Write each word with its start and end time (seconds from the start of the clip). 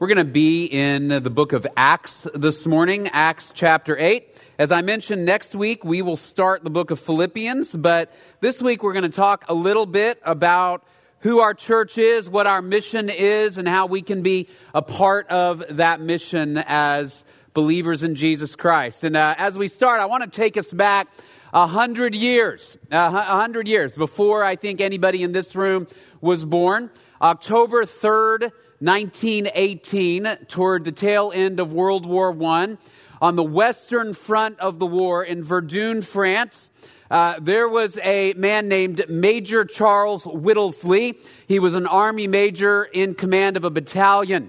We're 0.00 0.06
going 0.06 0.16
to 0.16 0.24
be 0.24 0.64
in 0.64 1.08
the 1.08 1.28
book 1.28 1.52
of 1.52 1.66
Acts 1.76 2.26
this 2.34 2.64
morning, 2.64 3.08
Acts 3.08 3.52
chapter 3.54 3.98
8. 3.98 4.34
As 4.58 4.72
I 4.72 4.80
mentioned, 4.80 5.26
next 5.26 5.54
week 5.54 5.84
we 5.84 6.00
will 6.00 6.16
start 6.16 6.64
the 6.64 6.70
book 6.70 6.90
of 6.90 6.98
Philippians, 6.98 7.72
but 7.72 8.10
this 8.40 8.62
week 8.62 8.82
we're 8.82 8.94
going 8.94 9.02
to 9.02 9.14
talk 9.14 9.44
a 9.50 9.52
little 9.52 9.84
bit 9.84 10.18
about 10.24 10.84
who 11.18 11.40
our 11.40 11.52
church 11.52 11.98
is, 11.98 12.30
what 12.30 12.46
our 12.46 12.62
mission 12.62 13.10
is, 13.10 13.58
and 13.58 13.68
how 13.68 13.84
we 13.84 14.00
can 14.00 14.22
be 14.22 14.48
a 14.72 14.80
part 14.80 15.28
of 15.28 15.62
that 15.68 16.00
mission 16.00 16.56
as 16.56 17.22
believers 17.52 18.02
in 18.02 18.14
Jesus 18.14 18.54
Christ. 18.54 19.04
And 19.04 19.14
uh, 19.14 19.34
as 19.36 19.58
we 19.58 19.68
start, 19.68 20.00
I 20.00 20.06
want 20.06 20.24
to 20.24 20.30
take 20.30 20.56
us 20.56 20.72
back 20.72 21.08
a 21.52 21.66
hundred 21.66 22.14
years, 22.14 22.78
a 22.90 23.10
hundred 23.10 23.68
years 23.68 23.94
before 23.96 24.44
I 24.44 24.56
think 24.56 24.80
anybody 24.80 25.22
in 25.22 25.32
this 25.32 25.54
room 25.54 25.86
was 26.22 26.46
born. 26.46 26.88
October 27.20 27.84
3rd, 27.84 28.50
1918, 28.80 30.46
toward 30.48 30.84
the 30.84 30.92
tail 30.92 31.30
end 31.34 31.60
of 31.60 31.72
World 31.72 32.06
War 32.06 32.34
I, 32.44 32.78
on 33.20 33.36
the 33.36 33.42
western 33.42 34.14
front 34.14 34.58
of 34.58 34.78
the 34.78 34.86
war 34.86 35.22
in 35.22 35.42
Verdun, 35.42 36.00
France, 36.00 36.70
uh, 37.10 37.34
there 37.42 37.68
was 37.68 37.98
a 38.02 38.32
man 38.34 38.68
named 38.68 39.04
Major 39.08 39.66
Charles 39.66 40.24
Whittlesey. 40.24 41.18
He 41.46 41.58
was 41.58 41.74
an 41.74 41.86
army 41.86 42.26
major 42.26 42.84
in 42.84 43.14
command 43.14 43.58
of 43.58 43.64
a 43.64 43.70
battalion 43.70 44.48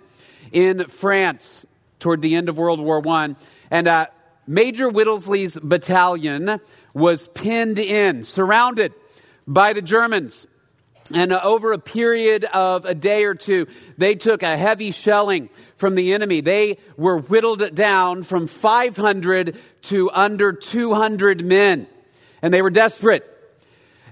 in 0.53 0.85
France 0.87 1.65
toward 1.99 2.21
the 2.21 2.35
end 2.35 2.47
of 2.47 2.57
World 2.57 2.79
War 2.79 3.05
I. 3.05 3.35
And 3.69 3.87
uh, 3.89 4.07
Major 4.47 4.89
Whittlesey's 4.89 5.57
battalion 5.61 6.61
was 6.93 7.27
pinned 7.27 7.79
in, 7.79 8.23
surrounded 8.23 8.93
by 9.45 9.73
the 9.73 9.81
Germans. 9.81 10.47
And 11.15 11.33
over 11.33 11.73
a 11.73 11.79
period 11.79 12.45
of 12.45 12.85
a 12.85 12.93
day 12.93 13.23
or 13.23 13.35
two, 13.35 13.67
they 13.97 14.15
took 14.15 14.43
a 14.43 14.57
heavy 14.57 14.91
shelling 14.91 15.49
from 15.77 15.95
the 15.95 16.13
enemy. 16.13 16.41
They 16.41 16.77
were 16.97 17.17
whittled 17.17 17.75
down 17.75 18.23
from 18.23 18.47
500 18.47 19.57
to 19.83 20.11
under 20.11 20.53
200 20.53 21.43
men. 21.43 21.87
And 22.41 22.53
they 22.53 22.61
were 22.61 22.69
desperate. 22.69 23.27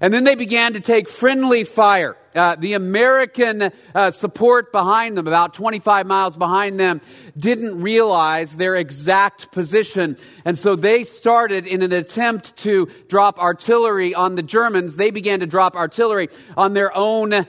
And 0.02 0.14
then 0.14 0.23
they 0.23 0.36
began 0.36 0.73
to 0.73 0.80
take 0.80 1.09
friendly 1.09 1.64
fire. 1.64 2.16
Uh, 2.33 2.55
the 2.55 2.73
American 2.73 3.72
uh, 3.94 4.11
support 4.11 4.72
behind 4.72 5.17
them, 5.17 5.28
about 5.28 5.53
25 5.55 6.05
miles 6.05 6.36
behind 6.38 6.80
them, 6.80 7.02
didn't 7.38 7.81
realize 7.81 8.55
their 8.55 8.75
exact 8.75 9.52
position. 9.52 10.16
And 10.45 10.58
so 10.58 10.75
they 10.75 11.03
started 11.03 11.67
in 11.67 11.81
an 11.81 11.92
attempt 11.92 12.55
to 12.58 12.88
drop 13.08 13.39
artillery 13.39 14.14
on 14.14 14.36
the 14.36 14.44
Germans. 14.44 14.95
They 14.95 15.11
began 15.11 15.42
to 15.42 15.47
drop 15.47 15.75
artillery 15.75 16.30
on 16.55 16.73
their 16.73 16.95
own 16.95 17.47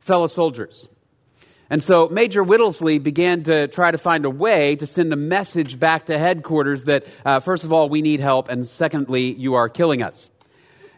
fellow 0.00 0.26
soldiers. 0.26 0.88
And 1.70 1.82
so 1.82 2.08
Major 2.08 2.42
Whittlesey 2.42 2.98
began 2.98 3.42
to 3.44 3.68
try 3.68 3.90
to 3.90 3.98
find 3.98 4.24
a 4.24 4.30
way 4.30 4.76
to 4.76 4.86
send 4.86 5.12
a 5.12 5.16
message 5.16 5.78
back 5.78 6.06
to 6.06 6.18
headquarters 6.18 6.84
that, 6.84 7.06
uh, 7.24 7.40
first 7.40 7.64
of 7.64 7.72
all, 7.72 7.88
we 7.88 8.00
need 8.00 8.20
help, 8.20 8.48
and 8.48 8.66
secondly, 8.66 9.34
you 9.34 9.54
are 9.54 9.68
killing 9.68 10.02
us. 10.02 10.30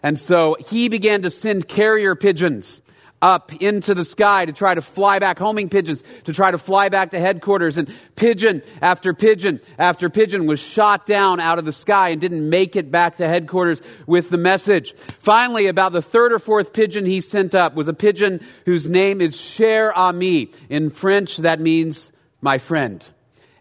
And 0.02 0.18
so 0.18 0.56
he 0.68 0.88
began 0.88 1.22
to 1.22 1.30
send 1.30 1.68
carrier 1.68 2.14
pigeons 2.14 2.80
up 3.22 3.52
into 3.60 3.94
the 3.94 4.04
sky 4.04 4.46
to 4.46 4.52
try 4.52 4.74
to 4.74 4.80
fly 4.80 5.18
back, 5.18 5.38
homing 5.38 5.68
pigeons 5.68 6.02
to 6.24 6.32
try 6.32 6.50
to 6.50 6.58
fly 6.58 6.88
back 6.88 7.10
to 7.10 7.20
headquarters. 7.20 7.76
And 7.76 7.92
pigeon 8.16 8.62
after 8.80 9.12
pigeon 9.12 9.60
after 9.78 10.08
pigeon 10.08 10.46
was 10.46 10.60
shot 10.60 11.06
down 11.06 11.40
out 11.40 11.58
of 11.58 11.64
the 11.64 11.72
sky 11.72 12.10
and 12.10 12.20
didn't 12.20 12.48
make 12.48 12.76
it 12.76 12.90
back 12.90 13.16
to 13.16 13.28
headquarters 13.28 13.82
with 14.06 14.30
the 14.30 14.38
message. 14.38 14.94
Finally, 15.18 15.66
about 15.66 15.92
the 15.92 16.02
third 16.02 16.32
or 16.32 16.38
fourth 16.38 16.72
pigeon 16.72 17.04
he 17.04 17.20
sent 17.20 17.54
up 17.54 17.74
was 17.74 17.88
a 17.88 17.94
pigeon 17.94 18.40
whose 18.64 18.88
name 18.88 19.20
is 19.20 19.38
Cher 19.38 19.96
Ami. 19.96 20.52
In 20.68 20.90
French, 20.90 21.36
that 21.38 21.60
means 21.60 22.10
my 22.40 22.58
friend. 22.58 23.06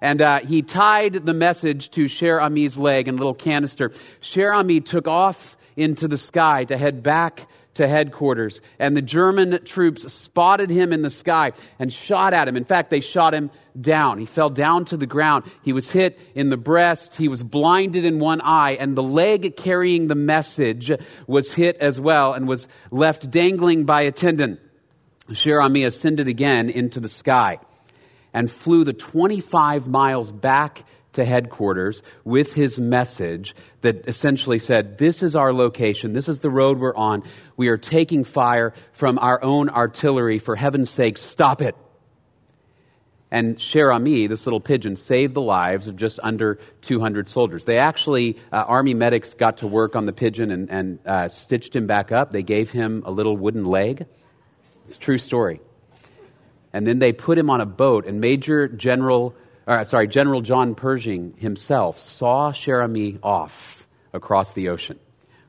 And 0.02 0.22
uh, 0.22 0.40
he 0.40 0.62
tied 0.62 1.26
the 1.26 1.34
message 1.34 1.92
to 1.92 2.08
Cher 2.08 2.40
Ami's 2.40 2.78
leg 2.78 3.10
in 3.10 3.16
a 3.16 3.18
little 3.18 3.34
canister. 3.34 3.92
Cher 4.22 4.54
Ami 4.54 4.80
took 4.80 5.10
off 5.10 5.58
into 5.80 6.08
the 6.08 6.18
sky 6.18 6.66
to 6.66 6.78
head 6.78 7.02
back 7.02 7.48
to 7.76 7.88
headquarters. 7.88 8.60
And 8.78 8.96
the 8.96 9.02
German 9.02 9.64
troops 9.64 10.12
spotted 10.12 10.70
him 10.70 10.92
in 10.92 11.02
the 11.02 11.10
sky 11.10 11.54
and 11.80 11.92
shot 11.92 12.34
at 12.34 12.48
him. 12.48 12.58
In 12.58 12.66
fact, 12.66 12.90
they 12.90 13.00
shot 13.00 13.34
him 13.34 13.52
down. 13.80 14.20
He 14.20 14.26
fell 14.26 14.50
down 14.50 14.86
to 14.86 14.98
the 14.98 15.06
ground. 15.06 15.46
He 15.64 15.72
was 15.72 15.90
hit 15.90 16.20
in 16.36 16.50
the 16.50 16.58
breast. 16.58 17.16
He 17.16 17.30
was 17.30 17.42
blinded 17.42 18.04
in 18.04 18.20
one 18.20 18.42
eye. 18.42 18.72
And 18.72 18.98
the 18.98 19.04
leg 19.04 19.56
carrying 19.56 20.08
the 20.08 20.16
message 20.16 20.92
was 21.26 21.52
hit 21.52 21.78
as 21.78 22.00
well 22.00 22.34
and 22.34 22.48
was 22.48 22.68
left 22.92 23.32
dangling 23.32 23.86
by 23.86 24.02
a 24.02 24.12
tendon. 24.12 24.60
Cher 25.32 25.62
Ami 25.62 25.84
ascended 25.84 26.28
again 26.28 26.70
into 26.70 27.00
the 27.00 27.08
sky 27.08 27.60
and 28.34 28.52
flew 28.52 28.84
the 28.84 28.94
25 28.94 29.88
miles 29.88 30.32
back 30.32 30.84
to 31.20 31.26
headquarters 31.26 32.02
with 32.24 32.54
his 32.54 32.80
message 32.80 33.56
that 33.82 34.08
essentially 34.08 34.60
said, 34.60 34.98
This 34.98 35.22
is 35.22 35.36
our 35.36 35.54
location. 35.54 36.14
This 36.14 36.28
is 36.28 36.40
the 36.40 36.50
road 36.50 36.80
we're 36.80 36.96
on. 36.96 37.24
We 37.56 37.68
are 37.68 37.78
taking 37.78 38.24
fire 38.24 38.74
from 38.92 39.20
our 39.20 39.42
own 39.44 39.70
artillery. 39.70 40.40
For 40.40 40.56
heaven's 40.56 40.90
sake, 40.90 41.18
stop 41.18 41.62
it. 41.62 41.76
And 43.32 43.62
Cher 43.62 43.92
Ami, 43.92 44.26
this 44.26 44.48
little 44.48 44.60
pigeon, 44.60 44.96
saved 44.96 45.36
the 45.36 45.42
lives 45.42 45.88
of 45.88 45.96
just 45.96 46.20
under 46.24 46.60
200 46.82 47.30
soldiers. 47.30 47.64
They 47.64 47.78
actually, 47.78 48.38
uh, 48.52 48.64
Army 48.68 48.96
medics 48.96 49.36
got 49.36 49.58
to 49.58 49.68
work 49.68 49.96
on 49.96 50.08
the 50.08 50.14
pigeon 50.14 50.50
and, 50.50 50.70
and 50.72 51.00
uh, 51.06 51.28
stitched 51.28 51.76
him 51.76 51.86
back 51.86 52.12
up. 52.12 52.32
They 52.32 52.42
gave 52.42 52.72
him 52.72 53.04
a 53.06 53.12
little 53.12 53.38
wooden 53.38 53.66
leg. 53.66 54.08
It's 54.86 54.96
a 54.96 55.00
true 55.00 55.20
story. 55.20 55.62
And 56.74 56.88
then 56.88 56.98
they 56.98 57.14
put 57.14 57.38
him 57.38 57.50
on 57.50 57.62
a 57.62 57.66
boat, 57.66 58.06
and 58.08 58.20
Major 58.20 58.68
General 58.68 59.36
uh, 59.70 59.84
sorry, 59.84 60.08
General 60.08 60.42
John 60.42 60.74
Pershing 60.74 61.36
himself 61.38 62.00
saw 62.00 62.52
Cher 62.52 62.82
Ami 62.82 63.20
off 63.22 63.88
across 64.14 64.54
the 64.54 64.70
ocean, 64.70 65.00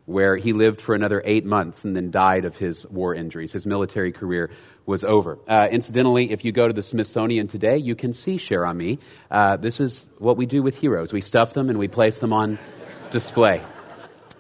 where 0.05 0.37
he 0.37 0.53
lived 0.53 0.83
for 0.83 0.95
another 0.95 1.23
eight 1.25 1.47
months 1.47 1.85
and 1.85 1.97
then 1.97 2.11
died 2.11 2.45
of 2.45 2.59
his 2.59 2.87
war 2.89 3.15
injuries. 3.15 3.53
His 3.53 3.67
military 3.67 4.13
career 4.13 4.51
was 4.85 5.05
over. 5.05 5.39
Uh, 5.49 5.69
incidentally, 5.71 6.33
if 6.33 6.45
you 6.45 6.53
go 6.53 6.69
to 6.69 6.75
the 6.75 6.83
Smithsonian 6.83 7.49
today, 7.49 7.79
you 7.79 7.95
can 7.95 8.13
see 8.13 8.37
Cher 8.37 8.67
Ami. 8.67 8.99
Uh, 9.31 9.57
this 9.57 9.81
is 9.81 10.11
what 10.19 10.37
we 10.37 10.45
do 10.45 10.63
with 10.63 10.77
heroes. 10.77 11.15
We 11.15 11.23
stuff 11.23 11.55
them 11.55 11.71
and 11.71 11.79
we 11.79 11.89
place 11.89 12.19
them 12.19 12.35
on 12.35 12.59
display. 13.11 13.63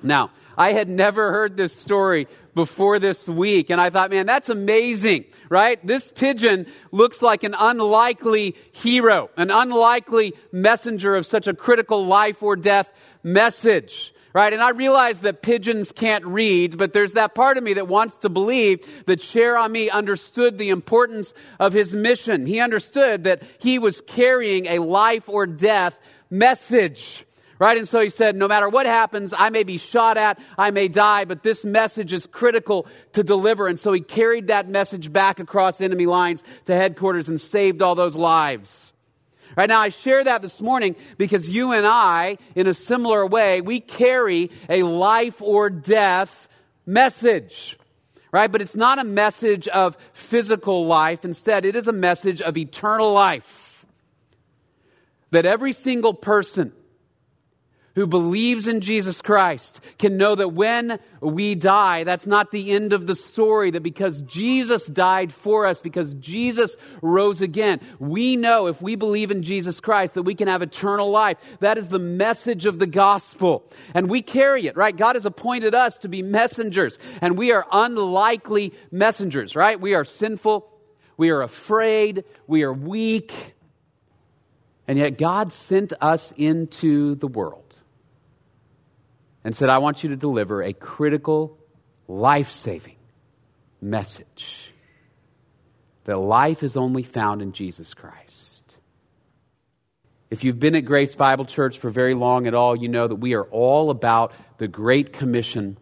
Now, 0.02 0.30
I 0.60 0.74
had 0.74 0.90
never 0.90 1.32
heard 1.32 1.56
this 1.56 1.72
story 1.72 2.28
before 2.54 2.98
this 2.98 3.26
week. 3.26 3.70
And 3.70 3.80
I 3.80 3.88
thought, 3.88 4.10
man, 4.10 4.26
that's 4.26 4.50
amazing, 4.50 5.24
right? 5.48 5.84
This 5.86 6.12
pigeon 6.14 6.66
looks 6.92 7.22
like 7.22 7.44
an 7.44 7.56
unlikely 7.58 8.54
hero, 8.72 9.30
an 9.38 9.50
unlikely 9.50 10.34
messenger 10.52 11.14
of 11.14 11.24
such 11.24 11.46
a 11.46 11.54
critical 11.54 12.04
life 12.04 12.42
or 12.42 12.56
death 12.56 12.92
message. 13.22 14.12
Right? 14.34 14.52
And 14.52 14.62
I 14.62 14.70
realize 14.70 15.20
that 15.20 15.40
pigeons 15.40 15.92
can't 15.92 16.26
read, 16.26 16.76
but 16.76 16.92
there's 16.92 17.14
that 17.14 17.34
part 17.34 17.56
of 17.56 17.64
me 17.64 17.72
that 17.74 17.88
wants 17.88 18.16
to 18.16 18.28
believe 18.28 18.86
that 19.06 19.22
Cher 19.22 19.56
Ami 19.56 19.90
understood 19.90 20.58
the 20.58 20.68
importance 20.68 21.32
of 21.58 21.72
his 21.72 21.94
mission. 21.94 22.44
He 22.44 22.60
understood 22.60 23.24
that 23.24 23.42
he 23.58 23.78
was 23.78 24.02
carrying 24.02 24.66
a 24.66 24.78
life 24.80 25.26
or 25.26 25.46
death 25.46 25.98
message. 26.28 27.24
Right? 27.60 27.76
And 27.76 27.86
so 27.86 28.00
he 28.00 28.08
said, 28.08 28.36
no 28.36 28.48
matter 28.48 28.70
what 28.70 28.86
happens, 28.86 29.34
I 29.36 29.50
may 29.50 29.64
be 29.64 29.76
shot 29.76 30.16
at, 30.16 30.40
I 30.56 30.70
may 30.70 30.88
die, 30.88 31.26
but 31.26 31.42
this 31.42 31.62
message 31.62 32.14
is 32.14 32.24
critical 32.24 32.86
to 33.12 33.22
deliver. 33.22 33.68
And 33.68 33.78
so 33.78 33.92
he 33.92 34.00
carried 34.00 34.46
that 34.46 34.66
message 34.66 35.12
back 35.12 35.38
across 35.38 35.82
enemy 35.82 36.06
lines 36.06 36.42
to 36.64 36.74
headquarters 36.74 37.28
and 37.28 37.38
saved 37.38 37.82
all 37.82 37.94
those 37.94 38.16
lives. 38.16 38.94
Right 39.58 39.68
now, 39.68 39.82
I 39.82 39.90
share 39.90 40.24
that 40.24 40.40
this 40.40 40.62
morning 40.62 40.96
because 41.18 41.50
you 41.50 41.72
and 41.72 41.86
I, 41.86 42.38
in 42.54 42.66
a 42.66 42.72
similar 42.72 43.26
way, 43.26 43.60
we 43.60 43.80
carry 43.80 44.50
a 44.70 44.82
life 44.84 45.42
or 45.42 45.68
death 45.68 46.48
message. 46.86 47.76
Right? 48.32 48.50
But 48.50 48.62
it's 48.62 48.76
not 48.76 48.98
a 48.98 49.04
message 49.04 49.68
of 49.68 49.98
physical 50.14 50.86
life. 50.86 51.26
Instead, 51.26 51.66
it 51.66 51.76
is 51.76 51.88
a 51.88 51.92
message 51.92 52.40
of 52.40 52.56
eternal 52.56 53.12
life. 53.12 53.84
That 55.30 55.44
every 55.44 55.72
single 55.72 56.14
person 56.14 56.72
who 57.94 58.06
believes 58.06 58.68
in 58.68 58.80
Jesus 58.80 59.20
Christ 59.20 59.80
can 59.98 60.16
know 60.16 60.34
that 60.34 60.50
when 60.50 60.98
we 61.20 61.54
die, 61.54 62.04
that's 62.04 62.26
not 62.26 62.50
the 62.50 62.70
end 62.72 62.92
of 62.92 63.06
the 63.06 63.14
story, 63.14 63.70
that 63.72 63.82
because 63.82 64.22
Jesus 64.22 64.86
died 64.86 65.32
for 65.32 65.66
us, 65.66 65.80
because 65.80 66.14
Jesus 66.14 66.76
rose 67.02 67.42
again, 67.42 67.80
we 67.98 68.36
know 68.36 68.66
if 68.66 68.80
we 68.80 68.94
believe 68.94 69.30
in 69.30 69.42
Jesus 69.42 69.80
Christ 69.80 70.14
that 70.14 70.22
we 70.22 70.34
can 70.34 70.48
have 70.48 70.62
eternal 70.62 71.10
life. 71.10 71.38
That 71.60 71.78
is 71.78 71.88
the 71.88 71.98
message 71.98 72.66
of 72.66 72.78
the 72.78 72.86
gospel. 72.86 73.64
And 73.94 74.08
we 74.08 74.22
carry 74.22 74.66
it, 74.66 74.76
right? 74.76 74.96
God 74.96 75.16
has 75.16 75.26
appointed 75.26 75.74
us 75.74 75.98
to 75.98 76.08
be 76.08 76.22
messengers, 76.22 76.98
and 77.20 77.36
we 77.36 77.52
are 77.52 77.66
unlikely 77.72 78.72
messengers, 78.90 79.56
right? 79.56 79.80
We 79.80 79.94
are 79.94 80.04
sinful, 80.04 80.70
we 81.16 81.30
are 81.30 81.42
afraid, 81.42 82.24
we 82.46 82.62
are 82.62 82.72
weak, 82.72 83.54
and 84.86 84.98
yet 84.98 85.18
God 85.18 85.52
sent 85.52 85.92
us 86.00 86.32
into 86.36 87.14
the 87.16 87.28
world 87.28 87.69
and 89.44 89.56
said, 89.56 89.68
I 89.68 89.78
want 89.78 90.02
you 90.02 90.10
to 90.10 90.16
deliver 90.16 90.62
a 90.62 90.72
critical, 90.72 91.58
life 92.08 92.50
saving 92.50 92.96
message 93.80 94.72
that 96.04 96.18
life 96.18 96.62
is 96.62 96.76
only 96.76 97.02
found 97.02 97.42
in 97.42 97.52
Jesus 97.52 97.94
Christ. 97.94 98.62
If 100.30 100.44
you've 100.44 100.60
been 100.60 100.76
at 100.76 100.84
Grace 100.84 101.14
Bible 101.14 101.44
Church 101.44 101.78
for 101.78 101.90
very 101.90 102.14
long 102.14 102.46
at 102.46 102.54
all, 102.54 102.76
you 102.76 102.88
know 102.88 103.08
that 103.08 103.16
we 103.16 103.34
are 103.34 103.44
all 103.44 103.90
about 103.90 104.32
the 104.58 104.68
Great 104.68 105.12
Commission 105.12 105.76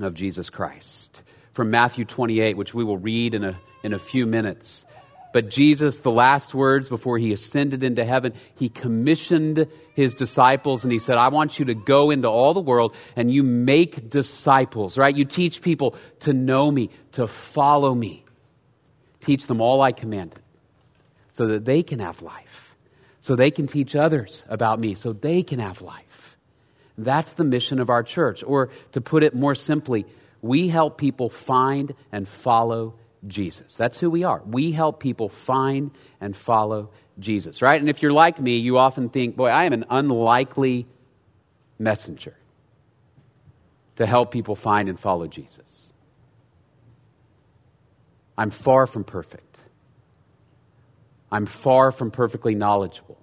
of 0.00 0.14
Jesus 0.14 0.50
Christ. 0.50 1.22
From 1.52 1.70
Matthew 1.70 2.04
28, 2.04 2.56
which 2.56 2.74
we 2.74 2.84
will 2.84 2.98
read 2.98 3.34
in 3.34 3.44
a, 3.44 3.58
in 3.82 3.92
a 3.92 3.98
few 3.98 4.26
minutes. 4.26 4.84
But 5.32 5.48
Jesus, 5.48 5.98
the 5.98 6.10
last 6.10 6.54
words 6.54 6.88
before 6.88 7.18
he 7.18 7.32
ascended 7.32 7.84
into 7.84 8.04
heaven, 8.04 8.34
he 8.56 8.68
commissioned 8.68 9.68
his 9.94 10.14
disciples 10.14 10.84
and 10.84 10.92
he 10.92 10.98
said, 10.98 11.16
I 11.16 11.28
want 11.28 11.58
you 11.58 11.66
to 11.66 11.74
go 11.74 12.10
into 12.10 12.28
all 12.28 12.52
the 12.52 12.60
world 12.60 12.94
and 13.14 13.32
you 13.32 13.42
make 13.42 14.10
disciples, 14.10 14.98
right? 14.98 15.14
You 15.14 15.24
teach 15.24 15.62
people 15.62 15.94
to 16.20 16.32
know 16.32 16.70
me, 16.70 16.90
to 17.12 17.28
follow 17.28 17.94
me. 17.94 18.24
Teach 19.20 19.46
them 19.46 19.60
all 19.60 19.82
I 19.82 19.92
commanded 19.92 20.40
so 21.32 21.46
that 21.46 21.64
they 21.64 21.82
can 21.82 22.00
have 22.00 22.22
life, 22.22 22.74
so 23.20 23.36
they 23.36 23.50
can 23.50 23.66
teach 23.66 23.94
others 23.94 24.44
about 24.48 24.80
me, 24.80 24.94
so 24.94 25.12
they 25.12 25.42
can 25.42 25.58
have 25.58 25.80
life. 25.80 26.36
That's 26.98 27.32
the 27.32 27.44
mission 27.44 27.80
of 27.80 27.88
our 27.88 28.02
church. 28.02 28.42
Or 28.44 28.70
to 28.92 29.00
put 29.00 29.22
it 29.22 29.34
more 29.34 29.54
simply, 29.54 30.06
we 30.42 30.68
help 30.68 30.98
people 30.98 31.30
find 31.30 31.94
and 32.12 32.28
follow 32.28 32.94
Jesus. 33.26 33.76
That's 33.76 33.98
who 33.98 34.10
we 34.10 34.24
are. 34.24 34.42
We 34.46 34.72
help 34.72 35.00
people 35.00 35.28
find 35.28 35.90
and 36.20 36.34
follow 36.34 36.90
Jesus, 37.18 37.60
right? 37.60 37.80
And 37.80 37.88
if 37.88 38.02
you're 38.02 38.12
like 38.12 38.40
me, 38.40 38.56
you 38.56 38.78
often 38.78 39.08
think, 39.10 39.36
boy, 39.36 39.48
I 39.48 39.64
am 39.64 39.72
an 39.72 39.84
unlikely 39.90 40.86
messenger 41.78 42.36
to 43.96 44.06
help 44.06 44.30
people 44.30 44.56
find 44.56 44.88
and 44.88 44.98
follow 44.98 45.26
Jesus. 45.26 45.92
I'm 48.38 48.50
far 48.50 48.86
from 48.86 49.04
perfect. 49.04 49.58
I'm 51.30 51.46
far 51.46 51.92
from 51.92 52.10
perfectly 52.10 52.54
knowledgeable. 52.54 53.18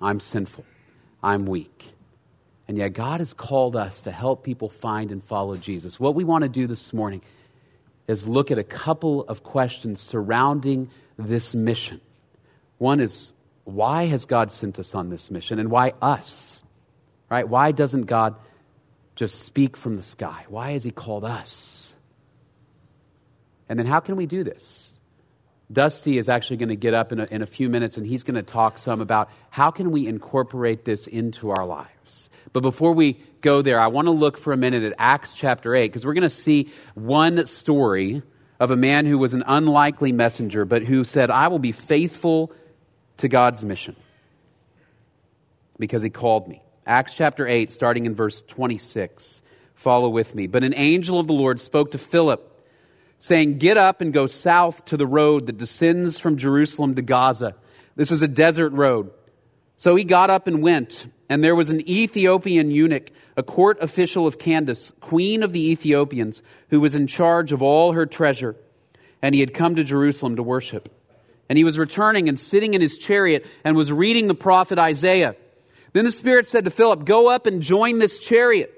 I'm 0.00 0.20
sinful. 0.20 0.64
I'm 1.22 1.46
weak. 1.46 1.92
And 2.68 2.76
yet, 2.76 2.92
God 2.92 3.20
has 3.20 3.32
called 3.32 3.74
us 3.74 4.02
to 4.02 4.12
help 4.12 4.44
people 4.44 4.68
find 4.68 5.10
and 5.10 5.24
follow 5.24 5.56
Jesus. 5.56 5.98
What 5.98 6.14
we 6.14 6.22
want 6.22 6.42
to 6.42 6.48
do 6.48 6.66
this 6.66 6.92
morning 6.92 7.22
is 8.08 8.26
look 8.26 8.50
at 8.50 8.58
a 8.58 8.64
couple 8.64 9.22
of 9.24 9.44
questions 9.44 10.00
surrounding 10.00 10.90
this 11.18 11.54
mission. 11.54 12.00
One 12.78 13.00
is, 13.00 13.32
why 13.64 14.06
has 14.06 14.24
God 14.24 14.50
sent 14.50 14.78
us 14.78 14.94
on 14.94 15.10
this 15.10 15.30
mission 15.30 15.58
and 15.58 15.70
why 15.70 15.92
us? 16.00 16.62
Right? 17.30 17.46
Why 17.46 17.70
doesn't 17.72 18.06
God 18.06 18.34
just 19.14 19.42
speak 19.42 19.76
from 19.76 19.96
the 19.96 20.02
sky? 20.02 20.46
Why 20.48 20.72
has 20.72 20.82
He 20.82 20.90
called 20.90 21.24
us? 21.24 21.92
And 23.68 23.78
then 23.78 23.86
how 23.86 24.00
can 24.00 24.16
we 24.16 24.24
do 24.24 24.42
this? 24.42 24.87
Dusty 25.70 26.16
is 26.16 26.28
actually 26.28 26.56
going 26.56 26.70
to 26.70 26.76
get 26.76 26.94
up 26.94 27.12
in 27.12 27.20
a, 27.20 27.24
in 27.24 27.42
a 27.42 27.46
few 27.46 27.68
minutes 27.68 27.96
and 27.96 28.06
he's 28.06 28.22
going 28.22 28.36
to 28.36 28.42
talk 28.42 28.78
some 28.78 29.00
about 29.00 29.30
how 29.50 29.70
can 29.70 29.90
we 29.90 30.06
incorporate 30.06 30.84
this 30.84 31.06
into 31.06 31.50
our 31.50 31.66
lives. 31.66 32.30
But 32.52 32.62
before 32.62 32.92
we 32.92 33.20
go 33.42 33.60
there, 33.60 33.78
I 33.78 33.88
want 33.88 34.06
to 34.06 34.12
look 34.12 34.38
for 34.38 34.52
a 34.52 34.56
minute 34.56 34.82
at 34.82 34.94
Acts 34.98 35.34
chapter 35.34 35.74
8 35.74 35.88
because 35.88 36.06
we're 36.06 36.14
going 36.14 36.22
to 36.22 36.30
see 36.30 36.70
one 36.94 37.44
story 37.44 38.22
of 38.58 38.70
a 38.70 38.76
man 38.76 39.06
who 39.06 39.18
was 39.18 39.34
an 39.34 39.44
unlikely 39.46 40.12
messenger, 40.12 40.64
but 40.64 40.82
who 40.82 41.04
said, 41.04 41.30
I 41.30 41.48
will 41.48 41.58
be 41.58 41.72
faithful 41.72 42.52
to 43.18 43.28
God's 43.28 43.64
mission 43.64 43.94
because 45.78 46.02
he 46.02 46.10
called 46.10 46.48
me. 46.48 46.62
Acts 46.86 47.14
chapter 47.14 47.46
8, 47.46 47.70
starting 47.70 48.06
in 48.06 48.14
verse 48.14 48.42
26. 48.42 49.42
Follow 49.74 50.08
with 50.08 50.34
me. 50.34 50.46
But 50.46 50.64
an 50.64 50.74
angel 50.74 51.20
of 51.20 51.26
the 51.26 51.34
Lord 51.34 51.60
spoke 51.60 51.92
to 51.92 51.98
Philip, 51.98 52.50
saying, 53.18 53.58
Get 53.58 53.76
up 53.76 54.00
and 54.00 54.12
go 54.12 54.26
south 54.26 54.84
to 54.86 54.96
the 54.96 55.06
road 55.06 55.46
that 55.46 55.58
descends 55.58 56.18
from 56.18 56.36
Jerusalem 56.36 56.94
to 56.94 57.02
Gaza. 57.02 57.54
This 57.96 58.10
is 58.10 58.22
a 58.22 58.28
desert 58.28 58.70
road. 58.70 59.10
So 59.76 59.94
he 59.94 60.04
got 60.04 60.30
up 60.30 60.46
and 60.46 60.62
went. 60.62 61.06
And 61.28 61.44
there 61.44 61.54
was 61.54 61.70
an 61.70 61.88
Ethiopian 61.88 62.70
eunuch, 62.70 63.10
a 63.36 63.42
court 63.42 63.78
official 63.82 64.26
of 64.26 64.38
Candace, 64.38 64.92
queen 65.00 65.42
of 65.42 65.52
the 65.52 65.70
Ethiopians, 65.70 66.42
who 66.70 66.80
was 66.80 66.94
in 66.94 67.06
charge 67.06 67.52
of 67.52 67.60
all 67.60 67.92
her 67.92 68.06
treasure. 68.06 68.56
And 69.20 69.34
he 69.34 69.40
had 69.40 69.52
come 69.52 69.74
to 69.76 69.84
Jerusalem 69.84 70.36
to 70.36 70.42
worship. 70.42 70.88
And 71.48 71.58
he 71.58 71.64
was 71.64 71.78
returning 71.78 72.28
and 72.28 72.38
sitting 72.38 72.74
in 72.74 72.80
his 72.80 72.98
chariot 72.98 73.46
and 73.64 73.76
was 73.76 73.92
reading 73.92 74.26
the 74.26 74.34
prophet 74.34 74.78
Isaiah. 74.78 75.36
Then 75.92 76.04
the 76.04 76.12
Spirit 76.12 76.46
said 76.46 76.64
to 76.64 76.70
Philip, 76.70 77.04
Go 77.04 77.28
up 77.28 77.46
and 77.46 77.62
join 77.62 77.98
this 77.98 78.18
chariot. 78.18 78.74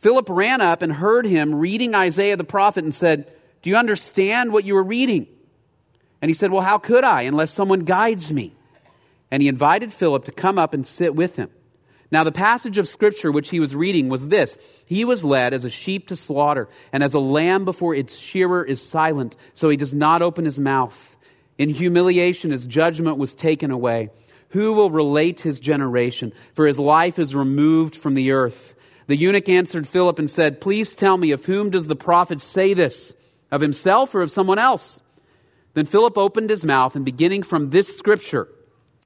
Philip 0.00 0.28
ran 0.28 0.60
up 0.60 0.82
and 0.82 0.92
heard 0.92 1.26
him 1.26 1.54
reading 1.54 1.94
Isaiah 1.94 2.36
the 2.36 2.44
prophet 2.44 2.84
and 2.84 2.94
said, 2.94 3.32
Do 3.62 3.70
you 3.70 3.76
understand 3.76 4.52
what 4.52 4.64
you 4.64 4.74
were 4.74 4.82
reading? 4.82 5.26
And 6.20 6.28
he 6.28 6.34
said, 6.34 6.50
Well, 6.50 6.62
how 6.62 6.78
could 6.78 7.04
I 7.04 7.22
unless 7.22 7.52
someone 7.52 7.80
guides 7.80 8.32
me? 8.32 8.54
And 9.30 9.42
he 9.42 9.48
invited 9.48 9.92
Philip 9.92 10.26
to 10.26 10.32
come 10.32 10.58
up 10.58 10.74
and 10.74 10.86
sit 10.86 11.14
with 11.14 11.36
him. 11.36 11.50
Now, 12.10 12.24
the 12.24 12.32
passage 12.32 12.76
of 12.76 12.86
scripture 12.86 13.32
which 13.32 13.48
he 13.48 13.58
was 13.58 13.74
reading 13.74 14.10
was 14.10 14.28
this 14.28 14.58
He 14.84 15.04
was 15.04 15.24
led 15.24 15.54
as 15.54 15.64
a 15.64 15.70
sheep 15.70 16.08
to 16.08 16.16
slaughter, 16.16 16.68
and 16.92 17.02
as 17.02 17.14
a 17.14 17.18
lamb 17.18 17.64
before 17.64 17.94
its 17.94 18.16
shearer 18.16 18.62
is 18.62 18.86
silent, 18.86 19.36
so 19.54 19.70
he 19.70 19.78
does 19.78 19.94
not 19.94 20.20
open 20.20 20.44
his 20.44 20.60
mouth. 20.60 21.16
In 21.56 21.70
humiliation, 21.70 22.50
his 22.50 22.66
judgment 22.66 23.16
was 23.16 23.32
taken 23.32 23.70
away. 23.70 24.10
Who 24.50 24.74
will 24.74 24.90
relate 24.90 25.40
his 25.40 25.58
generation? 25.58 26.32
For 26.52 26.66
his 26.66 26.78
life 26.78 27.18
is 27.18 27.34
removed 27.34 27.96
from 27.96 28.12
the 28.12 28.32
earth. 28.32 28.74
The 29.06 29.16
eunuch 29.16 29.48
answered 29.48 29.88
Philip 29.88 30.18
and 30.18 30.30
said, 30.30 30.60
Please 30.60 30.90
tell 30.90 31.16
me, 31.16 31.30
of 31.30 31.46
whom 31.46 31.70
does 31.70 31.86
the 31.86 31.96
prophet 31.96 32.42
say 32.42 32.74
this? 32.74 33.14
Of 33.52 33.60
himself 33.60 34.14
or 34.14 34.22
of 34.22 34.32
someone 34.32 34.58
else? 34.58 35.00
Then 35.74 35.86
Philip 35.86 36.18
opened 36.18 36.50
his 36.50 36.64
mouth, 36.64 36.96
and 36.96 37.04
beginning 37.04 37.44
from 37.44 37.70
this 37.70 37.96
scripture, 37.96 38.48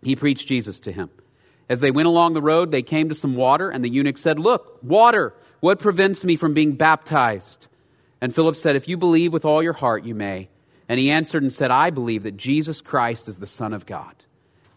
he 0.02 0.16
preached 0.16 0.48
Jesus 0.48 0.81
to 0.81 0.93
him. 0.93 1.10
As 1.69 1.81
they 1.81 1.90
went 1.90 2.08
along 2.08 2.34
the 2.34 2.43
road, 2.43 2.70
they 2.70 2.82
came 2.82 3.08
to 3.08 3.14
some 3.14 3.34
water, 3.34 3.69
and 3.69 3.84
the 3.84 3.90
eunuch 3.90 4.19
said, 4.19 4.38
Look, 4.38 4.78
water, 4.82 5.34
what 5.60 5.81
prevents 5.81 6.25
me 6.25 6.37
from 6.37 6.54
being 6.54 6.76
baptized? 6.76 7.66
And 8.20 8.34
Philip 8.34 8.56
said, 8.56 8.76
If 8.76 8.88
you 8.88 8.96
believe 8.96 9.32
with 9.32 9.44
all 9.44 9.62
your 9.62 9.72
heart, 9.72 10.04
you 10.04 10.14
may. 10.14 10.48
And 10.88 11.00
he 11.00 11.10
answered 11.10 11.43
and 11.43 11.52
said, 11.52 11.70
I 11.72 11.90
believe 11.90 12.22
that 12.22 12.37
Jesus 12.37 12.81
Christ 12.81 13.26
is 13.26 13.38
the 13.38 13.46
Son 13.46 13.72
of 13.72 13.87
God. 13.87 14.14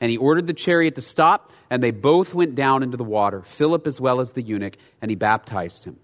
And 0.01 0.09
he 0.09 0.17
ordered 0.17 0.47
the 0.47 0.53
chariot 0.53 0.95
to 0.95 1.01
stop, 1.01 1.51
and 1.69 1.83
they 1.83 1.91
both 1.91 2.33
went 2.33 2.55
down 2.55 2.81
into 2.81 2.97
the 2.97 3.03
water, 3.03 3.43
Philip 3.43 3.85
as 3.85 4.01
well 4.01 4.19
as 4.19 4.33
the 4.33 4.41
eunuch, 4.41 4.77
and 5.01 5.11
he 5.11 5.15
baptized 5.15 5.83
him. 5.83 5.97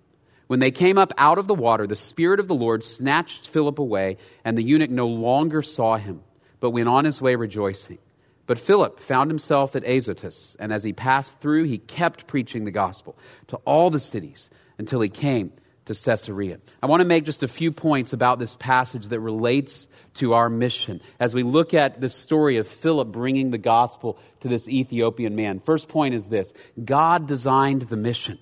When 0.47 0.59
they 0.59 0.71
came 0.71 0.97
up 0.97 1.11
out 1.17 1.39
of 1.39 1.47
the 1.47 1.55
water, 1.55 1.87
the 1.87 1.95
Spirit 1.95 2.39
of 2.39 2.47
the 2.47 2.55
Lord 2.55 2.83
snatched 2.83 3.47
Philip 3.47 3.79
away, 3.79 4.17
and 4.43 4.57
the 4.57 4.63
eunuch 4.63 4.91
no 4.91 5.07
longer 5.07 5.61
saw 5.61 5.97
him, 5.97 6.21
but 6.59 6.69
went 6.69 6.89
on 6.89 7.05
his 7.05 7.21
way 7.21 7.35
rejoicing. 7.35 7.97
But 8.45 8.59
Philip 8.59 8.99
found 8.99 9.31
himself 9.31 9.75
at 9.75 9.83
Azotus, 9.83 10.55
and 10.59 10.71
as 10.71 10.83
he 10.83 10.93
passed 10.93 11.39
through, 11.39 11.63
he 11.63 11.79
kept 11.79 12.27
preaching 12.27 12.65
the 12.65 12.71
gospel 12.71 13.17
to 13.47 13.57
all 13.65 13.89
the 13.89 13.99
cities 13.99 14.51
until 14.77 15.01
he 15.01 15.09
came 15.09 15.51
to 15.85 15.95
Caesarea. 15.95 16.59
I 16.81 16.87
want 16.87 17.01
to 17.01 17.07
make 17.07 17.25
just 17.25 17.43
a 17.43 17.47
few 17.47 17.71
points 17.71 18.13
about 18.13 18.37
this 18.37 18.55
passage 18.55 19.07
that 19.07 19.19
relates 19.19 19.87
to 20.15 20.33
our 20.33 20.49
mission 20.49 21.01
as 21.19 21.33
we 21.33 21.43
look 21.43 21.73
at 21.73 22.01
the 22.01 22.09
story 22.09 22.57
of 22.57 22.67
Philip 22.67 23.09
bringing 23.09 23.51
the 23.51 23.57
gospel 23.57 24.17
to 24.41 24.47
this 24.47 24.67
Ethiopian 24.67 25.35
man. 25.35 25.59
First 25.59 25.87
point 25.87 26.15
is 26.15 26.29
this 26.29 26.53
God 26.83 27.27
designed 27.27 27.83
the 27.83 27.97
mission. 27.97 28.39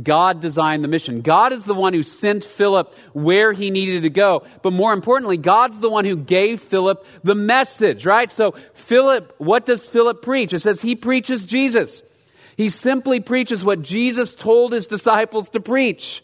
God 0.00 0.40
designed 0.40 0.84
the 0.84 0.88
mission. 0.88 1.22
God 1.22 1.52
is 1.52 1.64
the 1.64 1.74
one 1.74 1.92
who 1.92 2.02
sent 2.02 2.44
Philip 2.44 2.94
where 3.12 3.52
he 3.52 3.70
needed 3.70 4.02
to 4.02 4.10
go. 4.10 4.44
But 4.62 4.72
more 4.72 4.92
importantly, 4.92 5.36
God's 5.36 5.80
the 5.80 5.90
one 5.90 6.04
who 6.04 6.16
gave 6.16 6.60
Philip 6.60 7.04
the 7.24 7.34
message, 7.34 8.06
right? 8.06 8.30
So 8.30 8.54
Philip, 8.74 9.34
what 9.38 9.66
does 9.66 9.88
Philip 9.88 10.22
preach? 10.22 10.52
It 10.52 10.60
says 10.60 10.80
he 10.80 10.94
preaches 10.94 11.44
Jesus. 11.44 12.02
He 12.56 12.68
simply 12.68 13.20
preaches 13.20 13.64
what 13.64 13.82
Jesus 13.82 14.34
told 14.34 14.72
his 14.72 14.86
disciples 14.86 15.48
to 15.50 15.60
preach. 15.60 16.22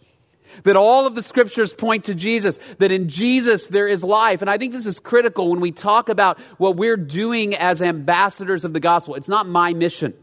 That 0.63 0.77
all 0.77 1.07
of 1.07 1.17
the 1.17 1.23
scriptures 1.23 1.73
point 1.73 2.05
to 2.05 2.15
Jesus, 2.15 2.61
that 2.79 2.93
in 2.93 3.09
Jesus 3.09 3.67
there 3.67 3.89
is 3.89 4.05
life. 4.05 4.41
And 4.41 4.49
I 4.49 4.57
think 4.57 4.73
this 4.73 4.87
is 4.87 5.01
critical 5.01 5.51
when 5.51 5.61
we 5.61 5.73
talk 5.73 6.09
about 6.09 6.39
what 6.59 6.77
we're 6.77 6.97
doing 6.97 7.57
as 7.57 7.83
ambassadors 7.83 8.65
of 8.65 8.73
the 8.73 8.79
gospel. 8.79 9.17
It's 9.17 9.29
not 9.29 9.49
my 9.49 9.73
mission, 9.73 10.15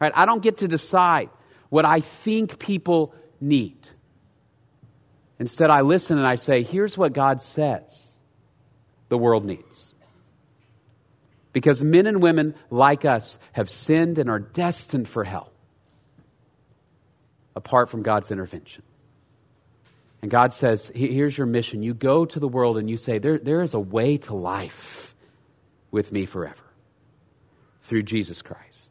right? 0.00 0.12
I 0.14 0.24
don't 0.24 0.42
get 0.42 0.58
to 0.58 0.68
decide 0.68 1.28
what 1.68 1.84
I 1.84 2.00
think 2.00 2.58
people 2.58 3.14
need. 3.40 3.88
Instead, 5.38 5.70
I 5.70 5.82
listen 5.82 6.18
and 6.18 6.26
I 6.26 6.34
say, 6.34 6.62
here's 6.62 6.98
what 6.98 7.12
God 7.12 7.40
says 7.40 8.16
the 9.08 9.18
world 9.18 9.44
needs. 9.44 9.94
Because 11.52 11.82
men 11.82 12.06
and 12.06 12.22
women 12.22 12.54
like 12.70 13.04
us 13.04 13.38
have 13.52 13.70
sinned 13.70 14.18
and 14.18 14.28
are 14.28 14.38
destined 14.38 15.08
for 15.08 15.24
hell 15.24 15.50
apart 17.56 17.90
from 17.90 18.02
God's 18.02 18.30
intervention. 18.30 18.82
And 20.20 20.30
God 20.30 20.52
says, 20.52 20.90
here's 20.94 21.38
your 21.38 21.46
mission. 21.46 21.82
You 21.82 21.94
go 21.94 22.24
to 22.24 22.40
the 22.40 22.48
world 22.48 22.76
and 22.76 22.90
you 22.90 22.96
say, 22.96 23.18
there, 23.18 23.38
there 23.38 23.62
is 23.62 23.74
a 23.74 23.80
way 23.80 24.18
to 24.18 24.34
life 24.34 25.14
with 25.90 26.12
me 26.12 26.26
forever 26.26 26.62
through 27.82 28.02
Jesus 28.02 28.42
Christ. 28.42 28.87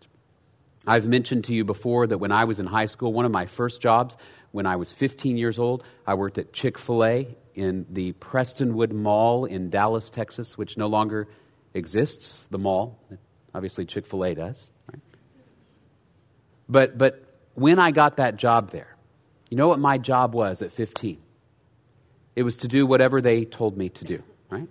I've 0.88 1.06
mentioned 1.06 1.44
to 1.46 1.54
you 1.54 1.66
before 1.66 2.08
that 2.08 2.18
when 2.18 2.32
I 2.32 2.46
was 2.46 2.62
in 2.62 2.66
high 2.66 2.86
school, 2.86 3.12
one 3.12 3.26
of 3.26 3.32
my 3.32 3.46
first 3.46 3.82
jobs, 3.82 4.16
when 4.52 4.66
I 4.66 4.78
was 4.78 4.94
15 4.94 5.38
years 5.38 5.60
old, 5.60 5.84
I 6.08 6.14
worked 6.14 6.38
at 6.38 6.54
Chick 6.54 6.80
fil 6.80 7.04
A 7.04 7.36
in 7.54 7.86
the 7.90 8.14
Prestonwood 8.14 8.94
Mall 8.94 9.44
in 9.44 9.70
Dallas, 9.70 10.10
Texas, 10.10 10.58
which 10.58 10.78
no 10.78 10.88
longer 10.88 11.28
exists, 11.74 12.48
the 12.50 12.58
mall. 12.58 12.98
Obviously, 13.54 13.86
Chick 13.86 14.08
fil 14.08 14.24
A 14.24 14.34
does. 14.34 14.72
Right? 14.90 15.02
But, 16.70 16.98
but 16.98 17.22
when 17.54 17.80
I 17.80 17.92
got 17.92 18.18
that 18.18 18.38
job 18.38 18.72
there, 18.72 18.96
you 19.50 19.58
know 19.58 19.68
what 19.68 19.80
my 19.80 19.98
job 19.98 20.34
was 20.34 20.62
at 20.62 20.72
15? 20.72 21.22
It 22.36 22.44
was 22.44 22.58
to 22.58 22.68
do 22.68 22.86
whatever 22.86 23.20
they 23.20 23.44
told 23.44 23.78
me 23.78 23.90
to 23.90 24.06
do, 24.06 24.24
right? 24.50 24.68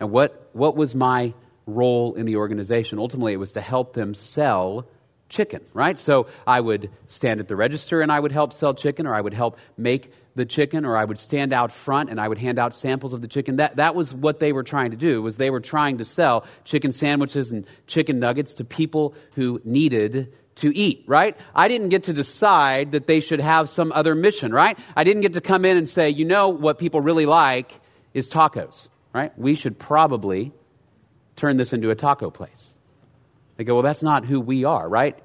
And 0.00 0.10
what, 0.10 0.48
what 0.52 0.76
was 0.76 0.94
my 0.94 1.34
role 1.66 2.14
in 2.14 2.24
the 2.24 2.36
organization? 2.36 2.98
Ultimately, 2.98 3.32
it 3.32 3.38
was 3.38 3.52
to 3.52 3.60
help 3.60 3.94
them 3.94 4.14
sell 4.14 4.86
chicken, 5.34 5.60
right? 5.74 5.98
So 5.98 6.28
I 6.46 6.60
would 6.60 6.90
stand 7.06 7.40
at 7.40 7.48
the 7.48 7.56
register 7.56 8.00
and 8.00 8.12
I 8.12 8.20
would 8.20 8.32
help 8.32 8.52
sell 8.52 8.72
chicken, 8.72 9.06
or 9.06 9.14
I 9.14 9.20
would 9.20 9.34
help 9.34 9.58
make 9.76 10.12
the 10.36 10.46
chicken, 10.46 10.84
or 10.84 10.96
I 10.96 11.04
would 11.04 11.18
stand 11.18 11.52
out 11.52 11.72
front 11.72 12.10
and 12.10 12.20
I 12.20 12.28
would 12.28 12.38
hand 12.38 12.58
out 12.58 12.72
samples 12.72 13.12
of 13.12 13.20
the 13.20 13.28
chicken. 13.28 13.56
That, 13.56 13.76
that 13.76 13.94
was 13.94 14.14
what 14.14 14.38
they 14.38 14.52
were 14.52 14.62
trying 14.62 14.92
to 14.92 14.96
do, 14.96 15.22
was 15.22 15.36
they 15.36 15.50
were 15.50 15.60
trying 15.60 15.98
to 15.98 16.04
sell 16.04 16.44
chicken 16.64 16.92
sandwiches 16.92 17.50
and 17.50 17.66
chicken 17.86 18.18
nuggets 18.18 18.54
to 18.54 18.64
people 18.64 19.14
who 19.34 19.60
needed 19.64 20.32
to 20.56 20.76
eat, 20.76 21.04
right? 21.08 21.36
I 21.54 21.66
didn't 21.66 21.88
get 21.88 22.04
to 22.04 22.12
decide 22.12 22.92
that 22.92 23.06
they 23.06 23.20
should 23.20 23.40
have 23.40 23.68
some 23.68 23.90
other 23.92 24.14
mission, 24.14 24.52
right? 24.52 24.78
I 24.94 25.02
didn't 25.02 25.22
get 25.22 25.32
to 25.32 25.40
come 25.40 25.64
in 25.64 25.76
and 25.76 25.88
say, 25.88 26.10
you 26.10 26.24
know 26.24 26.48
what 26.48 26.78
people 26.78 27.00
really 27.00 27.26
like 27.26 27.72
is 28.12 28.28
tacos, 28.28 28.88
right? 29.12 29.36
We 29.36 29.56
should 29.56 29.78
probably 29.78 30.52
turn 31.34 31.56
this 31.56 31.72
into 31.72 31.90
a 31.90 31.96
taco 31.96 32.30
place. 32.30 32.70
They 33.56 33.64
go, 33.64 33.74
well, 33.74 33.82
that's 33.82 34.02
not 34.02 34.24
who 34.24 34.40
we 34.40 34.64
are, 34.64 34.88
right? 34.88 35.18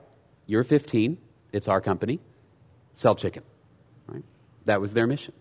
You're 0.49 0.63
15, 0.63 1.19
it's 1.53 1.67
our 1.67 1.79
company, 1.79 2.19
sell 2.95 3.13
chicken, 3.13 3.43
right? 4.07 4.23
That 4.65 4.81
was 4.81 4.93
their 4.93 5.05
mission. 5.05 5.35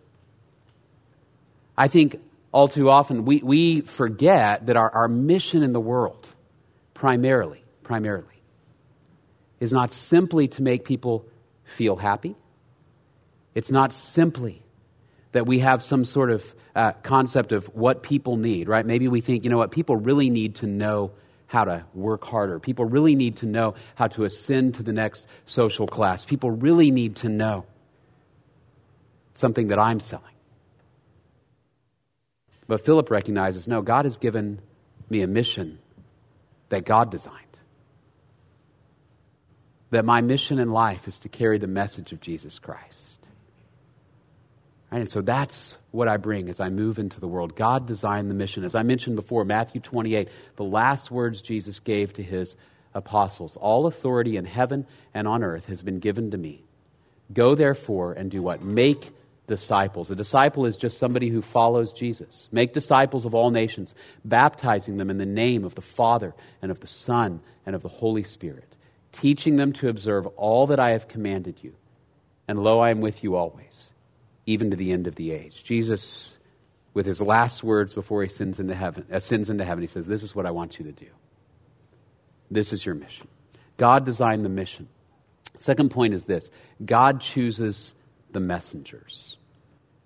I 1.78 1.88
think 1.88 2.20
all 2.52 2.68
too 2.68 2.90
often 2.90 3.24
we, 3.24 3.38
we 3.42 3.80
forget 3.80 4.66
that 4.66 4.76
our, 4.76 4.90
our 4.90 5.08
mission 5.08 5.62
in 5.62 5.72
the 5.72 5.80
world, 5.80 6.28
primarily, 6.92 7.64
primarily, 7.84 8.42
is 9.60 9.72
not 9.72 9.92
simply 9.92 10.46
to 10.48 10.62
make 10.62 10.84
people 10.84 11.24
feel 11.64 11.96
happy. 11.96 12.36
It's 13.54 13.70
not 13.70 13.94
simply 13.94 14.62
that 15.32 15.46
we 15.46 15.60
have 15.60 15.82
some 15.82 16.04
sort 16.04 16.30
of 16.30 16.54
uh, 16.76 16.92
concept 17.02 17.52
of 17.52 17.64
what 17.74 18.02
people 18.02 18.36
need, 18.36 18.68
right? 18.68 18.84
Maybe 18.84 19.08
we 19.08 19.22
think, 19.22 19.44
you 19.44 19.48
know 19.50 19.56
what, 19.56 19.70
people 19.70 19.96
really 19.96 20.28
need 20.28 20.56
to 20.56 20.66
know 20.66 21.12
how 21.48 21.64
to 21.64 21.84
work 21.94 22.24
harder. 22.24 22.60
People 22.60 22.84
really 22.84 23.16
need 23.16 23.36
to 23.38 23.46
know 23.46 23.74
how 23.96 24.06
to 24.06 24.24
ascend 24.24 24.76
to 24.76 24.82
the 24.82 24.92
next 24.92 25.26
social 25.44 25.86
class. 25.86 26.24
People 26.24 26.50
really 26.50 26.90
need 26.90 27.16
to 27.16 27.28
know 27.28 27.66
something 29.34 29.68
that 29.68 29.78
I'm 29.78 29.98
selling. 30.00 30.24
But 32.68 32.84
Philip 32.84 33.10
recognizes 33.10 33.66
no, 33.66 33.82
God 33.82 34.04
has 34.04 34.16
given 34.16 34.60
me 35.10 35.22
a 35.22 35.26
mission 35.26 35.80
that 36.68 36.84
God 36.84 37.10
designed 37.10 37.48
that 39.90 40.04
my 40.04 40.20
mission 40.20 40.58
in 40.58 40.70
life 40.70 41.08
is 41.08 41.18
to 41.18 41.28
carry 41.28 41.58
the 41.58 41.66
message 41.66 42.12
of 42.12 42.20
Jesus 42.20 42.58
Christ. 42.58 43.07
Right? 44.90 45.00
And 45.00 45.10
so 45.10 45.20
that's 45.20 45.76
what 45.90 46.08
I 46.08 46.16
bring 46.16 46.48
as 46.48 46.60
I 46.60 46.70
move 46.70 46.98
into 46.98 47.20
the 47.20 47.28
world. 47.28 47.56
God 47.56 47.86
designed 47.86 48.30
the 48.30 48.34
mission. 48.34 48.64
As 48.64 48.74
I 48.74 48.82
mentioned 48.82 49.16
before, 49.16 49.44
Matthew 49.44 49.80
28, 49.80 50.28
the 50.56 50.64
last 50.64 51.10
words 51.10 51.42
Jesus 51.42 51.78
gave 51.80 52.14
to 52.14 52.22
his 52.22 52.56
apostles 52.94 53.56
All 53.56 53.86
authority 53.86 54.36
in 54.36 54.44
heaven 54.44 54.86
and 55.14 55.28
on 55.28 55.42
earth 55.42 55.66
has 55.66 55.82
been 55.82 55.98
given 55.98 56.30
to 56.30 56.38
me. 56.38 56.64
Go 57.32 57.54
therefore 57.54 58.12
and 58.12 58.30
do 58.30 58.42
what? 58.42 58.62
Make 58.62 59.10
disciples. 59.46 60.10
A 60.10 60.16
disciple 60.16 60.66
is 60.66 60.76
just 60.76 60.98
somebody 60.98 61.28
who 61.28 61.42
follows 61.42 61.92
Jesus. 61.92 62.48
Make 62.50 62.72
disciples 62.72 63.24
of 63.24 63.34
all 63.34 63.50
nations, 63.50 63.94
baptizing 64.24 64.96
them 64.96 65.10
in 65.10 65.18
the 65.18 65.26
name 65.26 65.64
of 65.64 65.74
the 65.74 65.82
Father 65.82 66.34
and 66.62 66.70
of 66.70 66.80
the 66.80 66.86
Son 66.86 67.40
and 67.66 67.74
of 67.74 67.82
the 67.82 67.88
Holy 67.88 68.24
Spirit 68.24 68.74
teaching 69.12 69.56
them 69.56 69.72
to 69.74 69.88
observe 69.88 70.26
all 70.36 70.66
that 70.68 70.78
I 70.78 70.90
have 70.90 71.08
commanded 71.08 71.56
you. 71.62 71.74
And 72.46 72.62
lo, 72.62 72.80
I 72.80 72.90
am 72.90 73.00
with 73.00 73.22
you 73.22 73.36
always, 73.36 73.90
even 74.48 74.70
to 74.70 74.76
the 74.76 74.92
end 74.92 75.06
of 75.06 75.14
the 75.14 75.30
age. 75.30 75.62
Jesus, 75.62 76.38
with 76.94 77.04
his 77.04 77.20
last 77.20 77.62
words 77.62 77.92
before 77.92 78.22
he 78.22 78.30
sins 78.30 78.58
into 78.58 78.74
heaven, 78.74 79.04
uh, 79.12 79.16
ascends 79.16 79.50
into 79.50 79.62
heaven, 79.62 79.82
he 79.82 79.86
says, 79.86 80.06
This 80.06 80.22
is 80.22 80.34
what 80.34 80.46
I 80.46 80.50
want 80.50 80.78
you 80.78 80.86
to 80.86 80.92
do. 80.92 81.10
This 82.50 82.72
is 82.72 82.84
your 82.84 82.94
mission. 82.94 83.28
God 83.76 84.06
designed 84.06 84.46
the 84.46 84.48
mission. 84.48 84.88
Second 85.58 85.90
point 85.90 86.14
is 86.14 86.24
this 86.24 86.50
God 86.84 87.20
chooses 87.20 87.94
the 88.32 88.40
messengers. 88.40 89.36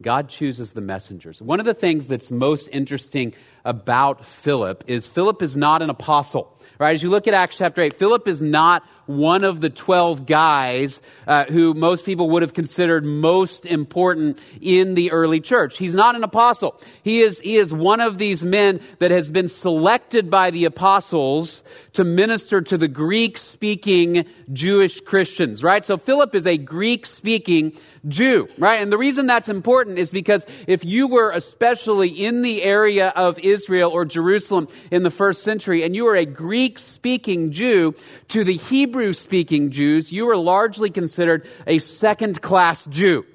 God 0.02 0.28
chooses 0.28 0.72
the 0.72 0.80
messengers. 0.80 1.40
One 1.40 1.60
of 1.60 1.66
the 1.66 1.74
things 1.74 2.08
that's 2.08 2.28
most 2.28 2.68
interesting 2.72 3.34
about 3.64 4.26
Philip 4.26 4.82
is 4.88 5.08
Philip 5.08 5.40
is 5.42 5.56
not 5.56 5.82
an 5.82 5.90
apostle. 5.90 6.58
Right? 6.80 6.94
As 6.94 7.02
you 7.04 7.10
look 7.10 7.28
at 7.28 7.34
Acts 7.34 7.58
chapter 7.58 7.80
8, 7.80 7.94
Philip 7.94 8.26
is 8.26 8.42
not 8.42 8.82
one 9.16 9.44
of 9.44 9.60
the 9.60 9.70
12 9.70 10.26
guys 10.26 11.00
uh, 11.26 11.44
who 11.44 11.74
most 11.74 12.04
people 12.04 12.30
would 12.30 12.42
have 12.42 12.54
considered 12.54 13.04
most 13.04 13.66
important 13.66 14.38
in 14.60 14.94
the 14.94 15.12
early 15.12 15.40
church. 15.40 15.78
He's 15.78 15.94
not 15.94 16.16
an 16.16 16.24
apostle. 16.24 16.80
He 17.02 17.20
is, 17.20 17.40
he 17.40 17.56
is 17.56 17.72
one 17.72 18.00
of 18.00 18.18
these 18.18 18.42
men 18.42 18.80
that 18.98 19.10
has 19.10 19.30
been 19.30 19.48
selected 19.48 20.30
by 20.30 20.50
the 20.50 20.64
apostles 20.64 21.64
to 21.94 22.04
minister 22.04 22.60
to 22.60 22.78
the 22.78 22.88
Greek 22.88 23.38
speaking 23.38 24.24
Jewish 24.52 25.00
Christians, 25.00 25.62
right? 25.62 25.84
So 25.84 25.96
Philip 25.96 26.34
is 26.34 26.46
a 26.46 26.56
Greek 26.56 27.06
speaking 27.06 27.72
Jew, 28.08 28.48
right? 28.58 28.82
And 28.82 28.92
the 28.92 28.98
reason 28.98 29.26
that's 29.26 29.48
important 29.48 29.98
is 29.98 30.10
because 30.10 30.44
if 30.66 30.84
you 30.84 31.08
were 31.08 31.30
especially 31.30 32.08
in 32.08 32.42
the 32.42 32.62
area 32.62 33.08
of 33.08 33.38
Israel 33.38 33.90
or 33.90 34.04
Jerusalem 34.04 34.68
in 34.90 35.02
the 35.02 35.10
first 35.10 35.42
century 35.42 35.84
and 35.84 35.94
you 35.94 36.04
were 36.04 36.16
a 36.16 36.26
Greek 36.26 36.78
speaking 36.78 37.52
Jew 37.52 37.94
to 38.28 38.44
the 38.44 38.56
Hebrew 38.56 39.01
speaking 39.10 39.70
Jews, 39.70 40.12
you 40.12 40.26
were 40.26 40.36
largely 40.36 40.90
considered 40.90 41.46
a 41.66 41.80
second 41.80 42.40
class 42.40 42.84
Jew. 42.86 43.26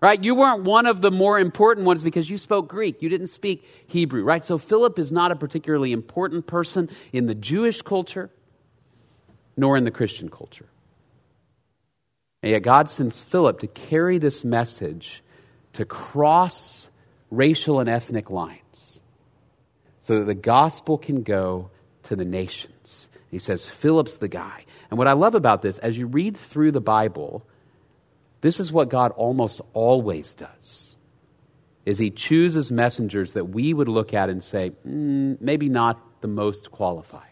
Right? 0.00 0.22
You 0.24 0.34
weren't 0.34 0.64
one 0.64 0.86
of 0.86 1.02
the 1.02 1.10
more 1.10 1.38
important 1.38 1.86
ones 1.86 2.02
because 2.02 2.30
you 2.30 2.38
spoke 2.38 2.68
Greek. 2.68 3.02
You 3.02 3.10
didn't 3.10 3.26
speak 3.26 3.64
Hebrew, 3.86 4.24
right? 4.24 4.42
So 4.42 4.56
Philip 4.56 4.98
is 4.98 5.12
not 5.12 5.30
a 5.30 5.36
particularly 5.36 5.92
important 5.92 6.46
person 6.46 6.88
in 7.12 7.26
the 7.26 7.34
Jewish 7.34 7.82
culture 7.82 8.30
nor 9.58 9.76
in 9.76 9.84
the 9.84 9.90
Christian 9.90 10.30
culture. 10.30 10.66
And 12.42 12.52
yet 12.52 12.62
God 12.62 12.88
sends 12.88 13.20
Philip 13.20 13.60
to 13.60 13.66
carry 13.66 14.16
this 14.16 14.42
message 14.42 15.22
to 15.74 15.84
cross 15.84 16.88
racial 17.30 17.80
and 17.80 17.88
ethnic 17.88 18.30
lines 18.30 19.00
so 20.00 20.18
that 20.18 20.24
the 20.24 20.34
gospel 20.34 20.98
can 20.98 21.22
go 21.22 21.70
to 22.04 22.16
the 22.16 22.24
nations. 22.24 23.08
He 23.30 23.38
says, 23.38 23.66
Philip's 23.66 24.16
the 24.16 24.28
guy. 24.28 24.64
And 24.90 24.98
what 24.98 25.08
I 25.08 25.12
love 25.12 25.34
about 25.34 25.62
this, 25.62 25.78
as 25.78 25.96
you 25.96 26.06
read 26.06 26.36
through 26.36 26.72
the 26.72 26.80
Bible, 26.80 27.46
this 28.40 28.60
is 28.60 28.72
what 28.72 28.88
God 28.88 29.12
almost 29.12 29.60
always 29.72 30.34
does. 30.34 30.96
Is 31.86 31.98
he 31.98 32.10
chooses 32.10 32.70
messengers 32.70 33.32
that 33.34 33.46
we 33.46 33.72
would 33.72 33.88
look 33.88 34.12
at 34.12 34.28
and 34.28 34.42
say, 34.42 34.72
mm, 34.86 35.40
maybe 35.40 35.68
not 35.68 36.00
the 36.20 36.28
most 36.28 36.70
qualified. 36.70 37.24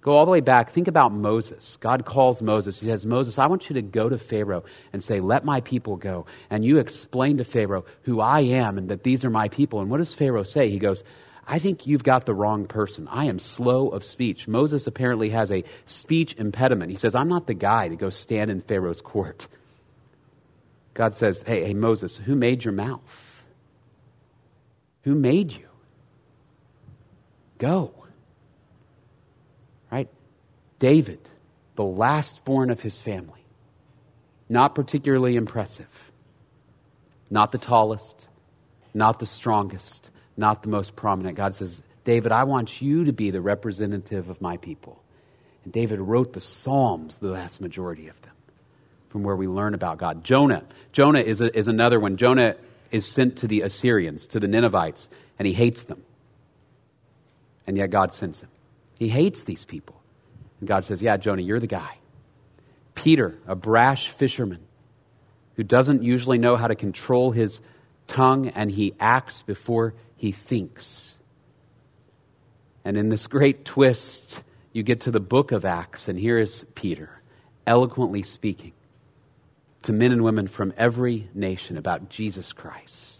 Go 0.00 0.12
all 0.12 0.26
the 0.26 0.32
way 0.32 0.40
back. 0.40 0.70
Think 0.70 0.86
about 0.86 1.14
Moses. 1.14 1.78
God 1.80 2.04
calls 2.04 2.42
Moses. 2.42 2.78
He 2.78 2.86
says, 2.88 3.06
Moses, 3.06 3.38
I 3.38 3.46
want 3.46 3.70
you 3.70 3.74
to 3.74 3.82
go 3.82 4.10
to 4.10 4.18
Pharaoh 4.18 4.64
and 4.92 5.02
say, 5.02 5.18
Let 5.20 5.46
my 5.46 5.62
people 5.62 5.96
go. 5.96 6.26
And 6.50 6.62
you 6.62 6.76
explain 6.76 7.38
to 7.38 7.44
Pharaoh 7.44 7.86
who 8.02 8.20
I 8.20 8.40
am 8.40 8.76
and 8.76 8.90
that 8.90 9.02
these 9.02 9.24
are 9.24 9.30
my 9.30 9.48
people. 9.48 9.80
And 9.80 9.88
what 9.88 9.96
does 9.96 10.12
Pharaoh 10.12 10.42
say? 10.42 10.68
He 10.68 10.78
goes, 10.78 11.02
I 11.46 11.58
think 11.58 11.86
you've 11.86 12.04
got 12.04 12.24
the 12.24 12.34
wrong 12.34 12.66
person. 12.66 13.06
I 13.08 13.26
am 13.26 13.38
slow 13.38 13.88
of 13.88 14.04
speech. 14.04 14.48
Moses 14.48 14.86
apparently 14.86 15.30
has 15.30 15.50
a 15.50 15.64
speech 15.84 16.34
impediment. 16.34 16.90
He 16.90 16.96
says, 16.96 17.14
I'm 17.14 17.28
not 17.28 17.46
the 17.46 17.54
guy 17.54 17.88
to 17.88 17.96
go 17.96 18.10
stand 18.10 18.50
in 18.50 18.60
Pharaoh's 18.60 19.00
court. 19.00 19.46
God 20.94 21.14
says, 21.14 21.42
Hey, 21.46 21.64
hey, 21.64 21.74
Moses, 21.74 22.16
who 22.16 22.34
made 22.34 22.64
your 22.64 22.72
mouth? 22.72 23.44
Who 25.02 25.14
made 25.14 25.52
you? 25.52 25.68
Go. 27.58 27.92
Right? 29.90 30.08
David, 30.78 31.20
the 31.76 31.84
last 31.84 32.44
born 32.44 32.70
of 32.70 32.80
his 32.80 32.98
family, 33.00 33.44
not 34.48 34.74
particularly 34.74 35.36
impressive, 35.36 36.10
not 37.30 37.52
the 37.52 37.58
tallest, 37.58 38.28
not 38.94 39.18
the 39.18 39.26
strongest, 39.26 40.10
not 40.36 40.62
the 40.62 40.68
most 40.68 40.96
prominent. 40.96 41.36
God 41.36 41.54
says, 41.54 41.80
David, 42.04 42.32
I 42.32 42.44
want 42.44 42.82
you 42.82 43.04
to 43.04 43.12
be 43.12 43.30
the 43.30 43.40
representative 43.40 44.28
of 44.28 44.40
my 44.40 44.56
people. 44.56 45.02
And 45.64 45.72
David 45.72 46.00
wrote 46.00 46.32
the 46.32 46.40
Psalms, 46.40 47.18
the 47.18 47.32
vast 47.32 47.60
majority 47.60 48.08
of 48.08 48.20
them 48.22 48.34
from 49.14 49.22
where 49.22 49.36
we 49.36 49.46
learn 49.46 49.74
about 49.74 49.96
God. 49.96 50.24
Jonah. 50.24 50.64
Jonah 50.90 51.20
is, 51.20 51.40
a, 51.40 51.56
is 51.56 51.68
another 51.68 52.00
one. 52.00 52.16
Jonah 52.16 52.56
is 52.90 53.06
sent 53.06 53.38
to 53.38 53.46
the 53.46 53.62
Assyrians, 53.62 54.26
to 54.26 54.40
the 54.40 54.48
Ninevites, 54.48 55.08
and 55.38 55.46
he 55.46 55.54
hates 55.54 55.84
them. 55.84 56.02
And 57.64 57.76
yet 57.76 57.90
God 57.90 58.12
sends 58.12 58.40
him. 58.40 58.48
He 58.98 59.08
hates 59.08 59.42
these 59.42 59.64
people. 59.64 60.00
And 60.58 60.68
God 60.68 60.84
says, 60.84 61.00
Yeah, 61.00 61.16
Jonah, 61.16 61.42
you're 61.42 61.60
the 61.60 61.68
guy. 61.68 61.98
Peter, 62.96 63.38
a 63.46 63.54
brash 63.54 64.08
fisherman 64.08 64.66
who 65.54 65.62
doesn't 65.62 66.02
usually 66.02 66.38
know 66.38 66.56
how 66.56 66.66
to 66.66 66.74
control 66.74 67.30
his 67.30 67.60
tongue, 68.08 68.48
and 68.48 68.68
he 68.68 68.94
acts 68.98 69.42
before 69.42 69.94
he 70.16 70.32
thinks. 70.32 71.16
And 72.84 72.96
in 72.96 73.08
this 73.08 73.26
great 73.26 73.64
twist, 73.64 74.42
you 74.72 74.82
get 74.82 75.00
to 75.02 75.10
the 75.10 75.20
book 75.20 75.52
of 75.52 75.64
Acts, 75.64 76.08
and 76.08 76.18
here 76.18 76.38
is 76.38 76.64
Peter 76.74 77.20
eloquently 77.66 78.22
speaking 78.22 78.72
to 79.82 79.92
men 79.92 80.12
and 80.12 80.24
women 80.24 80.48
from 80.48 80.72
every 80.76 81.28
nation 81.34 81.76
about 81.76 82.08
Jesus 82.08 82.52
Christ. 82.52 83.13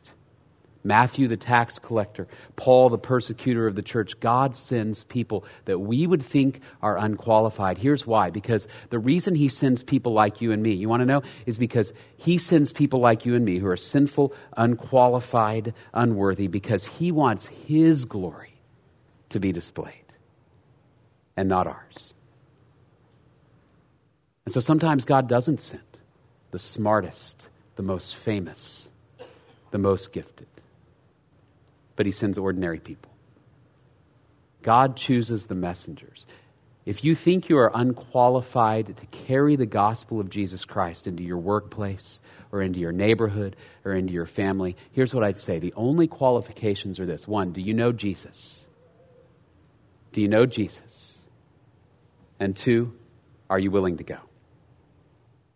Matthew, 0.87 1.29
the 1.29 1.39
tax 1.39 1.79
collector, 1.79 2.29
Paul, 2.57 2.91
the 2.91 2.99
persecutor 2.99 3.67
of 3.67 3.75
the 3.75 3.83
church. 3.83 4.21
God 4.21 4.55
sends 4.55 5.03
people 5.05 5.45
that 5.65 5.79
we 5.79 6.07
would 6.07 6.23
think 6.23 6.61
are 6.83 6.99
unqualified. 6.99 7.79
Here's 7.79 8.07
why 8.07 8.29
because 8.29 8.69
the 8.91 8.99
reason 8.99 9.35
he 9.35 9.49
sends 9.49 9.83
people 9.83 10.13
like 10.13 10.43
you 10.43 10.53
and 10.53 10.63
me, 10.63 10.73
you 10.75 10.91
want 10.91 11.01
to 11.01 11.07
know, 11.07 11.23
is 11.47 11.57
because 11.57 11.95
he 12.19 12.37
sends 12.37 12.71
people 12.71 13.01
like 13.01 13.25
you 13.25 13.35
and 13.35 13.47
me 13.47 13.59
who 13.59 13.67
are 13.67 13.79
sinful, 13.79 14.35
unqualified, 14.59 15.73
unworthy, 15.95 16.49
because 16.49 16.87
he 16.87 17.11
wants 17.11 17.47
his 17.47 18.05
glory 18.05 18.53
to 19.31 19.41
be 19.41 19.53
displayed 19.53 19.95
and 21.35 21.49
not 21.49 21.67
ours. 21.67 22.13
And 24.45 24.53
so 24.53 24.61
sometimes 24.61 25.07
God 25.07 25.29
doesn't 25.29 25.63
send 25.63 25.81
the 26.51 26.59
smartest, 26.59 27.49
the 27.77 27.83
most 27.83 28.15
famous, 28.15 28.91
the 29.71 29.79
most 29.79 30.13
gifted 30.13 30.47
but 31.97 32.07
he 32.07 32.13
sends 32.13 32.39
ordinary 32.39 32.81
people. 32.81 33.11
God 34.63 34.97
chooses 34.97 35.47
the 35.47 35.55
messengers. 35.55 36.27
If 36.87 37.03
you 37.05 37.15
think 37.15 37.49
you 37.49 37.59
are 37.59 37.71
unqualified 37.75 38.97
to 38.97 39.07
carry 39.07 39.57
the 39.57 39.67
gospel 39.67 40.21
of 40.21 40.29
Jesus 40.29 40.65
Christ 40.65 41.07
into 41.07 41.23
your 41.23 41.39
workplace 41.39 42.21
or 42.53 42.61
into 42.61 42.79
your 42.79 42.93
neighborhood 42.93 43.57
or 43.85 43.93
into 43.93 44.13
your 44.13 44.27
family, 44.27 44.77
here's 44.93 45.15
what 45.15 45.25
I'd 45.25 45.39
say. 45.39 45.59
The 45.59 45.73
only 45.77 46.07
qualifications 46.07 47.01
are 47.01 47.07
this 47.07 47.27
one, 47.27 47.53
do 47.53 47.63
you 47.63 47.73
know 47.73 47.93
Jesus? 47.93 48.67
Do 50.13 50.21
you 50.21 50.29
know 50.29 50.47
Jesus? 50.47 51.27
And 52.39 52.55
two, 52.55 52.93
are 53.49 53.59
you 53.59 53.71
willing 53.71 53.97
to 53.99 54.05
go? 54.05 54.19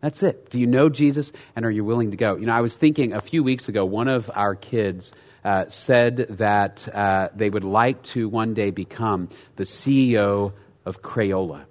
That's 0.01 0.23
it. 0.23 0.49
Do 0.49 0.59
you 0.59 0.67
know 0.67 0.89
Jesus 0.89 1.31
and 1.55 1.65
are 1.65 1.71
you 1.71 1.83
willing 1.83 2.11
to 2.11 2.17
go? 2.17 2.37
You 2.37 2.45
know, 2.45 2.53
I 2.53 2.61
was 2.61 2.77
thinking 2.77 3.13
a 3.13 3.21
few 3.21 3.43
weeks 3.43 3.67
ago, 3.67 3.85
one 3.85 4.07
of 4.07 4.31
our 4.33 4.55
kids 4.55 5.11
uh, 5.43 5.67
said 5.67 6.17
that 6.37 6.87
uh, 6.93 7.29
they 7.35 7.49
would 7.49 7.63
like 7.63 8.01
to 8.03 8.27
one 8.27 8.53
day 8.53 8.71
become 8.71 9.29
the 9.55 9.63
CEO 9.63 10.53
of 10.85 11.01
Crayola. 11.01 11.65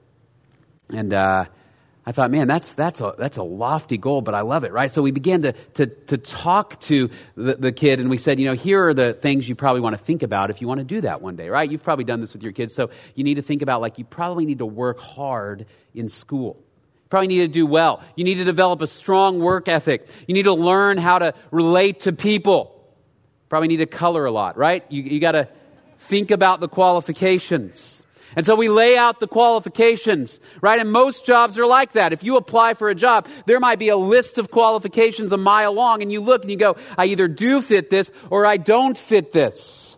And 0.90 1.12
uh, 1.12 1.46
I 2.08 2.12
thought, 2.12 2.30
man, 2.30 2.48
that's, 2.48 2.72
that's, 2.72 3.02
a, 3.02 3.14
that's 3.18 3.36
a 3.36 3.42
lofty 3.42 3.98
goal, 3.98 4.22
but 4.22 4.34
I 4.34 4.40
love 4.40 4.64
it, 4.64 4.72
right? 4.72 4.90
So 4.90 5.02
we 5.02 5.10
began 5.10 5.42
to, 5.42 5.52
to, 5.74 5.86
to 5.86 6.16
talk 6.16 6.80
to 6.80 7.10
the, 7.34 7.56
the 7.56 7.70
kid, 7.70 8.00
and 8.00 8.08
we 8.08 8.16
said, 8.16 8.40
you 8.40 8.46
know, 8.46 8.54
here 8.54 8.88
are 8.88 8.94
the 8.94 9.12
things 9.12 9.46
you 9.46 9.54
probably 9.54 9.82
want 9.82 9.94
to 9.94 10.02
think 10.02 10.22
about 10.22 10.48
if 10.48 10.62
you 10.62 10.68
want 10.68 10.78
to 10.78 10.84
do 10.84 11.02
that 11.02 11.20
one 11.20 11.36
day, 11.36 11.50
right? 11.50 11.70
You've 11.70 11.82
probably 11.82 12.06
done 12.06 12.22
this 12.22 12.32
with 12.32 12.42
your 12.42 12.52
kids. 12.52 12.74
So 12.74 12.88
you 13.14 13.24
need 13.24 13.34
to 13.34 13.42
think 13.42 13.60
about, 13.60 13.82
like, 13.82 13.98
you 13.98 14.06
probably 14.06 14.46
need 14.46 14.60
to 14.60 14.66
work 14.66 15.00
hard 15.00 15.66
in 15.94 16.08
school. 16.08 16.56
You 16.56 17.08
probably 17.10 17.28
need 17.28 17.40
to 17.40 17.48
do 17.48 17.66
well. 17.66 18.02
You 18.16 18.24
need 18.24 18.36
to 18.36 18.44
develop 18.44 18.80
a 18.80 18.86
strong 18.86 19.38
work 19.40 19.68
ethic. 19.68 20.08
You 20.26 20.32
need 20.32 20.44
to 20.44 20.54
learn 20.54 20.96
how 20.96 21.18
to 21.18 21.34
relate 21.50 22.00
to 22.00 22.14
people. 22.14 22.77
Probably 23.48 23.68
need 23.68 23.78
to 23.78 23.86
color 23.86 24.24
a 24.24 24.30
lot, 24.30 24.56
right? 24.56 24.84
You, 24.88 25.02
you 25.02 25.20
got 25.20 25.32
to 25.32 25.48
think 25.98 26.30
about 26.30 26.60
the 26.60 26.68
qualifications. 26.68 28.02
And 28.36 28.44
so 28.44 28.54
we 28.54 28.68
lay 28.68 28.96
out 28.96 29.20
the 29.20 29.26
qualifications, 29.26 30.38
right? 30.60 30.78
And 30.78 30.92
most 30.92 31.24
jobs 31.24 31.58
are 31.58 31.66
like 31.66 31.92
that. 31.92 32.12
If 32.12 32.22
you 32.22 32.36
apply 32.36 32.74
for 32.74 32.88
a 32.88 32.94
job, 32.94 33.26
there 33.46 33.58
might 33.58 33.78
be 33.78 33.88
a 33.88 33.96
list 33.96 34.38
of 34.38 34.50
qualifications 34.50 35.32
a 35.32 35.36
mile 35.36 35.72
long, 35.72 36.02
and 36.02 36.12
you 36.12 36.20
look 36.20 36.42
and 36.42 36.50
you 36.50 36.58
go, 36.58 36.76
I 36.96 37.06
either 37.06 37.26
do 37.26 37.62
fit 37.62 37.90
this 37.90 38.10
or 38.30 38.44
I 38.44 38.58
don't 38.58 38.98
fit 38.98 39.32
this. 39.32 39.96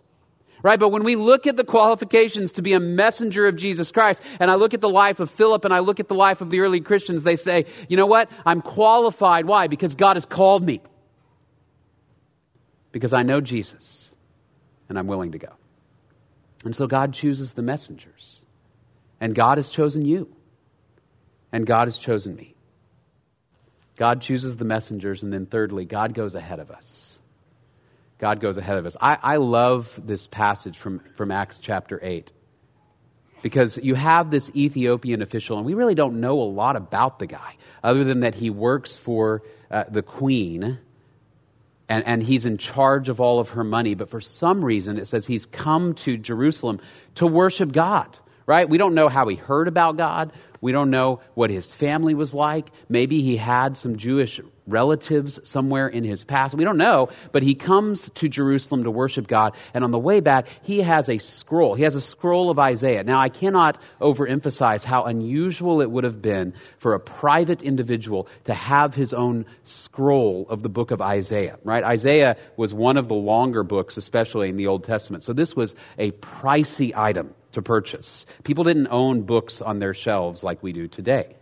Right? 0.63 0.79
But 0.79 0.89
when 0.89 1.03
we 1.03 1.15
look 1.15 1.47
at 1.47 1.57
the 1.57 1.63
qualifications 1.63 2.53
to 2.53 2.61
be 2.61 2.73
a 2.73 2.79
messenger 2.79 3.47
of 3.47 3.55
Jesus 3.55 3.91
Christ, 3.91 4.21
and 4.39 4.49
I 4.49 4.55
look 4.55 4.73
at 4.73 4.81
the 4.81 4.89
life 4.89 5.19
of 5.19 5.29
Philip 5.29 5.65
and 5.65 5.73
I 5.73 5.79
look 5.79 5.99
at 5.99 6.07
the 6.07 6.15
life 6.15 6.39
of 6.39 6.51
the 6.51 6.59
early 6.61 6.81
Christians, 6.81 7.23
they 7.23 7.35
say, 7.35 7.65
you 7.89 7.97
know 7.97 8.05
what? 8.05 8.29
I'm 8.45 8.61
qualified. 8.61 9.45
Why? 9.45 9.67
Because 9.67 9.95
God 9.95 10.15
has 10.15 10.25
called 10.25 10.63
me 10.63 10.81
because 12.91 13.13
I 13.13 13.23
know 13.23 13.41
Jesus 13.41 14.11
and 14.89 14.99
I'm 14.99 15.07
willing 15.07 15.31
to 15.31 15.37
go. 15.37 15.53
And 16.63 16.75
so 16.75 16.87
God 16.87 17.13
chooses 17.13 17.53
the 17.53 17.61
messengers. 17.61 18.45
And 19.19 19.35
God 19.35 19.57
has 19.57 19.69
chosen 19.69 20.05
you. 20.05 20.35
And 21.51 21.65
God 21.65 21.87
has 21.87 21.97
chosen 21.97 22.35
me. 22.35 22.55
God 23.95 24.21
chooses 24.21 24.57
the 24.57 24.65
messengers. 24.65 25.23
And 25.23 25.31
then, 25.31 25.45
thirdly, 25.45 25.85
God 25.85 26.13
goes 26.13 26.33
ahead 26.35 26.59
of 26.59 26.71
us. 26.71 27.19
God 28.19 28.39
goes 28.39 28.57
ahead 28.57 28.77
of 28.77 28.85
us. 28.85 28.95
I, 29.01 29.17
I 29.21 29.35
love 29.37 29.99
this 30.03 30.27
passage 30.27 30.77
from, 30.77 30.99
from 31.15 31.31
Acts 31.31 31.59
chapter 31.59 31.99
8 32.01 32.31
because 33.41 33.77
you 33.77 33.95
have 33.95 34.29
this 34.29 34.51
Ethiopian 34.55 35.21
official, 35.21 35.57
and 35.57 35.65
we 35.65 35.73
really 35.73 35.95
don't 35.95 36.19
know 36.19 36.39
a 36.39 36.43
lot 36.43 36.75
about 36.75 37.17
the 37.17 37.25
guy 37.25 37.57
other 37.83 38.03
than 38.03 38.19
that 38.19 38.35
he 38.35 38.51
works 38.51 38.95
for 38.95 39.41
uh, 39.71 39.85
the 39.89 40.03
queen 40.03 40.77
and, 41.91 42.07
and 42.07 42.23
he's 42.23 42.45
in 42.45 42.57
charge 42.57 43.09
of 43.09 43.19
all 43.19 43.41
of 43.41 43.49
her 43.49 43.65
money. 43.65 43.95
But 43.95 44.09
for 44.09 44.21
some 44.21 44.63
reason, 44.63 44.97
it 44.97 45.07
says 45.07 45.25
he's 45.25 45.45
come 45.45 45.93
to 45.95 46.15
Jerusalem 46.15 46.79
to 47.15 47.27
worship 47.27 47.73
God, 47.73 48.17
right? 48.45 48.67
We 48.67 48.77
don't 48.77 48.95
know 48.95 49.09
how 49.09 49.27
he 49.27 49.35
heard 49.35 49.67
about 49.67 49.97
God. 49.97 50.31
We 50.61 50.71
don't 50.71 50.89
know 50.89 51.19
what 51.33 51.49
his 51.49 51.73
family 51.73 52.13
was 52.13 52.33
like. 52.33 52.71
Maybe 52.87 53.21
he 53.21 53.35
had 53.35 53.75
some 53.75 53.97
Jewish 53.97 54.39
relatives 54.71 55.39
somewhere 55.43 55.87
in 55.87 56.03
his 56.03 56.23
past. 56.23 56.55
We 56.55 56.63
don't 56.63 56.77
know, 56.77 57.09
but 57.31 57.43
he 57.43 57.55
comes 57.55 58.09
to 58.09 58.29
Jerusalem 58.29 58.83
to 58.85 58.91
worship 58.91 59.27
God. 59.27 59.55
And 59.73 59.83
on 59.83 59.91
the 59.91 59.99
way 59.99 60.19
back, 60.19 60.47
he 60.63 60.81
has 60.81 61.09
a 61.09 61.17
scroll. 61.17 61.75
He 61.75 61.83
has 61.83 61.95
a 61.95 62.01
scroll 62.01 62.49
of 62.49 62.59
Isaiah. 62.59 63.03
Now, 63.03 63.19
I 63.19 63.29
cannot 63.29 63.79
overemphasize 63.99 64.83
how 64.83 65.03
unusual 65.03 65.81
it 65.81 65.91
would 65.91 66.03
have 66.03 66.21
been 66.21 66.53
for 66.77 66.93
a 66.93 66.99
private 66.99 67.61
individual 67.61 68.27
to 68.45 68.53
have 68.53 68.95
his 68.95 69.13
own 69.13 69.45
scroll 69.63 70.45
of 70.49 70.63
the 70.63 70.69
book 70.69 70.91
of 70.91 71.01
Isaiah, 71.01 71.57
right? 71.63 71.83
Isaiah 71.83 72.37
was 72.57 72.73
one 72.73 72.97
of 72.97 73.07
the 73.07 73.15
longer 73.15 73.63
books, 73.63 73.97
especially 73.97 74.49
in 74.49 74.57
the 74.57 74.67
Old 74.67 74.83
Testament. 74.83 75.23
So 75.23 75.33
this 75.33 75.55
was 75.55 75.75
a 75.97 76.11
pricey 76.11 76.95
item 76.95 77.33
to 77.51 77.61
purchase. 77.61 78.25
People 78.43 78.63
didn't 78.63 78.87
own 78.87 79.23
books 79.23 79.61
on 79.61 79.79
their 79.79 79.93
shelves 79.93 80.43
like 80.43 80.63
we 80.63 80.73
do 80.73 80.87
today. 80.87 81.35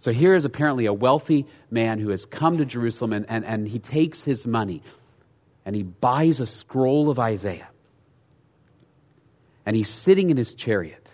So 0.00 0.12
here 0.12 0.34
is 0.34 0.46
apparently 0.46 0.86
a 0.86 0.94
wealthy 0.94 1.46
man 1.70 1.98
who 1.98 2.08
has 2.08 2.24
come 2.24 2.56
to 2.56 2.64
Jerusalem 2.64 3.12
and, 3.12 3.26
and, 3.28 3.44
and 3.44 3.68
he 3.68 3.78
takes 3.78 4.22
his 4.22 4.46
money 4.46 4.82
and 5.66 5.76
he 5.76 5.82
buys 5.82 6.40
a 6.40 6.46
scroll 6.46 7.10
of 7.10 7.18
Isaiah. 7.18 7.68
And 9.66 9.76
he's 9.76 9.90
sitting 9.90 10.30
in 10.30 10.38
his 10.38 10.54
chariot 10.54 11.12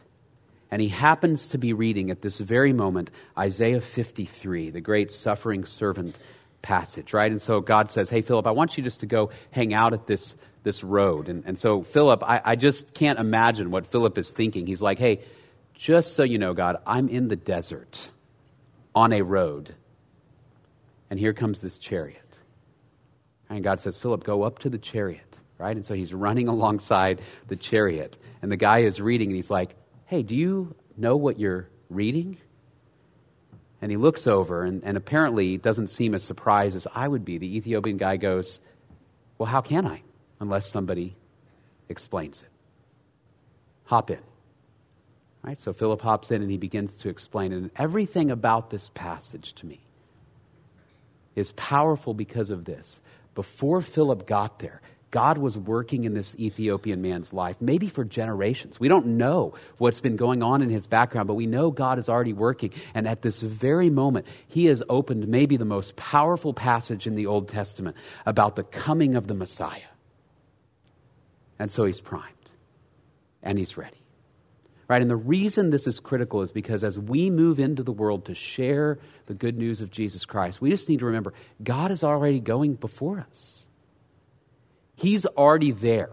and 0.71 0.81
he 0.81 0.89
happens 0.89 1.49
to 1.49 1.59
be 1.59 1.73
reading 1.73 2.13
at 2.13 2.23
this 2.23 2.39
very 2.39 2.73
moment 2.73 3.11
Isaiah 3.37 3.81
53, 3.81 4.71
the 4.71 4.81
great 4.81 5.11
suffering 5.11 5.65
servant 5.65 6.17
passage, 6.63 7.13
right? 7.13 7.31
And 7.31 7.43
so 7.43 7.61
God 7.61 7.91
says, 7.91 8.09
Hey, 8.09 8.23
Philip, 8.23 8.47
I 8.47 8.53
want 8.53 8.79
you 8.79 8.85
just 8.85 9.01
to 9.01 9.07
go 9.07 9.31
hang 9.51 9.75
out 9.75 9.95
at 9.95 10.07
this 10.07 10.37
this 10.63 10.83
road. 10.83 11.29
And, 11.29 11.45
and 11.47 11.59
so, 11.59 11.83
Philip, 11.83 12.25
I, 12.25 12.41
I 12.45 12.57
just 12.57 12.93
can't 12.93 13.21
imagine 13.21 13.71
what 13.71 13.87
Philip 13.87 14.19
is 14.19 14.33
thinking. 14.33 14.67
He's 14.67 14.83
like, 14.83 14.99
hey, 14.99 15.21
just 15.75 16.17
so 16.17 16.25
you 16.25 16.39
know, 16.39 16.55
God, 16.55 16.79
I'm 16.85 17.09
in 17.09 17.29
the 17.29 17.37
desert 17.37 18.11
on 18.97 19.13
a 19.13 19.23
road, 19.23 19.77
and 21.09 21.21
here 21.21 21.33
comes 21.33 21.61
this 21.61 21.79
chariot. 21.79 22.41
And 23.49 23.63
God 23.63 23.79
says, 23.79 23.97
Philip, 23.97 24.25
go 24.25 24.43
up 24.43 24.59
to 24.61 24.69
the 24.69 24.79
chariot, 24.79 25.39
right? 25.59 25.77
And 25.77 25.87
so 25.87 25.95
he's 25.95 26.13
running 26.13 26.49
alongside 26.57 27.23
the 27.47 27.55
chariot, 27.55 28.19
and 28.43 28.51
the 28.51 28.57
guy 28.57 28.79
is 28.79 29.01
reading, 29.01 29.29
and 29.29 29.37
he's 29.37 29.51
like, 29.51 29.77
hey, 30.07 30.25
do 30.25 30.35
you 30.35 30.75
know 30.97 31.17
what 31.17 31.39
you're 31.39 31.69
reading? 31.91 32.39
And 33.81 33.93
he 33.93 33.97
looks 33.97 34.27
over, 34.27 34.65
and, 34.65 34.83
and 34.83 34.97
apparently 34.97 35.59
doesn't 35.59 35.89
seem 35.89 36.15
as 36.17 36.25
surprised 36.25 36.75
as 36.75 36.89
I 36.93 37.07
would 37.07 37.25
be. 37.25 37.39
The 37.39 37.57
Ethiopian 37.57 37.99
guy 37.99 38.17
goes, 38.17 38.59
Well, 39.39 39.49
how 39.49 39.61
can 39.61 39.87
I? 39.87 40.03
unless 40.41 40.71
somebody 40.71 41.17
explains 41.89 42.43
it. 42.43 42.49
Hop 43.85 44.11
in. 44.11 44.19
Right? 45.47 45.59
So 45.59 45.73
Philip 45.73 46.03
hops 46.03 46.33
in 46.33 46.43
and 46.43 46.51
he 46.51 46.57
begins 46.57 46.97
to 46.97 47.09
explain. 47.09 47.53
And 47.53 47.71
everything 47.77 48.33
about 48.33 48.71
this 48.71 48.91
passage 48.95 49.55
to 49.55 49.67
me 49.67 49.81
is 51.37 51.53
powerful 51.53 52.15
because 52.15 52.51
of 52.51 52.65
this. 52.65 52.99
Before 53.37 53.81
Philip 53.81 54.27
got 54.27 54.59
there, 54.59 54.81
God 55.13 55.39
was 55.39 55.57
working 55.57 56.03
in 56.03 56.15
this 56.15 56.35
Ethiopian 56.37 57.01
man's 57.01 57.33
life, 57.33 57.57
maybe 57.61 57.87
for 57.87 58.05
generations. 58.05 58.81
We 58.81 58.89
don't 58.89 59.07
know 59.19 59.55
what's 59.79 60.01
been 60.01 60.17
going 60.17 60.43
on 60.43 60.63
in 60.63 60.69
his 60.69 60.89
background, 60.89 61.29
but 61.29 61.35
we 61.35 61.47
know 61.47 61.71
God 61.71 62.01
is 62.01 62.09
already 62.09 62.33
working. 62.33 62.73
And 62.93 63.07
at 63.07 63.23
this 63.23 63.41
very 63.41 63.89
moment, 63.89 64.27
he 64.49 64.65
has 64.67 64.83
opened 64.89 65.29
maybe 65.29 65.57
the 65.57 65.65
most 65.65 65.95
powerful 65.95 66.55
passage 66.55 67.07
in 67.07 67.15
the 67.15 67.27
Old 67.27 67.49
Testament 67.49 67.97
about 68.27 68.57
the 68.57 68.65
coming 68.65 69.15
of 69.15 69.29
the 69.29 69.35
Messiah. 69.35 69.93
And 71.57 71.71
so 71.71 71.85
he's 71.85 72.01
primed 72.01 72.33
and 73.45 73.59
he's 73.59 73.77
ready. 73.77 74.06
Right? 74.89 75.03
And 75.03 75.11
the 75.11 75.17
reason 75.17 75.71
this 75.71 75.87
is 75.87 75.99
critical 75.99 76.43
is 76.43 76.53
because 76.53 76.85
as 76.85 76.99
we 76.99 77.29
move 77.29 77.59
into 77.59 77.83
the 77.83 77.93
world 77.93 78.27
to 78.27 78.35
share 78.35 78.99
the 79.27 79.35
good 79.35 79.59
news 79.59 79.81
of 79.81 79.91
Jesus 79.91 80.25
Christ, 80.25 80.61
we 80.61 80.71
just 80.71 80.89
need 80.89 81.01
to 81.01 81.07
remember 81.07 81.35
God 81.63 81.91
is 81.91 82.05
already 82.05 82.39
going 82.39 82.75
before 82.75 83.27
us. 83.29 83.65
He's 84.95 85.27
already 85.27 85.73
there. 85.73 86.11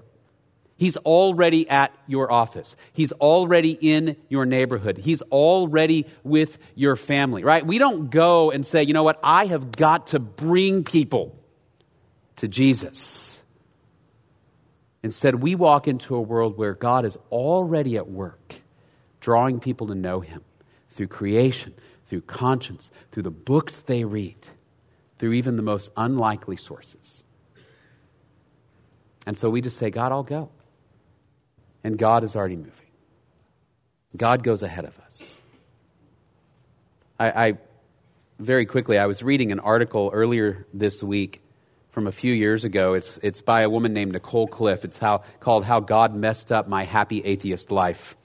He's 0.75 0.97
already 0.97 1.69
at 1.69 1.95
your 2.07 2.31
office. 2.31 2.75
He's 2.93 3.11
already 3.13 3.77
in 3.79 4.17
your 4.27 4.45
neighborhood. 4.45 4.97
He's 4.97 5.21
already 5.21 6.07
with 6.23 6.57
your 6.75 6.95
family, 6.95 7.43
right? 7.43 7.65
We 7.65 7.77
don't 7.77 8.09
go 8.09 8.51
and 8.51 8.65
say, 8.65 8.83
you 8.83 8.93
know 8.93 9.03
what, 9.03 9.19
I 9.23 9.45
have 9.45 9.71
got 9.71 10.07
to 10.07 10.19
bring 10.19 10.83
people 10.83 11.37
to 12.37 12.47
Jesus. 12.47 13.39
Instead, 15.03 15.35
we 15.35 15.53
walk 15.55 15.87
into 15.87 16.15
a 16.15 16.21
world 16.21 16.57
where 16.57 16.73
God 16.73 17.05
is 17.05 17.17
already 17.29 17.97
at 17.97 18.09
work, 18.09 18.55
drawing 19.23 19.59
people 19.61 19.87
to 19.87 19.95
know 19.95 20.19
Him 20.19 20.43
through 20.91 21.07
creation, 21.07 21.73
through 22.09 22.21
conscience, 22.21 22.91
through 23.11 23.23
the 23.23 23.31
books 23.31 23.79
they 23.79 24.03
read, 24.03 24.35
through 25.17 25.33
even 25.33 25.55
the 25.55 25.63
most 25.63 25.89
unlikely 25.95 26.57
sources. 26.57 27.23
And 29.25 29.37
so 29.37 29.49
we 29.49 29.61
just 29.61 29.77
say, 29.77 29.89
God, 29.89 30.11
I'll 30.11 30.23
go 30.23 30.49
and 31.85 31.97
God 31.97 32.25
is 32.25 32.35
already 32.35 32.57
moving. 32.57 32.87
God 34.15 34.43
goes 34.43 34.61
ahead 34.61 34.83
of 34.83 34.99
us. 34.99 35.41
I, 37.17 37.47
I, 37.47 37.57
very 38.39 38.65
quickly, 38.65 38.97
I 38.97 39.05
was 39.05 39.23
reading 39.23 39.53
an 39.53 39.59
article 39.61 40.11
earlier 40.13 40.67
this 40.73 41.01
week 41.01 41.41
from 41.91 42.07
a 42.07 42.11
few 42.11 42.33
years 42.33 42.65
ago. 42.65 42.93
It's, 42.93 43.17
it's 43.23 43.41
by 43.41 43.61
a 43.61 43.69
woman 43.69 43.93
named 43.93 44.11
Nicole 44.11 44.47
Cliffe. 44.47 44.83
It's 44.83 44.97
how, 44.97 45.23
called 45.39 45.63
How 45.63 45.79
God 45.79 46.13
Messed 46.13 46.51
Up 46.51 46.67
My 46.67 46.83
Happy 46.83 47.23
Atheist 47.23 47.71
Life. 47.71 48.17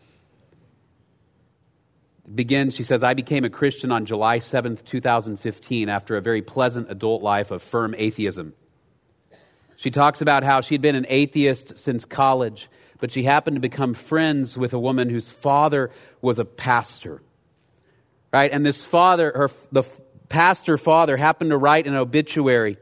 It 2.28 2.36
begins, 2.36 2.76
she 2.76 2.84
says, 2.84 3.02
I 3.02 3.14
became 3.14 3.44
a 3.44 3.50
Christian 3.50 3.90
on 3.90 4.06
July 4.06 4.38
7th, 4.38 4.84
2015, 4.84 5.88
after 5.88 6.16
a 6.16 6.20
very 6.20 6.42
pleasant 6.42 6.90
adult 6.90 7.22
life 7.22 7.50
of 7.50 7.62
firm 7.62 7.94
atheism. 7.98 8.54
She 9.76 9.90
talks 9.90 10.20
about 10.20 10.44
how 10.44 10.60
she 10.60 10.74
had 10.74 10.82
been 10.82 10.96
an 10.96 11.06
atheist 11.08 11.78
since 11.78 12.04
college 12.04 12.68
but 12.98 13.12
she 13.12 13.22
happened 13.22 13.56
to 13.56 13.60
become 13.60 13.94
friends 13.94 14.58
with 14.58 14.72
a 14.72 14.78
woman 14.78 15.08
whose 15.08 15.30
father 15.30 15.90
was 16.20 16.38
a 16.38 16.44
pastor. 16.44 17.22
Right? 18.32 18.50
And 18.52 18.66
this 18.66 18.84
father, 18.84 19.32
her, 19.34 19.50
the 19.72 19.84
pastor 20.28 20.76
father, 20.76 21.16
happened 21.16 21.50
to 21.50 21.56
write 21.56 21.86
an 21.86 21.94
obituary 21.94 22.76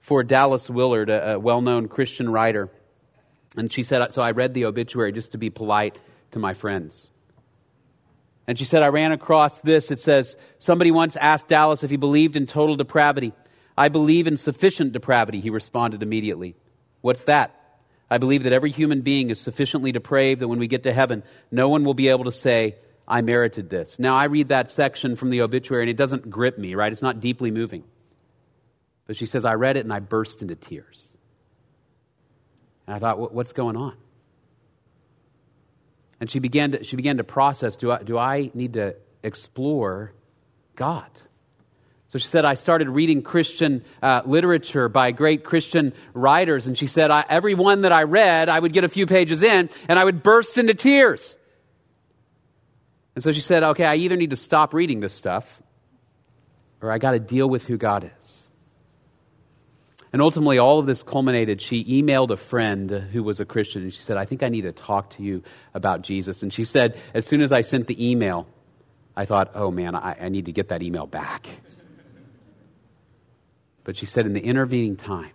for 0.00 0.22
Dallas 0.22 0.70
Willard, 0.70 1.10
a, 1.10 1.32
a 1.32 1.38
well 1.38 1.60
known 1.60 1.88
Christian 1.88 2.30
writer. 2.30 2.70
And 3.56 3.72
she 3.72 3.82
said, 3.82 4.12
So 4.12 4.22
I 4.22 4.30
read 4.30 4.54
the 4.54 4.66
obituary 4.66 5.12
just 5.12 5.32
to 5.32 5.38
be 5.38 5.50
polite 5.50 5.98
to 6.32 6.38
my 6.38 6.54
friends. 6.54 7.10
And 8.48 8.58
she 8.58 8.64
said, 8.64 8.82
I 8.82 8.86
ran 8.86 9.12
across 9.12 9.58
this. 9.58 9.90
It 9.90 10.00
says, 10.00 10.36
Somebody 10.58 10.90
once 10.90 11.16
asked 11.16 11.48
Dallas 11.48 11.84
if 11.84 11.90
he 11.90 11.98
believed 11.98 12.34
in 12.34 12.46
total 12.46 12.76
depravity. 12.76 13.34
I 13.76 13.90
believe 13.90 14.26
in 14.26 14.38
sufficient 14.38 14.92
depravity, 14.92 15.40
he 15.40 15.50
responded 15.50 16.02
immediately. 16.02 16.56
What's 17.02 17.24
that? 17.24 17.54
I 18.10 18.16
believe 18.16 18.44
that 18.44 18.54
every 18.54 18.70
human 18.70 19.02
being 19.02 19.28
is 19.28 19.38
sufficiently 19.38 19.92
depraved 19.92 20.40
that 20.40 20.48
when 20.48 20.58
we 20.58 20.66
get 20.66 20.84
to 20.84 20.92
heaven, 20.94 21.22
no 21.50 21.68
one 21.68 21.84
will 21.84 21.94
be 21.94 22.08
able 22.08 22.24
to 22.24 22.32
say, 22.32 22.76
I 23.06 23.20
merited 23.20 23.68
this. 23.68 23.98
Now, 23.98 24.16
I 24.16 24.24
read 24.24 24.48
that 24.48 24.70
section 24.70 25.14
from 25.14 25.28
the 25.28 25.42
obituary 25.42 25.84
and 25.84 25.90
it 25.90 25.96
doesn't 25.98 26.28
grip 26.30 26.58
me, 26.58 26.74
right? 26.74 26.90
It's 26.90 27.02
not 27.02 27.20
deeply 27.20 27.50
moving. 27.50 27.84
But 29.06 29.16
she 29.16 29.26
says, 29.26 29.44
I 29.44 29.54
read 29.54 29.76
it 29.76 29.84
and 29.84 29.92
I 29.92 30.00
burst 30.00 30.40
into 30.40 30.54
tears. 30.54 31.06
And 32.86 32.96
I 32.96 32.98
thought, 32.98 33.32
what's 33.32 33.52
going 33.52 33.76
on? 33.76 33.94
And 36.20 36.30
she 36.30 36.38
began 36.38 36.72
to, 36.72 36.84
she 36.84 36.96
began 36.96 37.18
to 37.18 37.24
process 37.24 37.76
do 37.76 37.92
I, 37.92 38.02
do 38.02 38.18
I 38.18 38.50
need 38.54 38.74
to 38.74 38.96
explore 39.22 40.12
God? 40.76 41.08
So 42.08 42.18
she 42.18 42.26
said, 42.26 42.46
I 42.46 42.54
started 42.54 42.88
reading 42.88 43.20
Christian 43.20 43.84
uh, 44.02 44.22
literature 44.24 44.88
by 44.88 45.10
great 45.10 45.44
Christian 45.44 45.92
writers. 46.14 46.66
And 46.66 46.76
she 46.76 46.86
said, 46.86 47.10
I, 47.10 47.22
every 47.28 47.54
one 47.54 47.82
that 47.82 47.92
I 47.92 48.04
read, 48.04 48.48
I 48.48 48.58
would 48.58 48.72
get 48.72 48.84
a 48.84 48.88
few 48.88 49.06
pages 49.06 49.42
in 49.42 49.68
and 49.88 49.98
I 49.98 50.04
would 50.04 50.22
burst 50.22 50.56
into 50.56 50.72
tears. 50.72 51.36
And 53.14 53.22
so 53.22 53.30
she 53.30 53.40
said, 53.40 53.62
okay, 53.62 53.84
I 53.84 53.96
either 53.96 54.16
need 54.16 54.30
to 54.30 54.36
stop 54.36 54.72
reading 54.72 55.00
this 55.00 55.12
stuff 55.12 55.60
or 56.80 56.90
I 56.90 56.98
got 56.98 57.10
to 57.10 57.18
deal 57.18 57.48
with 57.48 57.64
who 57.64 57.76
God 57.76 58.10
is. 58.18 58.37
And 60.12 60.22
ultimately, 60.22 60.58
all 60.58 60.78
of 60.78 60.86
this 60.86 61.02
culminated. 61.02 61.60
She 61.60 61.84
emailed 61.84 62.30
a 62.30 62.36
friend 62.36 62.90
who 62.90 63.22
was 63.22 63.40
a 63.40 63.44
Christian 63.44 63.82
and 63.82 63.92
she 63.92 64.00
said, 64.00 64.16
I 64.16 64.24
think 64.24 64.42
I 64.42 64.48
need 64.48 64.62
to 64.62 64.72
talk 64.72 65.10
to 65.10 65.22
you 65.22 65.42
about 65.74 66.02
Jesus. 66.02 66.42
And 66.42 66.52
she 66.52 66.64
said, 66.64 66.98
as 67.12 67.26
soon 67.26 67.42
as 67.42 67.52
I 67.52 67.60
sent 67.60 67.86
the 67.86 68.10
email, 68.10 68.46
I 69.14 69.26
thought, 69.26 69.50
oh 69.54 69.70
man, 69.70 69.94
I, 69.94 70.16
I 70.20 70.28
need 70.28 70.46
to 70.46 70.52
get 70.52 70.68
that 70.68 70.82
email 70.82 71.06
back. 71.06 71.46
But 73.84 73.96
she 73.96 74.06
said, 74.06 74.26
in 74.26 74.32
the 74.32 74.40
intervening 74.40 74.96
time, 74.96 75.32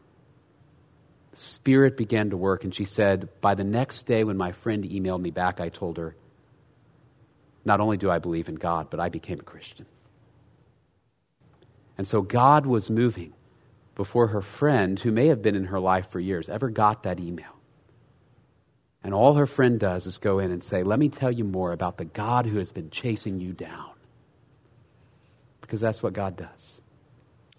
Spirit 1.33 1.97
began 1.97 2.29
to 2.29 2.37
work. 2.37 2.63
And 2.63 2.73
she 2.73 2.85
said, 2.85 3.29
by 3.41 3.55
the 3.55 3.63
next 3.63 4.03
day, 4.03 4.23
when 4.23 4.37
my 4.37 4.51
friend 4.51 4.83
emailed 4.83 5.21
me 5.21 5.31
back, 5.31 5.59
I 5.59 5.69
told 5.69 5.97
her, 5.97 6.15
not 7.65 7.79
only 7.79 7.97
do 7.97 8.09
I 8.11 8.19
believe 8.19 8.49
in 8.49 8.55
God, 8.55 8.89
but 8.89 8.99
I 8.99 9.09
became 9.09 9.39
a 9.39 9.43
Christian. 9.43 9.85
And 11.97 12.07
so 12.07 12.21
God 12.21 12.65
was 12.65 12.89
moving 12.89 13.33
before 13.95 14.27
her 14.27 14.41
friend, 14.41 14.99
who 14.99 15.11
may 15.11 15.27
have 15.27 15.41
been 15.41 15.55
in 15.55 15.65
her 15.65 15.79
life 15.79 16.09
for 16.09 16.19
years, 16.19 16.49
ever 16.49 16.69
got 16.69 17.03
that 17.03 17.19
email. 17.19 17.53
And 19.03 19.13
all 19.13 19.35
her 19.35 19.45
friend 19.45 19.79
does 19.79 20.05
is 20.05 20.17
go 20.17 20.39
in 20.39 20.51
and 20.51 20.63
say, 20.63 20.83
Let 20.83 20.97
me 20.97 21.09
tell 21.09 21.31
you 21.31 21.43
more 21.43 21.73
about 21.73 21.97
the 21.97 22.05
God 22.05 22.45
who 22.45 22.57
has 22.57 22.71
been 22.71 22.89
chasing 22.89 23.39
you 23.39 23.51
down. 23.51 23.91
Because 25.61 25.81
that's 25.81 26.01
what 26.01 26.13
God 26.13 26.37
does. 26.37 26.81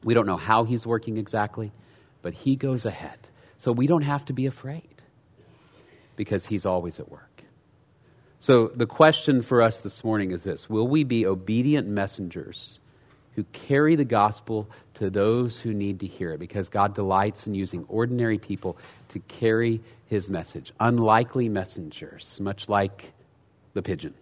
We 0.02 0.14
don't 0.14 0.26
know 0.26 0.36
how 0.36 0.64
he's 0.64 0.86
working 0.86 1.16
exactly, 1.16 1.72
but 2.22 2.34
he 2.34 2.56
goes 2.56 2.84
ahead. 2.84 3.18
So 3.58 3.72
we 3.72 3.86
don't 3.86 4.02
have 4.02 4.24
to 4.26 4.32
be 4.32 4.46
afraid 4.46 5.02
because 6.16 6.46
he's 6.46 6.66
always 6.66 6.98
at 7.00 7.10
work. 7.10 7.42
So 8.38 8.70
the 8.74 8.86
question 8.86 9.40
for 9.40 9.62
us 9.62 9.80
this 9.80 10.04
morning 10.04 10.30
is 10.30 10.44
this 10.44 10.68
Will 10.68 10.86
we 10.86 11.04
be 11.04 11.26
obedient 11.26 11.88
messengers 11.88 12.78
who 13.34 13.44
carry 13.44 13.96
the 13.96 14.04
gospel 14.04 14.68
to 14.94 15.10
those 15.10 15.60
who 15.60 15.74
need 15.74 16.00
to 16.00 16.06
hear 16.06 16.32
it? 16.32 16.38
Because 16.38 16.68
God 16.68 16.94
delights 16.94 17.46
in 17.46 17.54
using 17.54 17.84
ordinary 17.88 18.38
people 18.38 18.76
to 19.10 19.18
carry 19.20 19.80
his 20.06 20.30
message, 20.30 20.72
unlikely 20.78 21.48
messengers, 21.48 22.38
much 22.40 22.68
like 22.68 23.12
the 23.72 23.82
pigeon. 23.82 24.14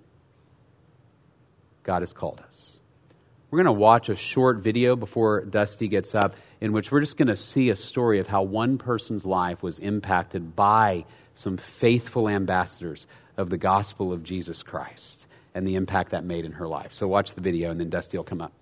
God 1.82 2.02
has 2.02 2.12
called 2.12 2.40
us. 2.46 2.78
We're 3.50 3.58
going 3.58 3.74
to 3.74 3.80
watch 3.80 4.08
a 4.08 4.14
short 4.14 4.58
video 4.58 4.96
before 4.96 5.44
Dusty 5.44 5.88
gets 5.88 6.14
up, 6.14 6.36
in 6.60 6.72
which 6.72 6.90
we're 6.90 7.00
just 7.00 7.18
going 7.18 7.28
to 7.28 7.36
see 7.36 7.68
a 7.68 7.76
story 7.76 8.18
of 8.18 8.26
how 8.26 8.42
one 8.42 8.78
person's 8.78 9.26
life 9.26 9.62
was 9.62 9.78
impacted 9.78 10.56
by 10.56 11.04
some 11.34 11.58
faithful 11.58 12.28
ambassadors 12.28 13.06
of 13.36 13.50
the 13.50 13.58
gospel 13.58 14.12
of 14.12 14.22
Jesus 14.22 14.62
Christ 14.62 15.26
and 15.54 15.66
the 15.66 15.74
impact 15.74 16.12
that 16.12 16.24
made 16.24 16.46
in 16.46 16.52
her 16.52 16.66
life. 16.66 16.94
So 16.94 17.06
watch 17.06 17.34
the 17.34 17.42
video, 17.42 17.70
and 17.70 17.78
then 17.78 17.90
Dusty 17.90 18.16
will 18.16 18.24
come 18.24 18.40
up. 18.40 18.52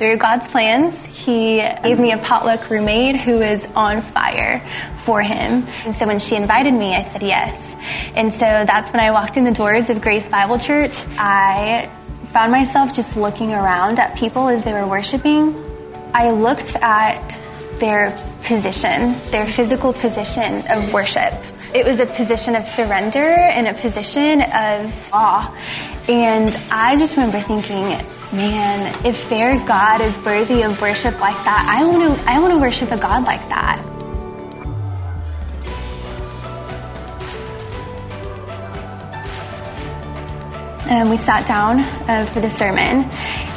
Through 0.00 0.16
God's 0.16 0.48
plans, 0.48 1.04
He 1.04 1.56
gave 1.82 1.98
me 1.98 2.12
a 2.12 2.16
potluck 2.16 2.70
roommate 2.70 3.16
who 3.16 3.42
is 3.42 3.66
on 3.76 4.00
fire 4.00 4.66
for 5.04 5.20
Him. 5.20 5.66
And 5.84 5.94
so 5.94 6.06
when 6.06 6.20
she 6.20 6.36
invited 6.36 6.72
me, 6.72 6.94
I 6.94 7.02
said 7.02 7.22
yes. 7.22 7.76
And 8.14 8.32
so 8.32 8.38
that's 8.38 8.94
when 8.94 9.00
I 9.00 9.10
walked 9.10 9.36
in 9.36 9.44
the 9.44 9.50
doors 9.50 9.90
of 9.90 10.00
Grace 10.00 10.26
Bible 10.26 10.58
Church. 10.58 10.96
I 11.18 11.90
found 12.32 12.50
myself 12.50 12.94
just 12.94 13.14
looking 13.14 13.52
around 13.52 13.98
at 13.98 14.16
people 14.16 14.48
as 14.48 14.64
they 14.64 14.72
were 14.72 14.86
worshiping. 14.86 15.54
I 16.14 16.30
looked 16.30 16.76
at 16.76 17.38
their 17.78 18.16
position, 18.44 19.14
their 19.30 19.44
physical 19.44 19.92
position 19.92 20.66
of 20.68 20.94
worship. 20.94 21.34
It 21.74 21.84
was 21.84 22.00
a 22.00 22.06
position 22.06 22.56
of 22.56 22.66
surrender 22.66 23.18
and 23.18 23.68
a 23.68 23.74
position 23.74 24.40
of 24.40 25.10
awe. 25.12 25.54
And 26.08 26.56
I 26.70 26.96
just 26.96 27.18
remember 27.18 27.40
thinking, 27.40 28.00
man, 28.32 28.94
if 29.04 29.28
their 29.28 29.58
God 29.66 30.00
is 30.00 30.16
worthy 30.18 30.62
of 30.62 30.80
worship 30.80 31.18
like 31.20 31.36
that, 31.44 31.66
I 31.68 31.84
want 31.84 32.16
to 32.16 32.30
I 32.30 32.38
want 32.38 32.52
to 32.52 32.58
worship 32.58 32.90
a 32.90 32.98
God 32.98 33.24
like 33.24 33.46
that. 33.48 33.86
and 40.90 41.08
we 41.08 41.16
sat 41.16 41.46
down 41.46 41.80
uh, 42.10 42.26
for 42.26 42.40
the 42.40 42.50
sermon. 42.50 43.08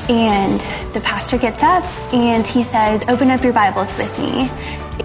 And 0.10 0.60
the 0.94 1.02
pastor 1.02 1.38
gets 1.38 1.64
up 1.64 1.84
and 2.14 2.46
he 2.46 2.64
says, 2.64 3.04
Open 3.08 3.32
up 3.32 3.44
your 3.44 3.54
Bibles 3.54 3.98
with 3.98 4.18
me. 4.20 4.50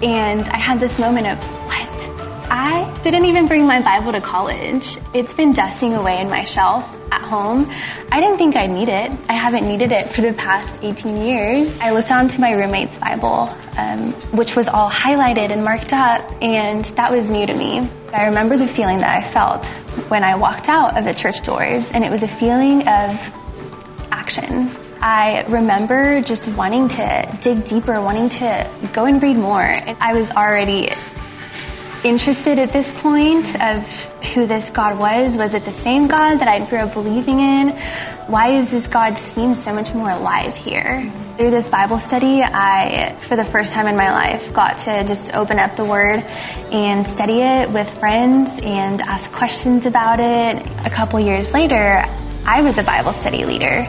And 0.07 0.41
I 0.41 0.57
had 0.57 0.79
this 0.79 0.99
moment 0.99 1.27
of, 1.27 1.37
What? 1.65 1.88
I 2.51 2.99
didn't 3.03 3.25
even 3.25 3.47
bring 3.47 3.67
my 3.67 3.79
Bible 3.81 4.11
to 4.11 4.21
college. 4.21 4.97
It's 5.13 5.33
been 5.35 5.53
dusting 5.53 5.93
away 5.93 6.19
in 6.19 6.29
my 6.29 6.45
shelf 6.45 6.83
at 7.11 7.21
home. 7.21 7.69
I 8.11 8.19
didn't 8.19 8.37
think 8.37 8.55
I'd 8.55 8.71
need 8.71 8.89
it. 8.89 9.11
I 9.29 9.33
haven't 9.33 9.67
needed 9.67 9.91
it 9.91 10.09
for 10.09 10.21
the 10.21 10.33
past 10.33 10.79
18 10.81 11.17
years. 11.17 11.77
I 11.79 11.91
looked 11.91 12.11
onto 12.11 12.41
my 12.41 12.53
roommate's 12.53 12.97
Bible, 12.97 13.55
um, 13.77 14.13
which 14.31 14.55
was 14.55 14.67
all 14.67 14.89
highlighted 14.89 15.51
and 15.51 15.63
marked 15.63 15.93
up, 15.93 16.27
and 16.41 16.85
that 16.85 17.11
was 17.11 17.29
new 17.29 17.45
to 17.45 17.53
me. 17.53 17.87
I 18.13 18.25
remember 18.25 18.57
the 18.57 18.67
feeling 18.67 18.97
that 18.97 19.15
I 19.15 19.27
felt 19.27 19.63
when 20.09 20.23
I 20.23 20.35
walked 20.35 20.69
out 20.69 20.97
of 20.97 21.05
the 21.05 21.13
church 21.13 21.43
doors, 21.43 21.91
and 21.91 22.03
it 22.03 22.09
was 22.09 22.23
a 22.23 22.27
feeling 22.27 22.81
of 22.87 23.15
action. 24.11 24.71
I 25.01 25.45
remember 25.47 26.21
just 26.21 26.47
wanting 26.49 26.89
to 26.89 27.37
dig 27.41 27.65
deeper, 27.65 28.01
wanting 28.01 28.29
to 28.29 28.69
go 28.91 29.05
and 29.05 29.21
read 29.21 29.37
more. 29.37 29.61
I 29.61 30.13
was 30.13 30.29
already 30.31 30.89
interested 32.03 32.59
at 32.59 32.71
this 32.71 32.91
point 33.01 33.45
of 33.61 33.83
who 34.33 34.45
this 34.45 34.69
God 34.69 34.97
was. 34.97 35.35
Was 35.35 35.53
it 35.53 35.65
the 35.65 35.71
same 35.71 36.07
God 36.07 36.39
that 36.39 36.47
I 36.47 36.65
grew 36.65 36.79
up 36.79 36.93
believing 36.93 37.39
in? 37.39 37.69
Why 38.27 38.59
is 38.59 38.69
this 38.69 38.87
God 38.87 39.17
seem 39.17 39.55
so 39.55 39.73
much 39.73 39.93
more 39.93 40.11
alive 40.11 40.55
here? 40.55 41.11
Through 41.37 41.51
this 41.51 41.69
Bible 41.69 41.99
study, 41.99 42.43
I, 42.43 43.17
for 43.21 43.35
the 43.35 43.45
first 43.45 43.71
time 43.71 43.87
in 43.87 43.95
my 43.95 44.11
life, 44.11 44.53
got 44.53 44.77
to 44.79 45.03
just 45.05 45.33
open 45.33 45.57
up 45.57 45.75
the 45.75 45.85
Word 45.85 46.19
and 46.71 47.07
study 47.07 47.41
it 47.41 47.69
with 47.69 47.89
friends 47.99 48.59
and 48.61 49.01
ask 49.01 49.31
questions 49.31 49.85
about 49.85 50.19
it. 50.19 50.65
A 50.85 50.89
couple 50.89 51.19
years 51.19 51.53
later, 51.53 52.05
I 52.45 52.61
was 52.61 52.77
a 52.77 52.83
Bible 52.83 53.13
study 53.13 53.45
leader. 53.45 53.87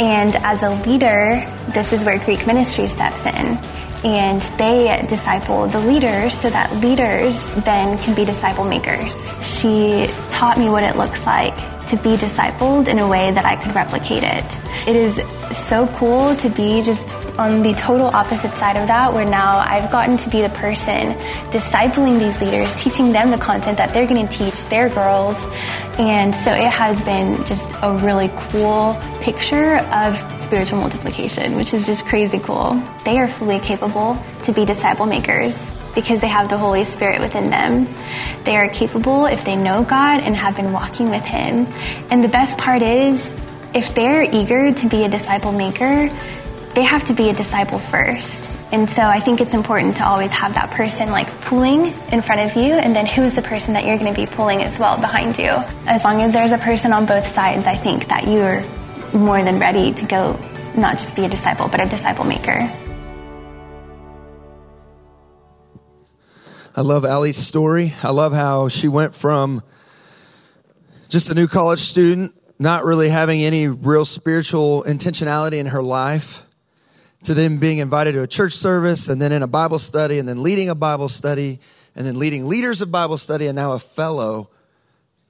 And 0.00 0.34
as 0.36 0.62
a 0.62 0.70
leader, 0.88 1.44
this 1.72 1.92
is 1.92 2.02
where 2.04 2.18
Greek 2.18 2.46
Ministry 2.46 2.88
steps 2.88 3.26
in 3.26 3.58
and 4.04 4.42
they 4.58 5.04
disciple 5.08 5.66
the 5.66 5.80
leaders 5.80 6.38
so 6.38 6.50
that 6.50 6.74
leaders 6.76 7.42
then 7.64 7.98
can 7.98 8.14
be 8.14 8.24
disciple 8.24 8.64
makers. 8.64 9.14
She 9.42 10.06
taught 10.30 10.58
me 10.58 10.68
what 10.68 10.82
it 10.82 10.96
looks 10.96 11.24
like 11.24 11.56
to 11.86 11.96
be 11.96 12.16
discipled 12.16 12.88
in 12.88 12.98
a 12.98 13.08
way 13.08 13.30
that 13.30 13.44
I 13.44 13.56
could 13.56 13.74
replicate 13.74 14.22
it. 14.22 14.44
It 14.86 14.96
is 14.96 15.16
so 15.68 15.86
cool 15.98 16.36
to 16.36 16.48
be 16.50 16.82
just 16.82 17.14
on 17.38 17.62
the 17.62 17.72
total 17.74 18.06
opposite 18.06 18.52
side 18.52 18.76
of 18.76 18.86
that, 18.88 19.12
where 19.12 19.24
now 19.24 19.58
I've 19.58 19.90
gotten 19.90 20.16
to 20.18 20.30
be 20.30 20.40
the 20.42 20.50
person 20.50 21.14
discipling 21.50 22.18
these 22.18 22.40
leaders, 22.40 22.74
teaching 22.80 23.12
them 23.12 23.30
the 23.30 23.38
content 23.38 23.78
that 23.78 23.92
they're 23.92 24.06
going 24.06 24.26
to 24.26 24.32
teach 24.32 24.62
their 24.64 24.88
girls. 24.88 25.36
And 25.98 26.34
so 26.34 26.52
it 26.52 26.70
has 26.70 27.00
been 27.02 27.44
just 27.44 27.74
a 27.82 27.96
really 27.96 28.30
cool 28.50 28.96
picture 29.20 29.76
of 29.76 30.16
spiritual 30.44 30.78
multiplication, 30.78 31.56
which 31.56 31.74
is 31.74 31.86
just 31.86 32.04
crazy 32.06 32.38
cool. 32.38 32.80
They 33.04 33.18
are 33.18 33.28
fully 33.28 33.58
capable 33.58 34.22
to 34.44 34.52
be 34.52 34.64
disciple 34.64 35.06
makers 35.06 35.72
because 35.94 36.20
they 36.20 36.28
have 36.28 36.48
the 36.48 36.58
Holy 36.58 36.84
Spirit 36.84 37.20
within 37.20 37.50
them. 37.50 37.88
They 38.44 38.56
are 38.56 38.68
capable 38.68 39.26
if 39.26 39.44
they 39.44 39.56
know 39.56 39.82
God 39.84 40.20
and 40.20 40.36
have 40.36 40.56
been 40.56 40.72
walking 40.72 41.10
with 41.10 41.22
Him. 41.22 41.66
And 42.10 42.22
the 42.22 42.28
best 42.28 42.58
part 42.58 42.82
is, 42.82 43.24
if 43.72 43.94
they're 43.94 44.22
eager 44.22 44.72
to 44.72 44.88
be 44.88 45.04
a 45.04 45.08
disciple 45.08 45.52
maker, 45.52 46.10
they 46.74 46.82
have 46.82 47.04
to 47.04 47.12
be 47.12 47.30
a 47.30 47.32
disciple 47.32 47.78
first. 47.78 48.50
And 48.72 48.90
so 48.90 49.02
I 49.02 49.20
think 49.20 49.40
it's 49.40 49.54
important 49.54 49.96
to 49.96 50.06
always 50.06 50.32
have 50.32 50.54
that 50.54 50.72
person 50.72 51.10
like 51.10 51.28
pulling 51.42 51.86
in 52.10 52.20
front 52.20 52.50
of 52.50 52.56
you, 52.56 52.72
and 52.72 52.96
then 52.96 53.06
who's 53.06 53.34
the 53.34 53.42
person 53.42 53.74
that 53.74 53.84
you're 53.84 53.98
going 53.98 54.12
to 54.12 54.20
be 54.20 54.26
pulling 54.26 54.62
as 54.62 54.78
well 54.78 54.98
behind 54.98 55.38
you. 55.38 55.50
As 55.86 56.02
long 56.02 56.20
as 56.22 56.32
there's 56.32 56.50
a 56.50 56.58
person 56.58 56.92
on 56.92 57.06
both 57.06 57.32
sides, 57.34 57.66
I 57.66 57.76
think 57.76 58.08
that 58.08 58.26
you're 58.26 58.62
more 59.16 59.42
than 59.44 59.60
ready 59.60 59.92
to 59.94 60.04
go 60.06 60.38
not 60.76 60.98
just 60.98 61.14
be 61.14 61.24
a 61.24 61.28
disciple, 61.28 61.68
but 61.68 61.80
a 61.80 61.86
disciple 61.86 62.24
maker. 62.24 62.68
I 66.76 66.80
love 66.80 67.04
Allie's 67.04 67.36
story. 67.36 67.94
I 68.02 68.10
love 68.10 68.32
how 68.32 68.66
she 68.66 68.88
went 68.88 69.14
from 69.14 69.62
just 71.08 71.28
a 71.28 71.34
new 71.34 71.46
college 71.46 71.78
student, 71.78 72.34
not 72.58 72.84
really 72.84 73.08
having 73.08 73.44
any 73.44 73.68
real 73.68 74.04
spiritual 74.04 74.82
intentionality 74.82 75.58
in 75.58 75.66
her 75.66 75.84
life, 75.84 76.43
to 77.24 77.34
then 77.34 77.58
being 77.58 77.78
invited 77.78 78.12
to 78.12 78.22
a 78.22 78.26
church 78.26 78.52
service 78.52 79.08
and 79.08 79.20
then 79.20 79.32
in 79.32 79.42
a 79.42 79.46
Bible 79.46 79.78
study 79.78 80.18
and 80.18 80.28
then 80.28 80.42
leading 80.42 80.68
a 80.68 80.74
Bible 80.74 81.08
study 81.08 81.60
and 81.96 82.06
then 82.06 82.18
leading 82.18 82.46
leaders 82.46 82.80
of 82.80 82.90
Bible 82.90 83.18
study 83.18 83.46
and 83.46 83.56
now 83.56 83.72
a 83.72 83.78
fellow 83.78 84.50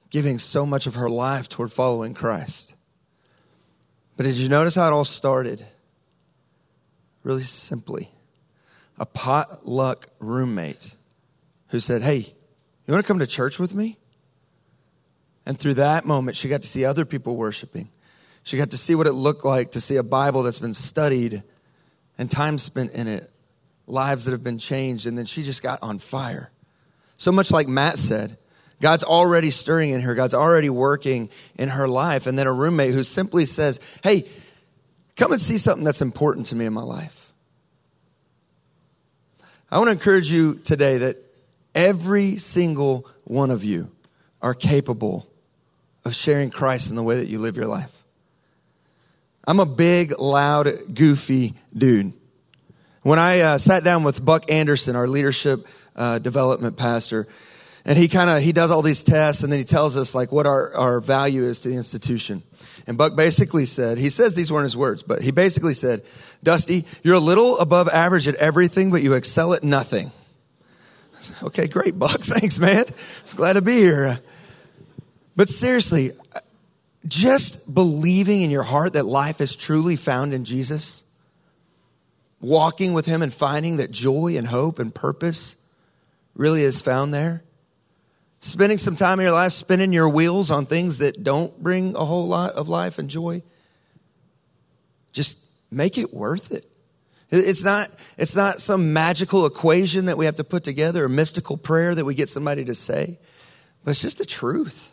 giving 0.09 0.39
so 0.39 0.65
much 0.65 0.87
of 0.87 0.95
her 0.95 1.09
life 1.09 1.49
toward 1.49 1.71
following 1.71 2.13
Christ. 2.13 2.75
But 4.17 4.23
did 4.23 4.35
you 4.35 4.49
notice 4.49 4.75
how 4.75 4.87
it 4.87 4.93
all 4.93 5.05
started? 5.05 5.65
Really 7.23 7.43
simply. 7.43 8.09
A 8.97 9.05
potluck 9.05 10.07
roommate 10.19 10.95
who 11.69 11.79
said, 11.79 12.01
Hey, 12.01 12.33
you 12.85 12.93
want 12.93 13.03
to 13.03 13.07
come 13.07 13.19
to 13.19 13.27
church 13.27 13.59
with 13.59 13.73
me? 13.73 13.97
And 15.45 15.59
through 15.59 15.75
that 15.75 16.05
moment, 16.05 16.37
she 16.37 16.49
got 16.49 16.61
to 16.61 16.67
see 16.67 16.85
other 16.85 17.05
people 17.05 17.35
worshiping. 17.35 17.89
She 18.43 18.57
got 18.57 18.71
to 18.71 18.77
see 18.77 18.95
what 18.95 19.07
it 19.07 19.13
looked 19.13 19.43
like 19.43 19.71
to 19.71 19.81
see 19.81 19.95
a 19.95 20.03
Bible 20.03 20.43
that's 20.43 20.59
been 20.59 20.73
studied 20.73 21.43
and 22.17 22.29
time 22.29 22.57
spent 22.57 22.91
in 22.91 23.07
it, 23.07 23.29
lives 23.87 24.25
that 24.25 24.31
have 24.31 24.43
been 24.43 24.57
changed. 24.57 25.05
And 25.05 25.17
then 25.17 25.25
she 25.25 25.43
just 25.43 25.61
got 25.61 25.79
on 25.81 25.99
fire. 25.99 26.51
So 27.17 27.31
much 27.31 27.51
like 27.51 27.67
Matt 27.67 27.97
said, 27.97 28.37
God's 28.81 29.03
already 29.03 29.51
stirring 29.51 29.91
in 29.91 30.01
her. 30.01 30.15
God's 30.15 30.33
already 30.33 30.69
working 30.69 31.29
in 31.57 31.69
her 31.69 31.87
life. 31.87 32.27
And 32.27 32.37
then 32.37 32.47
a 32.47 32.53
roommate 32.53 32.93
who 32.93 33.03
simply 33.03 33.45
says, 33.45 33.79
Hey, 34.03 34.27
come 35.15 35.31
and 35.31 35.41
see 35.41 35.57
something 35.57 35.85
that's 35.85 36.01
important 36.01 36.47
to 36.47 36.55
me 36.55 36.65
in 36.65 36.73
my 36.73 36.81
life. 36.81 37.31
I 39.71 39.77
want 39.77 39.87
to 39.87 39.93
encourage 39.93 40.29
you 40.29 40.55
today 40.55 40.99
that 40.99 41.17
every 41.73 42.37
single 42.37 43.09
one 43.23 43.51
of 43.51 43.63
you 43.63 43.91
are 44.41 44.53
capable 44.53 45.27
of 46.05 46.13
sharing 46.13 46.49
Christ 46.49 46.89
in 46.89 46.95
the 46.95 47.03
way 47.03 47.15
that 47.17 47.27
you 47.27 47.39
live 47.39 47.57
your 47.57 47.65
life. 47.65 47.94
I'm 49.47 49.59
a 49.59 49.65
big, 49.65 50.19
loud, 50.19 50.67
goofy 50.93 51.53
dude. 51.75 52.13
When 53.03 53.19
I 53.19 53.41
uh, 53.41 53.57
sat 53.59 53.83
down 53.83 54.03
with 54.03 54.23
Buck 54.23 54.51
Anderson, 54.51 54.95
our 54.95 55.07
leadership 55.07 55.67
uh, 55.95 56.17
development 56.17 56.77
pastor, 56.77 57.27
and 57.85 57.97
he 57.97 58.07
kind 58.07 58.29
of 58.29 58.41
he 58.41 58.51
does 58.51 58.71
all 58.71 58.81
these 58.81 59.03
tests 59.03 59.43
and 59.43 59.51
then 59.51 59.59
he 59.59 59.65
tells 59.65 59.95
us 59.95 60.15
like 60.15 60.31
what 60.31 60.47
our, 60.47 60.73
our 60.73 60.99
value 60.99 61.43
is 61.43 61.61
to 61.61 61.69
the 61.69 61.75
institution. 61.75 62.41
And 62.87 62.97
buck 62.97 63.15
basically 63.15 63.65
said 63.65 63.99
he 63.99 64.09
says 64.09 64.33
these 64.33 64.51
weren't 64.51 64.63
his 64.63 64.75
words 64.75 65.03
but 65.03 65.21
he 65.21 65.31
basically 65.31 65.75
said 65.75 66.01
dusty 66.43 66.85
you're 67.03 67.15
a 67.15 67.19
little 67.19 67.59
above 67.59 67.87
average 67.89 68.27
at 68.27 68.35
everything 68.35 68.91
but 68.91 69.03
you 69.03 69.13
excel 69.13 69.53
at 69.53 69.63
nothing. 69.63 70.11
Okay 71.43 71.67
great 71.67 71.97
buck. 71.97 72.19
Thanks 72.21 72.57
man. 72.57 72.85
Glad 73.35 73.53
to 73.53 73.61
be 73.61 73.77
here. 73.77 74.19
But 75.35 75.49
seriously 75.49 76.11
just 77.05 77.73
believing 77.73 78.41
in 78.41 78.49
your 78.49 78.63
heart 78.63 78.93
that 78.93 79.05
life 79.05 79.41
is 79.41 79.55
truly 79.55 79.95
found 79.95 80.33
in 80.33 80.45
jesus 80.45 81.03
walking 82.41 82.93
with 82.93 83.05
him 83.05 83.21
and 83.21 83.33
finding 83.33 83.77
that 83.77 83.91
joy 83.91 84.35
and 84.37 84.47
hope 84.47 84.79
and 84.79 84.93
purpose 84.93 85.55
really 86.35 86.63
is 86.63 86.81
found 86.81 87.13
there 87.13 87.43
spending 88.45 88.77
some 88.77 88.95
time 88.95 89.19
in 89.19 89.23
your 89.23 89.33
life 89.33 89.51
spinning 89.51 89.91
your 89.91 90.07
wheels 90.07 90.51
on 90.51 90.65
things 90.65 90.99
that 90.99 91.23
don't 91.23 91.61
bring 91.61 91.95
a 91.95 92.05
whole 92.05 92.27
lot 92.27 92.53
of 92.53 92.69
life 92.69 92.99
and 92.99 93.09
joy, 93.09 93.41
just 95.11 95.37
make 95.71 95.97
it 95.97 96.13
worth 96.13 96.51
it. 96.51 96.65
It's 97.31 97.63
not, 97.63 97.87
it's 98.17 98.35
not 98.35 98.61
some 98.61 98.93
magical 98.93 99.47
equation 99.47 100.05
that 100.05 100.17
we 100.17 100.25
have 100.25 100.35
to 100.35 100.43
put 100.43 100.63
together, 100.63 101.05
a 101.05 101.09
mystical 101.09 101.57
prayer 101.57 101.95
that 101.95 102.05
we 102.05 102.13
get 102.13 102.29
somebody 102.29 102.65
to 102.65 102.75
say, 102.75 103.17
but 103.83 103.91
it's 103.91 104.01
just 104.01 104.19
the 104.19 104.25
truth. 104.25 104.91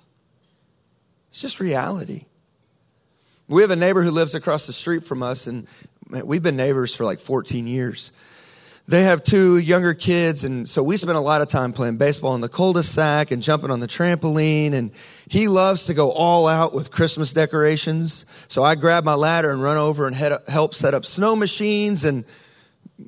It's 1.33 1.41
just 1.41 1.61
reality. 1.61 2.27
We 3.49 3.63
have 3.63 3.71
a 3.71 3.77
neighbor 3.77 4.03
who 4.03 4.11
lives 4.11 4.35
across 4.35 4.67
the 4.67 4.75
street 4.75 5.03
from 5.03 5.23
us, 5.23 5.47
and 5.47 5.67
we've 6.11 6.43
been 6.43 6.57
neighbors 6.57 6.95
for 6.95 7.07
like 7.07 7.21
14 7.21 7.67
years. 7.67 8.13
They 8.87 9.05
have 9.05 9.25
two 9.25 9.57
younger 9.57 9.95
kids 9.95 10.45
and 10.45 10.69
so 10.69 10.83
we 10.83 10.99
spend 10.99 11.17
a 11.17 11.23
lot 11.23 11.41
of 11.41 11.49
time 11.49 11.73
playing 11.73 11.97
baseball 11.97 12.35
in 12.35 12.43
the 12.43 12.51
cul-de-sac 12.51 13.31
and 13.31 13.41
jumping 13.41 13.71
on 13.71 13.81
the 13.81 13.87
trampoline 13.87 14.75
and 14.75 14.91
he 15.27 15.49
loves 15.49 15.87
to 15.87 15.95
go 15.95 16.11
all 16.11 16.49
out 16.49 16.75
with 16.75 16.91
christmas 16.91 17.33
decorations. 17.33 18.27
So 18.49 18.65
i 18.65 18.75
grab 18.75 19.05
my 19.05 19.15
ladder 19.15 19.53
and 19.53 19.63
run 19.63 19.79
over 19.79 20.09
and 20.09 20.17
head, 20.17 20.33
help 20.49 20.75
set 20.75 20.93
up 20.93 21.07
snow 21.07 21.37
machines 21.37 22.03
and 22.05 22.27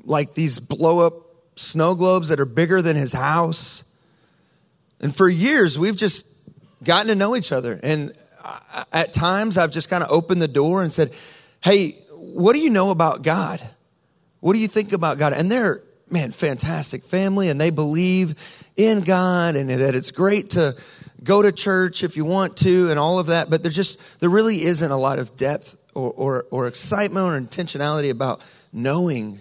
like 0.04 0.34
these 0.34 0.60
blow 0.60 1.00
up 1.00 1.14
snow 1.56 1.96
globes 1.96 2.28
that 2.28 2.40
are 2.40 2.46
bigger 2.46 2.80
than 2.80 2.96
his 2.96 3.12
house. 3.12 3.84
And 5.00 5.14
for 5.14 5.28
years 5.28 5.76
we've 5.76 5.96
just 5.96 6.24
gotten 6.82 7.08
to 7.08 7.14
know 7.14 7.36
each 7.36 7.52
other 7.52 7.78
and 7.82 8.14
at 8.92 9.12
times 9.12 9.56
i've 9.56 9.70
just 9.70 9.88
kind 9.88 10.02
of 10.02 10.10
opened 10.10 10.42
the 10.42 10.48
door 10.48 10.82
and 10.82 10.92
said 10.92 11.12
hey 11.60 11.92
what 12.20 12.52
do 12.52 12.58
you 12.58 12.70
know 12.70 12.90
about 12.90 13.22
god 13.22 13.60
what 14.44 14.52
do 14.52 14.58
you 14.58 14.68
think 14.68 14.92
about 14.92 15.16
God? 15.16 15.32
And 15.32 15.50
they're, 15.50 15.80
man, 16.10 16.30
fantastic 16.30 17.02
family 17.04 17.48
and 17.48 17.58
they 17.58 17.70
believe 17.70 18.34
in 18.76 19.00
God 19.00 19.56
and 19.56 19.70
that 19.70 19.94
it's 19.94 20.10
great 20.10 20.50
to 20.50 20.76
go 21.22 21.40
to 21.40 21.50
church 21.50 22.02
if 22.02 22.18
you 22.18 22.26
want 22.26 22.58
to 22.58 22.90
and 22.90 22.98
all 22.98 23.18
of 23.18 23.28
that. 23.28 23.48
But 23.48 23.62
there 23.62 23.72
just, 23.72 23.98
there 24.20 24.28
really 24.28 24.62
isn't 24.62 24.90
a 24.90 24.98
lot 24.98 25.18
of 25.18 25.34
depth 25.38 25.76
or, 25.94 26.12
or, 26.12 26.46
or 26.50 26.66
excitement 26.66 27.24
or 27.24 27.40
intentionality 27.40 28.10
about 28.10 28.42
knowing 28.70 29.40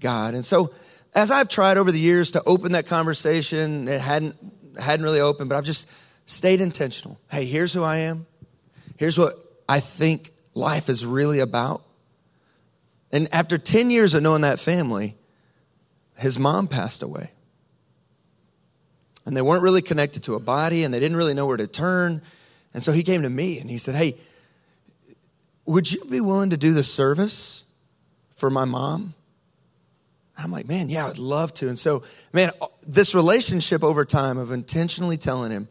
God. 0.00 0.32
And 0.32 0.42
so 0.42 0.72
as 1.14 1.30
I've 1.30 1.50
tried 1.50 1.76
over 1.76 1.92
the 1.92 2.00
years 2.00 2.30
to 2.30 2.42
open 2.46 2.72
that 2.72 2.86
conversation, 2.86 3.86
it 3.86 4.00
hadn't, 4.00 4.34
hadn't 4.80 5.04
really 5.04 5.20
opened, 5.20 5.50
but 5.50 5.56
I've 5.56 5.64
just 5.66 5.86
stayed 6.32 6.60
intentional. 6.60 7.18
Hey, 7.30 7.44
here's 7.44 7.72
who 7.72 7.82
I 7.82 7.98
am. 7.98 8.26
Here's 8.96 9.18
what 9.18 9.34
I 9.68 9.80
think 9.80 10.30
life 10.54 10.88
is 10.88 11.04
really 11.04 11.40
about. 11.40 11.82
And 13.10 13.28
after 13.32 13.58
10 13.58 13.90
years 13.90 14.14
of 14.14 14.22
knowing 14.22 14.42
that 14.42 14.58
family, 14.58 15.16
his 16.16 16.38
mom 16.38 16.68
passed 16.68 17.02
away. 17.02 17.30
And 19.24 19.36
they 19.36 19.42
weren't 19.42 19.62
really 19.62 19.82
connected 19.82 20.24
to 20.24 20.34
a 20.34 20.40
body 20.40 20.84
and 20.84 20.92
they 20.92 20.98
didn't 20.98 21.16
really 21.16 21.34
know 21.34 21.46
where 21.46 21.56
to 21.56 21.66
turn. 21.66 22.22
And 22.74 22.82
so 22.82 22.90
he 22.90 23.02
came 23.02 23.22
to 23.22 23.30
me 23.30 23.60
and 23.60 23.70
he 23.70 23.78
said, 23.78 23.94
Hey, 23.94 24.14
would 25.64 25.90
you 25.90 26.04
be 26.04 26.20
willing 26.20 26.50
to 26.50 26.56
do 26.56 26.72
the 26.72 26.82
service 26.82 27.64
for 28.36 28.50
my 28.50 28.64
mom? 28.64 29.14
I'm 30.36 30.50
like, 30.50 30.66
man, 30.66 30.88
yeah, 30.88 31.06
I'd 31.06 31.18
love 31.18 31.54
to. 31.54 31.68
And 31.68 31.78
so, 31.78 32.02
man, 32.32 32.50
this 32.86 33.14
relationship 33.14 33.84
over 33.84 34.04
time 34.04 34.38
of 34.38 34.50
intentionally 34.50 35.16
telling 35.16 35.52
him, 35.52 35.68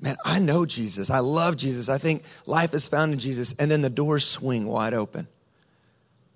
man, 0.00 0.16
I 0.24 0.38
know 0.38 0.66
Jesus. 0.66 1.10
I 1.10 1.18
love 1.20 1.56
Jesus. 1.56 1.88
I 1.88 1.98
think 1.98 2.22
life 2.46 2.74
is 2.74 2.88
found 2.88 3.12
in 3.12 3.18
Jesus. 3.18 3.54
And 3.58 3.70
then 3.70 3.82
the 3.82 3.90
doors 3.90 4.26
swing 4.26 4.66
wide 4.66 4.94
open. 4.94 5.28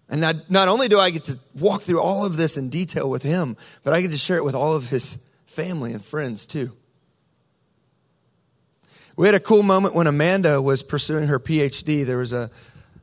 And 0.08 0.20
not, 0.20 0.50
not 0.50 0.68
only 0.68 0.88
do 0.88 0.98
I 0.98 1.10
get 1.10 1.24
to 1.24 1.38
walk 1.58 1.82
through 1.82 2.00
all 2.00 2.26
of 2.26 2.36
this 2.36 2.56
in 2.56 2.68
detail 2.68 3.08
with 3.08 3.22
him, 3.22 3.56
but 3.82 3.94
I 3.94 4.02
get 4.02 4.10
to 4.10 4.18
share 4.18 4.36
it 4.36 4.44
with 4.44 4.54
all 4.54 4.76
of 4.76 4.88
his 4.88 5.16
family 5.46 5.92
and 5.92 6.04
friends 6.04 6.46
too. 6.46 6.72
We 9.16 9.26
had 9.26 9.34
a 9.34 9.40
cool 9.40 9.62
moment 9.62 9.94
when 9.94 10.06
Amanda 10.06 10.60
was 10.60 10.82
pursuing 10.82 11.28
her 11.28 11.38
PhD. 11.38 12.04
There 12.04 12.18
was 12.18 12.32
a, 12.32 12.50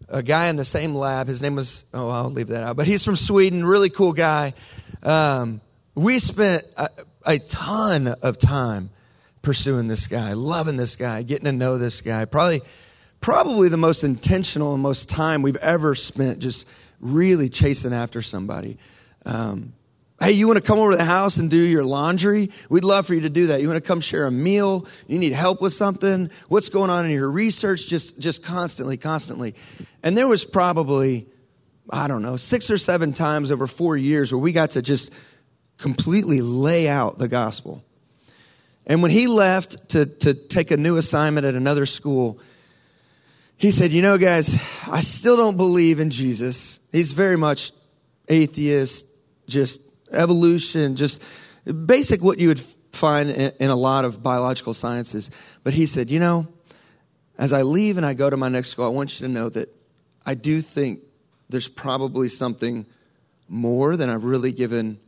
a 0.09 0.21
guy 0.21 0.47
in 0.49 0.57
the 0.57 0.65
same 0.65 0.93
lab. 0.93 1.27
His 1.27 1.41
name 1.41 1.55
was, 1.55 1.83
oh, 1.93 2.09
I'll 2.09 2.29
leave 2.29 2.49
that 2.49 2.63
out, 2.63 2.75
but 2.75 2.85
he's 2.85 3.03
from 3.03 3.15
Sweden, 3.15 3.65
really 3.65 3.89
cool 3.89 4.13
guy. 4.13 4.53
Um, 5.01 5.61
we 5.95 6.19
spent 6.19 6.65
a, 6.77 6.89
a 7.25 7.39
ton 7.39 8.07
of 8.21 8.37
time 8.37 8.89
pursuing 9.41 9.87
this 9.87 10.07
guy, 10.07 10.33
loving 10.33 10.77
this 10.77 10.95
guy, 10.95 11.23
getting 11.23 11.45
to 11.45 11.51
know 11.51 11.77
this 11.77 12.01
guy. 12.01 12.25
Probably, 12.25 12.61
probably 13.19 13.69
the 13.69 13.77
most 13.77 14.03
intentional 14.03 14.73
and 14.73 14.83
most 14.83 15.09
time 15.09 15.41
we've 15.41 15.55
ever 15.57 15.95
spent 15.95 16.39
just 16.39 16.67
really 16.99 17.49
chasing 17.49 17.93
after 17.93 18.21
somebody. 18.21 18.77
Um, 19.25 19.73
hey, 20.19 20.31
you 20.31 20.47
want 20.47 20.57
to 20.57 20.63
come 20.63 20.79
over 20.79 20.91
to 20.91 20.97
the 20.97 21.03
house 21.03 21.37
and 21.37 21.49
do 21.49 21.57
your 21.57 21.83
laundry? 21.83 22.51
We'd 22.69 22.83
love 22.83 23.07
for 23.07 23.13
you 23.13 23.21
to 23.21 23.29
do 23.29 23.47
that. 23.47 23.61
You 23.61 23.67
want 23.67 23.83
to 23.83 23.87
come 23.87 24.01
share 24.01 24.27
a 24.27 24.31
meal? 24.31 24.87
You 25.07 25.17
need 25.17 25.33
help 25.33 25.61
with 25.61 25.73
something? 25.73 26.29
What's 26.47 26.69
going 26.69 26.89
on 26.89 27.05
in 27.05 27.11
your 27.11 27.31
research? 27.31 27.87
Just, 27.87 28.19
just 28.19 28.43
constantly, 28.43 28.97
constantly. 28.97 29.55
And 30.03 30.15
there 30.15 30.27
was 30.27 30.43
probably, 30.43 31.27
I 31.89 32.07
don't 32.07 32.21
know, 32.21 32.37
six 32.37 32.69
or 32.69 32.77
seven 32.77 33.13
times 33.13 33.51
over 33.51 33.65
four 33.65 33.97
years 33.97 34.31
where 34.31 34.39
we 34.39 34.51
got 34.51 34.71
to 34.71 34.81
just 34.81 35.11
completely 35.77 36.41
lay 36.41 36.87
out 36.87 37.17
the 37.17 37.27
gospel. 37.27 37.83
And 38.85 39.01
when 39.01 39.11
he 39.11 39.27
left 39.27 39.89
to, 39.89 40.05
to 40.05 40.33
take 40.33 40.71
a 40.71 40.77
new 40.77 40.97
assignment 40.97 41.45
at 41.45 41.55
another 41.55 41.85
school, 41.85 42.39
he 43.57 43.71
said, 43.71 43.91
You 43.91 44.01
know, 44.01 44.17
guys, 44.17 44.53
I 44.87 45.01
still 45.01 45.37
don't 45.37 45.57
believe 45.57 45.99
in 45.99 46.09
Jesus. 46.09 46.79
He's 46.91 47.13
very 47.13 47.37
much 47.37 47.71
atheist, 48.27 49.05
just 49.47 49.81
evolution, 50.11 50.95
just 50.95 51.21
basic 51.85 52.23
what 52.23 52.39
you 52.39 52.47
would 52.49 52.59
find 52.91 53.29
in, 53.29 53.51
in 53.59 53.69
a 53.69 53.75
lot 53.75 54.05
of 54.05 54.23
biological 54.23 54.73
sciences. 54.73 55.29
But 55.63 55.73
he 55.73 55.85
said, 55.85 56.09
you 56.09 56.19
know, 56.19 56.47
as 57.37 57.53
I 57.53 57.61
leave 57.61 57.97
and 57.97 58.05
I 58.05 58.13
go 58.13 58.29
to 58.29 58.37
my 58.37 58.49
next 58.49 58.69
school, 58.69 58.85
I 58.85 58.89
want 58.89 59.19
you 59.19 59.27
to 59.27 59.31
know 59.31 59.49
that 59.49 59.69
I 60.25 60.33
do 60.33 60.61
think 60.61 61.01
there's 61.49 61.67
probably 61.67 62.29
something 62.29 62.85
more 63.47 63.97
than 63.97 64.09
I've 64.09 64.23
really 64.23 64.51
given 64.51 64.99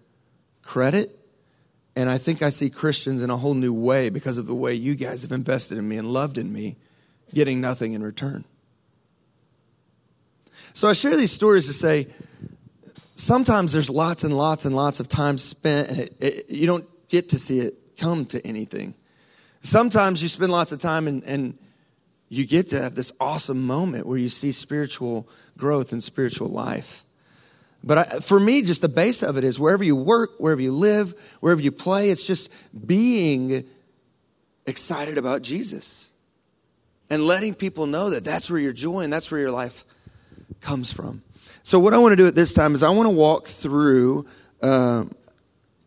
credit. 0.62 1.10
And 1.96 2.10
I 2.10 2.18
think 2.18 2.42
I 2.42 2.50
see 2.50 2.70
Christians 2.70 3.22
in 3.22 3.30
a 3.30 3.38
whole 3.38 3.54
new 3.54 3.74
way 3.74 4.10
because 4.10 4.38
of 4.38 4.48
the 4.48 4.56
way 4.56 4.74
you 4.74 4.96
guys 4.96 5.22
have 5.22 5.32
invested 5.32 5.78
in 5.78 5.88
me 5.88 5.98
and 5.98 6.08
loved 6.08 6.38
in 6.38 6.52
me, 6.52 6.76
getting 7.34 7.62
nothing 7.62 7.94
in 7.94 8.02
return. 8.02 8.46
So 10.74 10.88
I 10.88 10.94
share 10.94 11.16
these 11.16 11.32
stories 11.32 11.68
to 11.68 11.74
say 11.74 12.08
sometimes 13.16 13.74
there's 13.74 13.92
lots 13.92 14.24
and 14.24 14.36
lots 14.36 14.66
and 14.66 14.76
lots 14.76 15.00
of 15.00 15.08
time 15.08 15.38
spent, 15.38 15.90
and 15.90 16.00
it, 16.00 16.14
it, 16.20 16.50
you 16.50 16.66
don't 16.66 16.88
get 17.10 17.30
to 17.30 17.40
see 17.40 17.60
it 17.60 17.98
come 17.98 18.26
to 18.28 18.46
anything. 18.46 18.96
Sometimes 19.62 20.22
you 20.22 20.28
spend 20.28 20.52
lots 20.52 20.72
of 20.72 20.80
time 20.80 21.08
and, 21.08 21.24
and 21.24 21.58
you 22.28 22.46
get 22.46 22.70
to 22.70 22.82
have 22.82 22.96
this 22.96 23.12
awesome 23.20 23.66
moment 23.68 24.08
where 24.08 24.18
you 24.18 24.30
see 24.30 24.52
spiritual 24.52 25.28
growth 25.58 25.92
and 25.92 26.04
spiritual 26.04 26.50
life. 26.50 27.04
But 27.84 27.98
I, 27.98 28.04
for 28.20 28.40
me, 28.40 28.62
just 28.62 28.82
the 28.82 28.90
base 28.90 29.22
of 29.22 29.38
it 29.38 29.44
is 29.44 29.60
wherever 29.60 29.84
you 29.84 29.96
work, 29.96 30.32
wherever 30.38 30.62
you 30.62 30.72
live, 30.72 31.14
wherever 31.42 31.62
you 31.62 31.72
play, 31.72 32.10
it's 32.10 32.24
just 32.24 32.50
being 32.86 33.66
excited 34.66 35.18
about 35.18 35.42
Jesus 35.42 36.10
and 37.10 37.28
letting 37.28 37.54
people 37.54 37.86
know 37.86 38.12
that 38.12 38.24
that's 38.24 38.50
where 38.50 38.60
your 38.60 38.72
joy 38.72 39.02
and 39.02 39.12
that's 39.12 39.30
where 39.30 39.42
your 39.42 39.52
life 39.52 39.84
comes 40.62 40.92
from. 40.92 41.22
So, 41.64 41.80
what 41.80 41.94
I 41.94 41.98
want 41.98 42.14
to 42.14 42.16
do 42.16 42.28
at 42.28 42.36
this 42.36 42.54
time 42.54 42.74
is 42.74 42.84
I 42.84 42.90
want 42.90 43.08
to 43.08 43.16
walk 43.16 43.48
through 43.48 44.28
uh, 44.62 45.06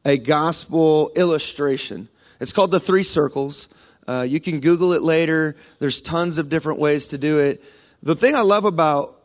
a 0.04 0.18
gospel 0.18 1.12
illustration. 1.16 2.08
It's 2.40 2.52
called 2.52 2.70
the 2.70 2.80
Three 2.80 3.02
Circles. 3.02 3.68
Uh, 4.06 4.24
you 4.28 4.38
can 4.38 4.60
Google 4.60 4.92
it 4.92 5.02
later. 5.02 5.56
There's 5.78 6.00
tons 6.00 6.38
of 6.38 6.48
different 6.48 6.78
ways 6.78 7.08
to 7.08 7.18
do 7.18 7.40
it. 7.40 7.62
The 8.02 8.14
thing 8.14 8.34
I 8.34 8.42
love 8.42 8.64
about 8.64 9.15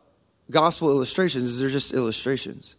gospel 0.52 0.90
illustrations 0.90 1.44
is 1.44 1.58
they're 1.58 1.68
just 1.68 1.92
illustrations. 1.92 2.76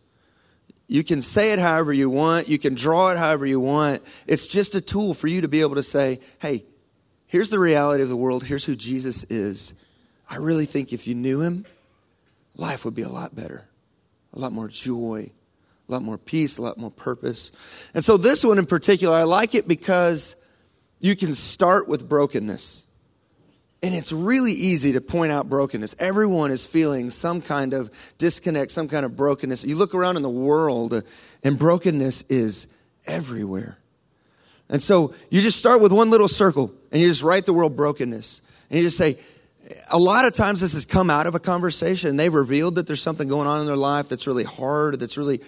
You 0.88 1.03
can 1.03 1.21
say 1.21 1.51
it 1.53 1.59
however 1.59 1.91
you 1.91 2.09
want, 2.09 2.47
you 2.47 2.59
can 2.59 2.75
draw 2.75 3.12
it 3.12 3.17
however 3.17 3.45
you 3.45 3.59
want. 3.59 4.01
It's 4.27 4.45
just 4.45 4.75
a 4.75 4.81
tool 4.81 5.13
for 5.13 5.27
you 5.27 5.41
to 5.41 5.47
be 5.47 5.62
able 5.62 5.75
to 5.75 5.83
say, 5.83 6.19
hey, 6.39 6.65
here's 7.27 7.49
the 7.49 7.59
reality 7.59 8.03
of 8.03 8.09
the 8.09 8.15
world, 8.15 8.43
here's 8.43 8.65
who 8.65 8.75
Jesus 8.75 9.23
is. 9.25 9.73
I 10.29 10.38
really 10.38 10.65
think 10.65 10.93
if 10.93 11.07
you 11.07 11.15
knew 11.15 11.41
him, 11.41 11.65
life 12.55 12.86
would 12.86 12.95
be 12.95 13.01
a 13.01 13.09
lot 13.09 13.36
better, 13.36 13.65
a 14.33 14.39
lot 14.39 14.51
more 14.51 14.67
joy, 14.67 15.31
a 15.88 15.91
lot 15.91 16.01
more 16.01 16.17
peace, 16.17 16.57
a 16.57 16.62
lot 16.62 16.77
more 16.77 16.91
purpose. 16.91 17.51
And 17.93 18.03
so, 18.03 18.17
this 18.17 18.43
one 18.43 18.57
in 18.57 18.65
particular, 18.65 19.15
I 19.15 19.23
like 19.23 19.55
it 19.55 19.67
because 19.67 20.36
you 20.99 21.15
can 21.15 21.33
start 21.33 21.88
with 21.88 22.07
brokenness. 22.07 22.83
And 23.84 23.93
it's 23.93 24.13
really 24.13 24.54
easy 24.54 24.93
to 24.93 25.02
point 25.02 25.34
out 25.34 25.50
brokenness. 25.50 25.98
Everyone 26.00 26.52
is 26.52 26.65
feeling 26.65 27.10
some 27.10 27.41
kind 27.41 27.74
of 27.74 27.91
disconnect, 28.17 28.72
some 28.72 28.88
kind 28.88 29.06
of 29.06 29.17
brokenness. 29.17 29.65
You 29.65 29.76
look 29.76 29.93
around 29.93 30.15
in 30.15 30.24
the 30.24 30.30
world, 30.30 31.04
and 31.43 31.60
brokenness 31.60 32.24
is 32.30 32.67
everywhere. 33.06 33.78
And 34.69 34.82
so 34.82 35.13
you 35.30 35.41
just 35.41 35.58
start 35.58 35.82
with 35.82 35.91
one 35.91 36.10
little 36.10 36.30
circle 36.30 36.72
and 36.91 37.02
you 37.02 37.10
just 37.10 37.22
write 37.22 37.46
the 37.46 37.52
word 37.52 37.76
brokenness. 37.76 38.41
And 38.69 38.80
you 38.80 38.86
just 38.86 38.98
say, 38.98 39.19
a 39.91 40.00
lot 40.00 40.26
of 40.26 40.34
times 40.34 40.62
this 40.62 40.72
has 40.72 40.86
come 40.86 41.10
out 41.10 41.28
of 41.28 41.36
a 41.36 41.39
conversation. 41.39 42.15
They've 42.15 42.34
revealed 42.34 42.76
that 42.76 42.88
there's 42.88 43.02
something 43.02 43.28
going 43.28 43.48
on 43.48 43.60
in 43.60 43.67
their 43.67 43.76
life 43.76 44.08
that's 44.08 44.28
really 44.28 44.46
hard, 44.46 44.98
that's 45.00 45.17
really, 45.17 45.41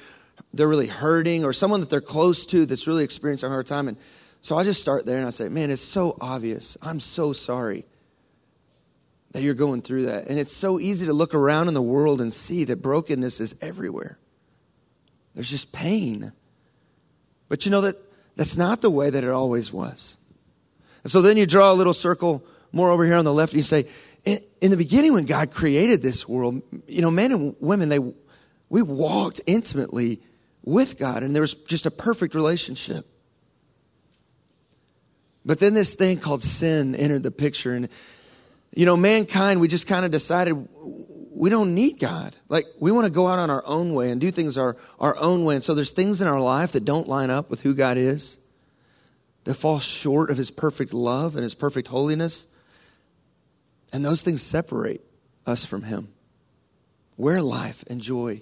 they're 0.54 0.68
really 0.68 0.88
hurting, 0.88 1.46
or 1.46 1.54
someone 1.54 1.80
that 1.80 1.90
they're 1.90 2.02
close 2.02 2.46
to 2.48 2.66
that's 2.66 2.86
really 2.86 3.06
experiencing 3.06 3.48
a 3.48 3.50
hard 3.50 3.66
time. 3.66 3.88
And 3.88 3.98
so 4.42 4.58
I 4.58 4.66
just 4.66 4.82
start 4.82 5.06
there 5.06 5.20
and 5.20 5.26
I 5.26 5.30
say, 5.30 5.48
man, 5.48 5.72
it's 5.72 5.82
so 5.82 6.18
obvious. 6.20 6.78
I'm 6.82 7.00
so 7.00 7.32
sorry 7.32 7.86
that 9.36 9.42
you're 9.42 9.54
going 9.54 9.82
through 9.82 10.04
that. 10.04 10.28
And 10.28 10.40
it's 10.40 10.54
so 10.54 10.80
easy 10.80 11.08
to 11.08 11.12
look 11.12 11.34
around 11.34 11.68
in 11.68 11.74
the 11.74 11.82
world 11.82 12.22
and 12.22 12.32
see 12.32 12.64
that 12.64 12.78
brokenness 12.78 13.42
is 13.42 13.54
everywhere. 13.60 14.18
There's 15.34 15.50
just 15.50 15.74
pain. 15.74 16.32
But 17.50 17.66
you 17.66 17.72
know 17.72 17.82
that 17.82 17.98
that's 18.38 18.56
not 18.56 18.80
the 18.80 18.90
way 18.90 19.10
that 19.10 19.26
it 19.26 19.30
always 19.30 19.74
was. 19.74 20.16
And 21.04 21.12
so 21.12 21.22
then 21.22 21.36
you 21.36 21.46
draw 21.46 21.74
a 21.74 21.76
little 21.76 21.94
circle 21.94 22.46
more 22.72 22.90
over 22.90 23.04
here 23.04 23.18
on 23.18 23.26
the 23.26 23.34
left 23.34 23.52
and 23.52 23.58
you 23.58 23.64
say, 23.64 23.90
in 24.24 24.72
the 24.72 24.78
beginning 24.78 25.12
when 25.12 25.26
God 25.26 25.52
created 25.52 26.02
this 26.02 26.26
world, 26.30 26.62
you 26.88 27.02
know, 27.02 27.12
men 27.12 27.34
and 27.34 27.56
women, 27.60 27.90
they, 27.90 28.00
we 28.70 28.82
walked 28.82 29.42
intimately 29.46 30.22
with 30.64 30.98
God 30.98 31.24
and 31.24 31.36
there 31.36 31.42
was 31.42 31.56
just 31.56 31.86
a 31.86 31.92
perfect 31.92 32.36
relationship. 32.36 33.06
But 35.46 35.60
then 35.60 35.74
this 35.74 35.94
thing 35.94 36.20
called 36.20 36.42
sin 36.42 36.96
entered 36.96 37.24
the 37.24 37.32
picture 37.32 37.74
and, 37.74 37.90
you 38.76 38.86
know, 38.86 38.96
mankind, 38.96 39.60
we 39.60 39.68
just 39.68 39.88
kind 39.88 40.06
of 40.06 40.12
decided 40.12 40.68
we 41.32 41.50
don't 41.50 41.74
need 41.74 42.00
God. 42.00 42.36
Like, 42.48 42.66
we 42.80 42.92
want 42.92 43.06
to 43.06 43.12
go 43.12 43.28
out 43.28 43.40
on 43.40 43.50
our 43.50 43.64
own 43.66 43.94
way 43.94 44.12
and 44.12 44.22
do 44.22 44.32
things 44.32 44.58
our, 44.58 44.78
our 45.00 45.18
own 45.18 45.44
way. 45.44 45.56
And 45.56 45.64
so 45.64 45.74
there's 45.74 45.92
things 45.92 46.22
in 46.22 46.28
our 46.28 46.40
life 46.40 46.74
that 46.74 46.86
don't 46.86 47.08
line 47.08 47.30
up 47.30 47.50
with 47.50 47.62
who 47.62 47.74
God 47.74 47.98
is, 47.98 48.38
that 49.46 49.56
fall 49.56 49.80
short 49.80 50.30
of 50.30 50.38
his 50.38 50.52
perfect 50.52 50.94
love 50.94 51.36
and 51.36 51.44
his 51.44 51.56
perfect 51.56 51.88
holiness. 51.88 52.46
And 53.96 54.04
those 54.04 54.22
things 54.22 54.42
separate 54.42 55.02
us 55.46 55.64
from 55.64 55.84
Him. 55.84 56.10
Where 57.16 57.42
life 57.42 57.84
and 57.88 58.02
joy 58.02 58.42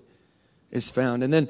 is 0.72 0.90
found. 0.90 1.24
And 1.24 1.32
then 1.32 1.48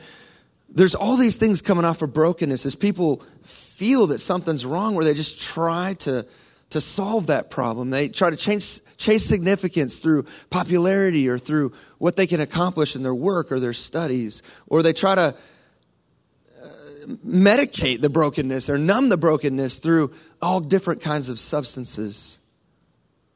there's 0.67 0.95
all 0.95 1.15
these 1.15 1.35
things 1.35 1.61
coming 1.61 1.85
off 1.85 2.01
of 2.01 2.13
brokenness 2.13 2.65
as 2.65 2.75
people 2.75 3.23
feel 3.45 4.07
that 4.07 4.19
something's 4.19 4.65
wrong 4.65 4.95
where 4.95 5.05
they 5.05 5.13
just 5.13 5.39
try 5.39 5.93
to, 5.99 6.25
to 6.73 6.81
solve 6.81 7.27
that 7.27 7.49
problem. 7.49 7.89
They 7.89 8.09
try 8.09 8.29
to 8.29 8.37
change, 8.37 8.79
chase 8.97 9.25
significance 9.25 9.97
through 9.97 10.25
popularity 10.49 11.27
or 11.29 11.39
through 11.39 11.73
what 11.97 12.15
they 12.15 12.27
can 12.27 12.41
accomplish 12.41 12.95
in 12.95 13.03
their 13.03 13.15
work 13.15 13.51
or 13.51 13.59
their 13.59 13.73
studies. 13.73 14.43
Or 14.67 14.83
they 14.83 14.93
try 14.93 15.15
to 15.15 15.21
uh, 16.61 16.67
medicate 17.25 18.01
the 18.01 18.09
brokenness 18.09 18.69
or 18.69 18.77
numb 18.77 19.09
the 19.09 19.17
brokenness 19.17 19.79
through 19.79 20.13
all 20.41 20.59
different 20.59 21.01
kinds 21.01 21.29
of 21.29 21.39
substances 21.39 22.37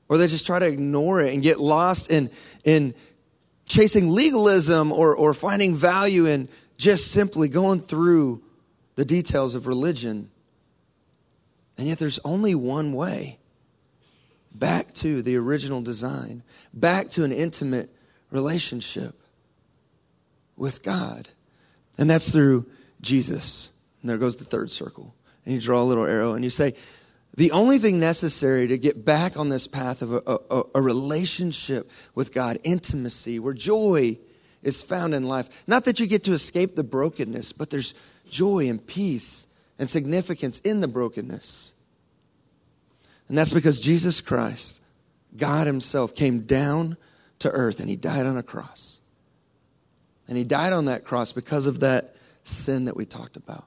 or 0.09 0.17
they 0.17 0.27
just 0.27 0.45
try 0.45 0.59
to 0.59 0.65
ignore 0.67 1.21
it 1.21 1.33
and 1.33 1.43
get 1.43 1.59
lost 1.59 2.11
in, 2.11 2.29
in 2.63 2.93
chasing 3.65 4.07
legalism 4.07 4.91
or, 4.91 5.15
or 5.15 5.33
finding 5.33 5.75
value 5.75 6.25
in 6.25 6.47
just 6.77 7.11
simply 7.11 7.49
going 7.49 7.81
through 7.81 8.41
the 8.95 9.05
details 9.05 9.55
of 9.55 9.67
religion. 9.67 10.29
And 11.77 11.87
yet 11.87 11.99
there's 11.99 12.19
only 12.19 12.55
one 12.55 12.93
way 12.93 13.39
back 14.53 14.93
to 14.95 15.21
the 15.21 15.37
original 15.37 15.81
design, 15.81 16.43
back 16.73 17.09
to 17.11 17.23
an 17.23 17.31
intimate 17.31 17.89
relationship 18.31 19.15
with 20.55 20.83
God. 20.83 21.29
And 21.97 22.09
that's 22.09 22.31
through 22.31 22.65
Jesus. 23.01 23.69
And 24.01 24.09
there 24.09 24.17
goes 24.17 24.35
the 24.35 24.45
third 24.45 24.71
circle. 24.71 25.13
And 25.45 25.53
you 25.53 25.61
draw 25.61 25.81
a 25.81 25.85
little 25.85 26.05
arrow 26.05 26.33
and 26.33 26.43
you 26.43 26.49
say, 26.49 26.75
the 27.35 27.51
only 27.51 27.77
thing 27.77 27.99
necessary 27.99 28.67
to 28.67 28.79
get 28.79 29.05
back 29.05 29.37
on 29.37 29.49
this 29.49 29.67
path 29.67 30.01
of 30.01 30.13
a, 30.13 30.21
a, 30.25 30.63
a, 30.73 30.81
relationship 30.81 31.91
with 32.15 32.33
God, 32.33 32.57
intimacy, 32.63 33.37
where 33.37 33.53
joy 33.53 34.17
is 34.63 34.81
found 34.81 35.13
in 35.13 35.27
life. 35.27 35.47
Not 35.67 35.85
that 35.85 35.99
you 35.99 36.07
get 36.07 36.23
to 36.23 36.33
escape 36.33 36.75
the 36.75 36.83
brokenness, 36.83 37.51
but 37.51 37.69
there's 37.69 37.93
joy 38.27 38.67
and 38.69 38.85
peace 38.85 39.45
and 39.79 39.89
significance 39.89 40.59
in 40.59 40.81
the 40.81 40.87
brokenness. 40.87 41.73
And 43.27 43.37
that's 43.37 43.53
because 43.53 43.79
Jesus 43.79 44.21
Christ, 44.21 44.79
God 45.35 45.67
Himself, 45.67 46.15
came 46.15 46.41
down 46.41 46.97
to 47.39 47.49
earth 47.49 47.79
and 47.79 47.89
He 47.89 47.95
died 47.95 48.25
on 48.25 48.37
a 48.37 48.43
cross. 48.43 48.99
And 50.27 50.37
He 50.37 50.43
died 50.43 50.73
on 50.73 50.85
that 50.85 51.03
cross 51.03 51.31
because 51.31 51.67
of 51.67 51.81
that 51.81 52.15
sin 52.43 52.85
that 52.85 52.95
we 52.95 53.05
talked 53.05 53.37
about. 53.37 53.65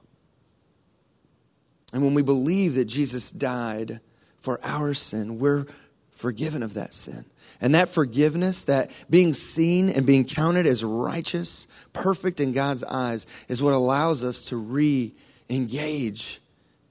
And 1.93 2.03
when 2.03 2.13
we 2.13 2.21
believe 2.21 2.75
that 2.75 2.85
Jesus 2.85 3.29
died 3.31 3.99
for 4.39 4.59
our 4.63 4.93
sin, 4.93 5.39
we're 5.39 5.65
forgiven 6.11 6.63
of 6.63 6.75
that 6.75 6.93
sin. 6.93 7.25
And 7.59 7.75
that 7.75 7.89
forgiveness, 7.89 8.63
that 8.65 8.91
being 9.09 9.33
seen 9.33 9.89
and 9.89 10.05
being 10.05 10.25
counted 10.25 10.65
as 10.65 10.83
righteous, 10.83 11.67
perfect 11.93 12.39
in 12.39 12.53
God's 12.53 12.83
eyes, 12.83 13.25
is 13.47 13.61
what 13.61 13.73
allows 13.73 14.23
us 14.23 14.43
to 14.45 14.57
re 14.57 15.13
engage 15.51 16.41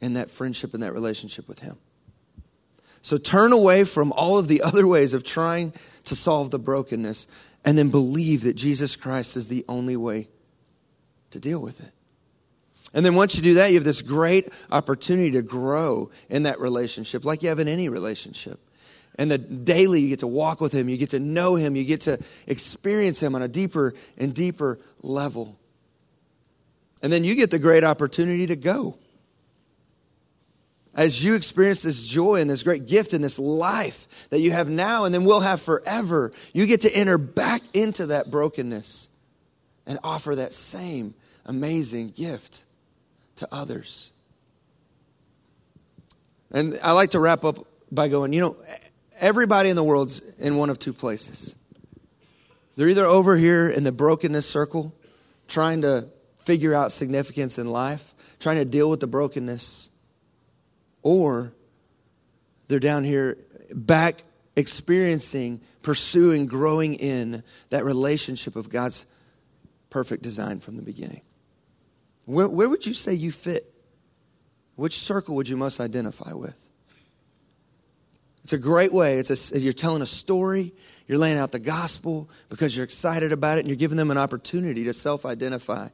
in 0.00 0.14
that 0.14 0.30
friendship 0.30 0.74
and 0.74 0.82
that 0.82 0.92
relationship 0.92 1.48
with 1.48 1.58
Him. 1.58 1.76
So 3.02 3.16
turn 3.16 3.52
away 3.52 3.84
from 3.84 4.12
all 4.12 4.38
of 4.38 4.48
the 4.48 4.62
other 4.64 4.86
ways 4.86 5.14
of 5.14 5.24
trying 5.24 5.72
to 6.04 6.14
solve 6.14 6.50
the 6.50 6.58
brokenness 6.58 7.26
and 7.64 7.76
then 7.76 7.90
believe 7.90 8.42
that 8.44 8.54
Jesus 8.54 8.96
Christ 8.96 9.36
is 9.36 9.48
the 9.48 9.64
only 9.68 9.96
way 9.96 10.28
to 11.30 11.40
deal 11.40 11.60
with 11.60 11.80
it. 11.80 11.92
And 12.92 13.06
then 13.06 13.14
once 13.14 13.36
you 13.36 13.42
do 13.42 13.54
that, 13.54 13.68
you 13.68 13.76
have 13.76 13.84
this 13.84 14.02
great 14.02 14.48
opportunity 14.72 15.30
to 15.32 15.42
grow 15.42 16.10
in 16.28 16.42
that 16.42 16.58
relationship, 16.58 17.24
like 17.24 17.42
you 17.42 17.48
have 17.48 17.60
in 17.60 17.68
any 17.68 17.88
relationship. 17.88 18.58
And 19.16 19.30
the 19.30 19.38
daily 19.38 20.00
you 20.00 20.08
get 20.08 20.20
to 20.20 20.26
walk 20.26 20.60
with 20.60 20.72
him, 20.72 20.88
you 20.88 20.96
get 20.96 21.10
to 21.10 21.20
know 21.20 21.54
him, 21.54 21.76
you 21.76 21.84
get 21.84 22.00
to 22.02 22.18
experience 22.46 23.20
him 23.20 23.34
on 23.34 23.42
a 23.42 23.48
deeper 23.48 23.94
and 24.16 24.34
deeper 24.34 24.78
level. 25.02 25.59
And 27.02 27.12
then 27.12 27.24
you 27.24 27.34
get 27.34 27.50
the 27.50 27.58
great 27.58 27.84
opportunity 27.84 28.46
to 28.46 28.56
go. 28.56 28.98
As 30.94 31.22
you 31.22 31.34
experience 31.34 31.82
this 31.82 32.02
joy 32.02 32.40
and 32.40 32.50
this 32.50 32.62
great 32.62 32.86
gift 32.86 33.12
and 33.12 33.22
this 33.22 33.38
life 33.38 34.28
that 34.30 34.40
you 34.40 34.50
have 34.50 34.68
now 34.68 35.04
and 35.04 35.14
then 35.14 35.24
will 35.24 35.40
have 35.40 35.62
forever, 35.62 36.32
you 36.52 36.66
get 36.66 36.82
to 36.82 36.94
enter 36.94 37.16
back 37.16 37.62
into 37.72 38.06
that 38.06 38.30
brokenness 38.30 39.08
and 39.86 39.98
offer 40.02 40.34
that 40.34 40.52
same 40.52 41.14
amazing 41.46 42.10
gift 42.10 42.62
to 43.36 43.48
others. 43.52 44.10
And 46.50 46.78
I 46.82 46.92
like 46.92 47.10
to 47.10 47.20
wrap 47.20 47.44
up 47.44 47.66
by 47.92 48.08
going, 48.08 48.32
you 48.32 48.40
know, 48.40 48.56
everybody 49.20 49.70
in 49.70 49.76
the 49.76 49.84
world's 49.84 50.20
in 50.38 50.56
one 50.56 50.70
of 50.70 50.78
two 50.78 50.92
places. 50.92 51.54
They're 52.76 52.88
either 52.88 53.06
over 53.06 53.36
here 53.36 53.68
in 53.68 53.84
the 53.84 53.92
brokenness 53.92 54.48
circle, 54.48 54.92
trying 55.48 55.82
to 55.82 56.06
figure 56.42 56.74
out 56.74 56.92
significance 56.92 57.58
in 57.58 57.66
life, 57.66 58.14
trying 58.38 58.56
to 58.56 58.64
deal 58.64 58.90
with 58.90 59.00
the 59.00 59.06
brokenness, 59.06 59.88
or 61.02 61.52
they're 62.68 62.78
down 62.78 63.04
here 63.04 63.38
back 63.72 64.22
experiencing, 64.56 65.60
pursuing, 65.82 66.46
growing 66.46 66.94
in 66.94 67.42
that 67.70 67.84
relationship 67.84 68.56
of 68.56 68.68
God's 68.68 69.06
perfect 69.90 70.22
design 70.22 70.60
from 70.60 70.76
the 70.76 70.82
beginning. 70.82 71.22
Where, 72.26 72.48
where 72.48 72.68
would 72.68 72.86
you 72.86 72.94
say 72.94 73.14
you 73.14 73.32
fit? 73.32 73.64
Which 74.76 74.98
circle 74.98 75.36
would 75.36 75.48
you 75.48 75.56
most 75.56 75.80
identify 75.80 76.32
with? 76.32 76.68
It's 78.42 78.52
a 78.52 78.58
great 78.58 78.92
way. 78.92 79.18
It's 79.18 79.52
a, 79.52 79.58
you're 79.58 79.72
telling 79.72 80.00
a 80.00 80.06
story, 80.06 80.72
you're 81.06 81.18
laying 81.18 81.38
out 81.38 81.52
the 81.52 81.58
gospel 81.58 82.30
because 82.48 82.74
you're 82.74 82.84
excited 82.84 83.32
about 83.32 83.58
it, 83.58 83.60
and 83.60 83.68
you're 83.68 83.76
giving 83.76 83.96
them 83.96 84.10
an 84.10 84.18
opportunity 84.18 84.84
to 84.84 84.94
self 84.94 85.26
identify 85.26 85.88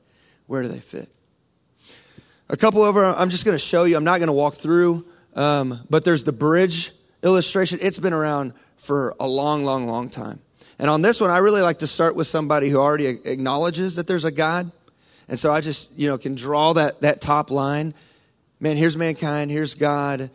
where 0.46 0.62
do 0.62 0.68
they 0.68 0.80
fit. 0.80 1.08
A 2.48 2.56
couple 2.56 2.82
over, 2.82 3.04
I'm 3.04 3.30
just 3.30 3.44
going 3.44 3.56
to 3.56 3.64
show 3.64 3.84
you. 3.84 3.96
I'm 3.96 4.04
not 4.04 4.18
going 4.18 4.28
to 4.28 4.32
walk 4.32 4.54
through, 4.54 5.04
um, 5.34 5.84
but 5.90 6.04
there's 6.04 6.24
the 6.24 6.32
bridge 6.32 6.92
illustration. 7.22 7.78
It's 7.82 7.98
been 7.98 8.12
around 8.12 8.52
for 8.76 9.14
a 9.18 9.26
long, 9.26 9.64
long, 9.64 9.86
long 9.86 10.08
time. 10.08 10.40
And 10.78 10.88
on 10.90 11.02
this 11.02 11.20
one, 11.20 11.30
I 11.30 11.38
really 11.38 11.62
like 11.62 11.78
to 11.80 11.86
start 11.86 12.14
with 12.16 12.26
somebody 12.26 12.68
who 12.68 12.78
already 12.78 13.06
acknowledges 13.06 13.96
that 13.96 14.06
there's 14.06 14.24
a 14.24 14.30
God 14.30 14.70
and 15.28 15.38
so 15.38 15.50
I 15.50 15.60
just, 15.60 15.90
you 15.96 16.08
know, 16.08 16.18
can 16.18 16.34
draw 16.34 16.72
that, 16.74 17.00
that 17.00 17.20
top 17.20 17.50
line. 17.50 17.94
Man, 18.60 18.76
here's 18.76 18.96
mankind, 18.96 19.50
here's 19.50 19.74
God, 19.74 20.30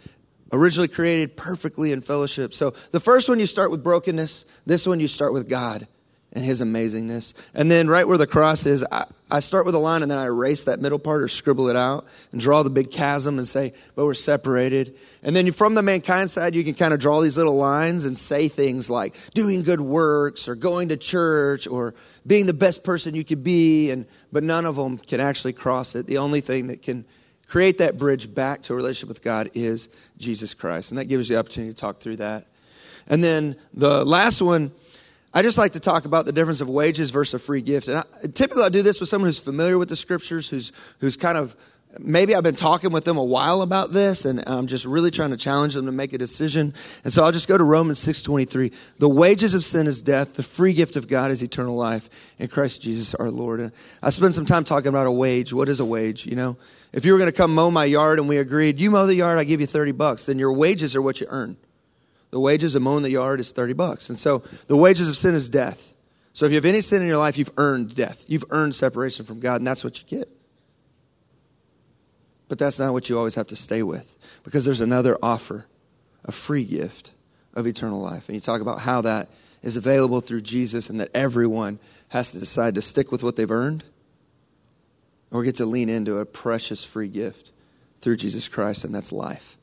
originally 0.52 0.88
created 0.88 1.38
perfectly 1.38 1.92
in 1.92 2.02
fellowship. 2.02 2.54
So 2.54 2.72
the 2.92 3.00
first 3.00 3.30
one 3.30 3.40
you 3.40 3.46
start 3.46 3.72
with 3.72 3.84
brokenness, 3.84 4.46
this 4.66 4.86
one 4.86 5.00
you 5.00 5.08
start 5.08 5.34
with 5.34 5.50
God 5.50 5.88
and 6.34 6.46
his 6.46 6.62
amazingness. 6.62 7.34
And 7.54 7.70
then 7.70 7.88
right 7.88 8.08
where 8.08 8.18
the 8.18 8.28
cross 8.28 8.66
is, 8.66 8.86
I, 8.90 9.06
I, 9.30 9.42
start 9.42 9.66
with 9.66 9.76
a 9.76 9.80
line 9.80 10.02
and 10.02 10.10
then 10.10 10.18
I 10.18 10.26
erase 10.26 10.64
that 10.64 10.80
middle 10.80 11.00
part 11.00 11.22
or 11.22 11.28
scribble 11.28 11.68
it 11.68 11.76
out 11.76 12.08
and 12.32 12.40
draw 12.40 12.64
the 12.64 12.70
big 12.70 12.90
chasm 12.90 13.38
and 13.38 13.48
say, 13.48 13.74
but 13.96 14.06
we're 14.06 14.14
separated. 14.14 14.96
And 15.24 15.36
then 15.36 15.52
from 15.52 15.76
the 15.76 15.82
mankind 15.82 16.32
side, 16.32 16.56
you 16.56 16.64
can 16.64 16.74
kind 16.74 16.94
of 16.94 17.02
draw 17.02 17.20
these 17.20 17.36
little 17.36 17.58
lines 17.58 18.06
and 18.06 18.18
say 18.18 18.48
things 18.48 18.90
like 18.90 19.16
doing 19.34 19.64
good 19.64 19.82
works 19.82 20.48
or 20.48 20.56
going 20.56 20.90
to 20.90 20.98
church 20.98 21.68
or 21.68 21.94
being 22.26 22.46
the 22.46 22.54
best 22.54 22.84
person 22.84 23.14
you 23.14 23.26
could 23.26 23.44
be. 23.44 23.92
And, 23.92 24.06
but 24.32 24.44
none 24.44 24.66
of 24.66 24.78
them 24.78 24.98
can 24.98 25.20
actually 25.20 25.54
cross 25.54 25.96
it. 25.96 26.08
The 26.08 26.20
only 26.20 26.40
thing 26.40 26.68
that 26.68 26.82
can 26.82 27.04
create 27.48 27.80
that 27.80 27.98
bridge 27.98 28.34
back 28.34 28.62
to 28.62 28.74
a 28.74 28.76
relationship 28.78 29.10
with 29.10 29.22
God 29.22 29.52
is 29.54 29.90
Jesus 30.18 30.54
Christ. 30.54 30.92
And 30.92 30.98
that 30.98 31.06
gives 31.06 31.30
you 31.30 31.36
the 31.36 31.40
opportunity 31.42 31.74
to 31.74 31.78
talk 31.78 32.00
through 32.00 32.18
that. 32.18 32.46
And 33.08 33.22
then 33.22 33.58
the 33.74 34.06
last 34.06 34.42
one, 34.42 34.72
I 35.34 35.42
just 35.42 35.58
like 35.58 35.74
to 35.74 35.80
talk 35.80 36.06
about 36.06 36.26
the 36.26 36.34
difference 36.34 36.60
of 36.60 36.70
wages 36.70 37.12
versus 37.12 37.36
a 37.36 37.40
free 37.40 37.62
gift. 37.62 37.88
And 37.88 37.98
I, 38.00 38.04
typically 38.34 38.64
I 38.64 38.70
do 38.70 38.82
this 38.82 39.00
with 39.00 39.08
someone 39.08 39.30
who's 39.30 39.40
familiar 39.40 39.78
with 39.78 39.88
the 39.88 39.96
scriptures, 39.96 40.50
who's, 40.50 40.74
who's 41.00 41.16
kind 41.16 41.38
of, 41.38 41.56
maybe 42.00 42.36
I've 42.36 42.44
been 42.44 42.56
talking 42.56 42.92
with 42.92 43.06
them 43.06 43.18
a 43.18 43.24
while 43.24 43.62
about 43.62 43.94
this 43.94 44.26
and 44.26 44.44
I'm 44.46 44.68
just 44.68 44.84
really 44.84 45.10
trying 45.10 45.30
to 45.30 45.38
challenge 45.38 45.74
them 45.74 45.86
to 45.86 45.92
make 45.94 46.12
a 46.12 46.18
decision. 46.18 46.74
And 47.06 47.14
so 47.14 47.24
I'll 47.24 47.32
just 47.32 47.48
go 47.48 47.58
to 47.58 47.64
Romans 47.64 48.00
6.23. 48.06 48.74
The 48.98 49.08
wages 49.08 49.54
of 49.54 49.64
sin 49.64 49.88
is 49.88 50.02
death. 50.02 50.34
The 50.34 50.44
free 50.44 50.74
gift 50.74 50.98
of 50.98 51.08
God 51.08 51.32
is 51.32 51.42
eternal 51.42 51.78
life 51.78 52.10
in 52.38 52.50
Christ 52.50 52.82
Jesus 52.82 53.16
our 53.16 53.32
Lord. 53.32 53.62
And 53.62 53.72
I 54.04 54.10
spent 54.10 54.34
some 54.34 54.46
time 54.46 54.66
talking 54.66 54.90
about 54.90 55.08
a 55.08 55.12
wage. 55.12 55.54
What 55.54 55.70
is 55.70 55.80
a 55.80 55.86
wage? 55.86 56.26
You 56.26 56.36
know, 56.36 56.58
if 56.92 57.06
you 57.06 57.14
were 57.14 57.18
going 57.18 57.32
to 57.32 57.38
come 57.38 57.56
mow 57.56 57.72
my 57.72 57.86
yard 57.86 58.20
and 58.20 58.28
we 58.28 58.38
agreed, 58.38 58.82
you 58.82 58.92
mow 58.92 59.06
the 59.06 59.16
yard, 59.16 59.40
I 59.40 59.46
give 59.46 59.62
you 59.62 59.68
30 59.68 59.94
bucks, 59.94 60.26
then 60.26 60.40
your 60.40 60.52
wages 60.52 60.94
are 60.94 61.02
what 61.02 61.22
you 61.22 61.28
earn. 61.30 61.56
The 62.32 62.40
wages 62.40 62.76
of 62.76 62.82
mowing 62.82 63.04
the 63.04 63.12
yard 63.12 63.40
is 63.40 63.52
30 63.52 63.74
bucks. 63.74 64.10
And 64.10 64.18
so 64.18 64.44
the 64.68 64.78
wages 64.78 65.10
of 65.10 65.18
sin 65.18 65.34
is 65.34 65.50
death. 65.50 65.94
So 66.34 66.46
if 66.46 66.52
you 66.52 66.56
have 66.56 66.66
any 66.66 66.82
sin 66.82 67.02
in 67.02 67.08
your 67.08 67.18
life, 67.18 67.38
you've 67.38 67.52
earned 67.58 67.96
death. 67.96 68.26
You've 68.28 68.46
earned 68.50 68.76
separation 68.76 69.26
from 69.26 69.42
God, 69.42 69.58
and 69.58 69.68
that's 69.68 69.84
what 69.84 70.00
you 70.02 70.08
get. 70.08 70.30
But 72.48 72.58
that's 72.58 72.80
not 72.80 72.94
what 72.94 73.10
you 73.10 73.18
always 73.18 73.36
have 73.36 73.48
to 73.48 73.56
stay 73.56 73.84
with 73.84 74.18
because 74.44 74.66
there's 74.66 74.82
another 74.82 75.18
offer, 75.22 75.66
a 76.26 76.32
free 76.32 76.64
gift 76.64 77.12
of 77.54 77.68
eternal 77.68 78.02
life. 78.02 78.28
And 78.28 78.36
you 78.36 78.42
talk 78.42 78.62
about 78.62 78.80
how 78.80 79.02
that 79.02 79.30
is 79.62 79.76
available 79.76 80.22
through 80.22 80.42
Jesus 80.42 80.90
and 80.90 81.00
that 81.00 81.12
everyone 81.14 81.80
has 82.10 82.32
to 82.32 82.40
decide 82.40 82.76
to 82.76 82.82
stick 82.82 83.12
with 83.12 83.24
what 83.24 83.36
they've 83.36 83.52
earned 83.52 83.84
or 85.32 85.44
get 85.44 85.56
to 85.56 85.66
lean 85.66 85.90
into 85.90 86.18
a 86.18 86.26
precious 86.26 86.84
free 86.84 87.08
gift 87.08 87.52
through 88.02 88.18
Jesus 88.18 88.48
Christ, 88.48 88.84
and 88.84 88.94
that's 88.94 89.12
life. 89.12 89.58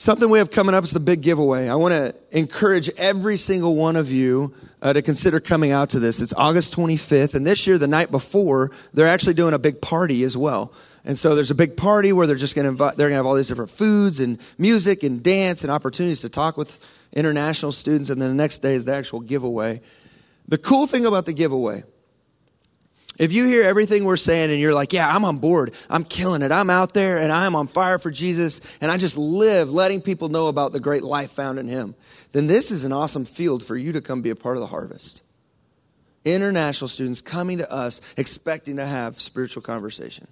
Something 0.00 0.30
we 0.30 0.38
have 0.38 0.50
coming 0.50 0.74
up 0.74 0.82
is 0.82 0.92
the 0.92 0.98
big 0.98 1.20
giveaway. 1.20 1.68
I 1.68 1.74
want 1.74 1.92
to 1.92 2.14
encourage 2.32 2.88
every 2.96 3.36
single 3.36 3.76
one 3.76 3.96
of 3.96 4.10
you 4.10 4.54
uh, 4.80 4.94
to 4.94 5.02
consider 5.02 5.40
coming 5.40 5.72
out 5.72 5.90
to 5.90 5.98
this. 5.98 6.22
It's 6.22 6.32
August 6.32 6.74
25th, 6.74 7.34
and 7.34 7.46
this 7.46 7.66
year, 7.66 7.76
the 7.76 7.86
night 7.86 8.10
before, 8.10 8.70
they're 8.94 9.06
actually 9.06 9.34
doing 9.34 9.52
a 9.52 9.58
big 9.58 9.82
party 9.82 10.24
as 10.24 10.38
well. 10.38 10.72
And 11.04 11.18
so 11.18 11.34
there's 11.34 11.50
a 11.50 11.54
big 11.54 11.76
party 11.76 12.14
where 12.14 12.26
they're 12.26 12.34
just 12.34 12.54
going 12.54 12.64
to 12.64 12.70
invite, 12.70 12.96
they're 12.96 13.08
going 13.08 13.16
to 13.16 13.18
have 13.18 13.26
all 13.26 13.34
these 13.34 13.48
different 13.48 13.72
foods 13.72 14.20
and 14.20 14.40
music 14.56 15.02
and 15.02 15.22
dance 15.22 15.64
and 15.64 15.70
opportunities 15.70 16.22
to 16.22 16.30
talk 16.30 16.56
with 16.56 16.78
international 17.12 17.70
students. 17.70 18.08
And 18.08 18.22
then 18.22 18.30
the 18.30 18.34
next 18.34 18.60
day 18.60 18.76
is 18.76 18.86
the 18.86 18.94
actual 18.94 19.20
giveaway. 19.20 19.82
The 20.48 20.56
cool 20.56 20.86
thing 20.86 21.04
about 21.04 21.26
the 21.26 21.34
giveaway 21.34 21.84
if 23.18 23.32
you 23.32 23.46
hear 23.46 23.62
everything 23.64 24.04
we're 24.04 24.16
saying 24.16 24.50
and 24.50 24.58
you're 24.58 24.74
like, 24.74 24.92
yeah, 24.92 25.14
I'm 25.14 25.24
on 25.24 25.38
board, 25.38 25.74
I'm 25.88 26.04
killing 26.04 26.42
it, 26.42 26.52
I'm 26.52 26.70
out 26.70 26.94
there 26.94 27.18
and 27.18 27.32
I'm 27.32 27.54
on 27.54 27.66
fire 27.66 27.98
for 27.98 28.10
Jesus 28.10 28.60
and 28.80 28.90
I 28.90 28.96
just 28.96 29.16
live 29.16 29.70
letting 29.70 30.00
people 30.00 30.28
know 30.28 30.48
about 30.48 30.72
the 30.72 30.80
great 30.80 31.02
life 31.02 31.30
found 31.30 31.58
in 31.58 31.68
Him, 31.68 31.94
then 32.32 32.46
this 32.46 32.70
is 32.70 32.84
an 32.84 32.92
awesome 32.92 33.24
field 33.24 33.64
for 33.64 33.76
you 33.76 33.92
to 33.92 34.00
come 34.00 34.22
be 34.22 34.30
a 34.30 34.36
part 34.36 34.56
of 34.56 34.60
the 34.60 34.66
harvest. 34.66 35.22
International 36.24 36.88
students 36.88 37.20
coming 37.20 37.58
to 37.58 37.72
us 37.72 38.00
expecting 38.16 38.76
to 38.76 38.86
have 38.86 39.20
spiritual 39.20 39.62
conversation. 39.62 40.26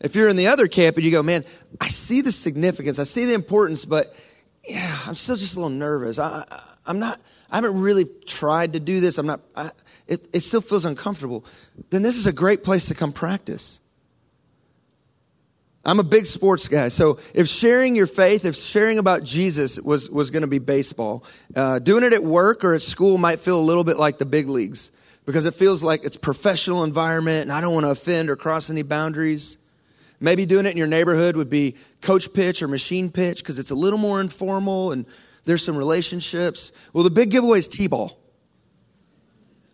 If 0.00 0.14
you're 0.14 0.28
in 0.28 0.36
the 0.36 0.46
other 0.46 0.68
camp 0.68 0.96
and 0.96 1.04
you 1.04 1.10
go, 1.10 1.22
man, 1.22 1.44
I 1.80 1.88
see 1.88 2.20
the 2.20 2.32
significance, 2.32 2.98
I 2.98 3.04
see 3.04 3.24
the 3.24 3.34
importance, 3.34 3.84
but 3.84 4.14
yeah, 4.68 4.98
I'm 5.06 5.14
still 5.14 5.36
just 5.36 5.54
a 5.54 5.58
little 5.58 5.70
nervous. 5.70 6.18
I, 6.18 6.44
I'm 6.86 6.98
not, 6.98 7.20
I 7.50 7.56
haven't 7.56 7.80
really 7.80 8.04
tried 8.26 8.74
to 8.74 8.80
do 8.80 9.00
this. 9.00 9.18
I'm 9.18 9.26
not, 9.26 9.40
I, 9.56 9.70
it, 10.06 10.28
it 10.32 10.40
still 10.40 10.60
feels 10.60 10.84
uncomfortable. 10.84 11.44
Then 11.90 12.02
this 12.02 12.16
is 12.16 12.26
a 12.26 12.32
great 12.32 12.62
place 12.62 12.86
to 12.86 12.94
come 12.94 13.12
practice. 13.12 13.80
I'm 15.84 16.00
a 16.00 16.04
big 16.04 16.26
sports 16.26 16.68
guy. 16.68 16.88
So 16.88 17.18
if 17.32 17.48
sharing 17.48 17.96
your 17.96 18.06
faith, 18.06 18.44
if 18.44 18.56
sharing 18.56 18.98
about 18.98 19.24
Jesus 19.24 19.78
was, 19.78 20.10
was 20.10 20.30
going 20.30 20.42
to 20.42 20.48
be 20.48 20.58
baseball, 20.58 21.24
uh, 21.56 21.78
doing 21.78 22.04
it 22.04 22.12
at 22.12 22.22
work 22.22 22.64
or 22.64 22.74
at 22.74 22.82
school 22.82 23.16
might 23.16 23.40
feel 23.40 23.58
a 23.58 23.62
little 23.62 23.84
bit 23.84 23.96
like 23.96 24.18
the 24.18 24.26
big 24.26 24.48
leagues 24.48 24.90
because 25.24 25.46
it 25.46 25.54
feels 25.54 25.82
like 25.82 26.04
it's 26.04 26.16
professional 26.16 26.84
environment 26.84 27.42
and 27.42 27.52
I 27.52 27.62
don't 27.62 27.72
want 27.72 27.84
to 27.84 27.90
offend 27.90 28.28
or 28.28 28.36
cross 28.36 28.68
any 28.68 28.82
boundaries. 28.82 29.56
Maybe 30.20 30.44
doing 30.46 30.66
it 30.66 30.70
in 30.70 30.76
your 30.76 30.88
neighborhood 30.88 31.36
would 31.36 31.48
be 31.48 31.76
coach 32.02 32.32
pitch 32.34 32.60
or 32.60 32.68
machine 32.68 33.10
pitch 33.10 33.38
because 33.38 33.58
it's 33.58 33.70
a 33.70 33.74
little 33.74 33.98
more 33.98 34.20
informal 34.20 34.92
and 34.92 35.06
there's 35.48 35.64
some 35.64 35.78
relationships. 35.78 36.72
Well, 36.92 37.04
the 37.04 37.10
big 37.10 37.30
giveaway 37.30 37.58
is 37.58 37.68
T-ball. 37.68 38.18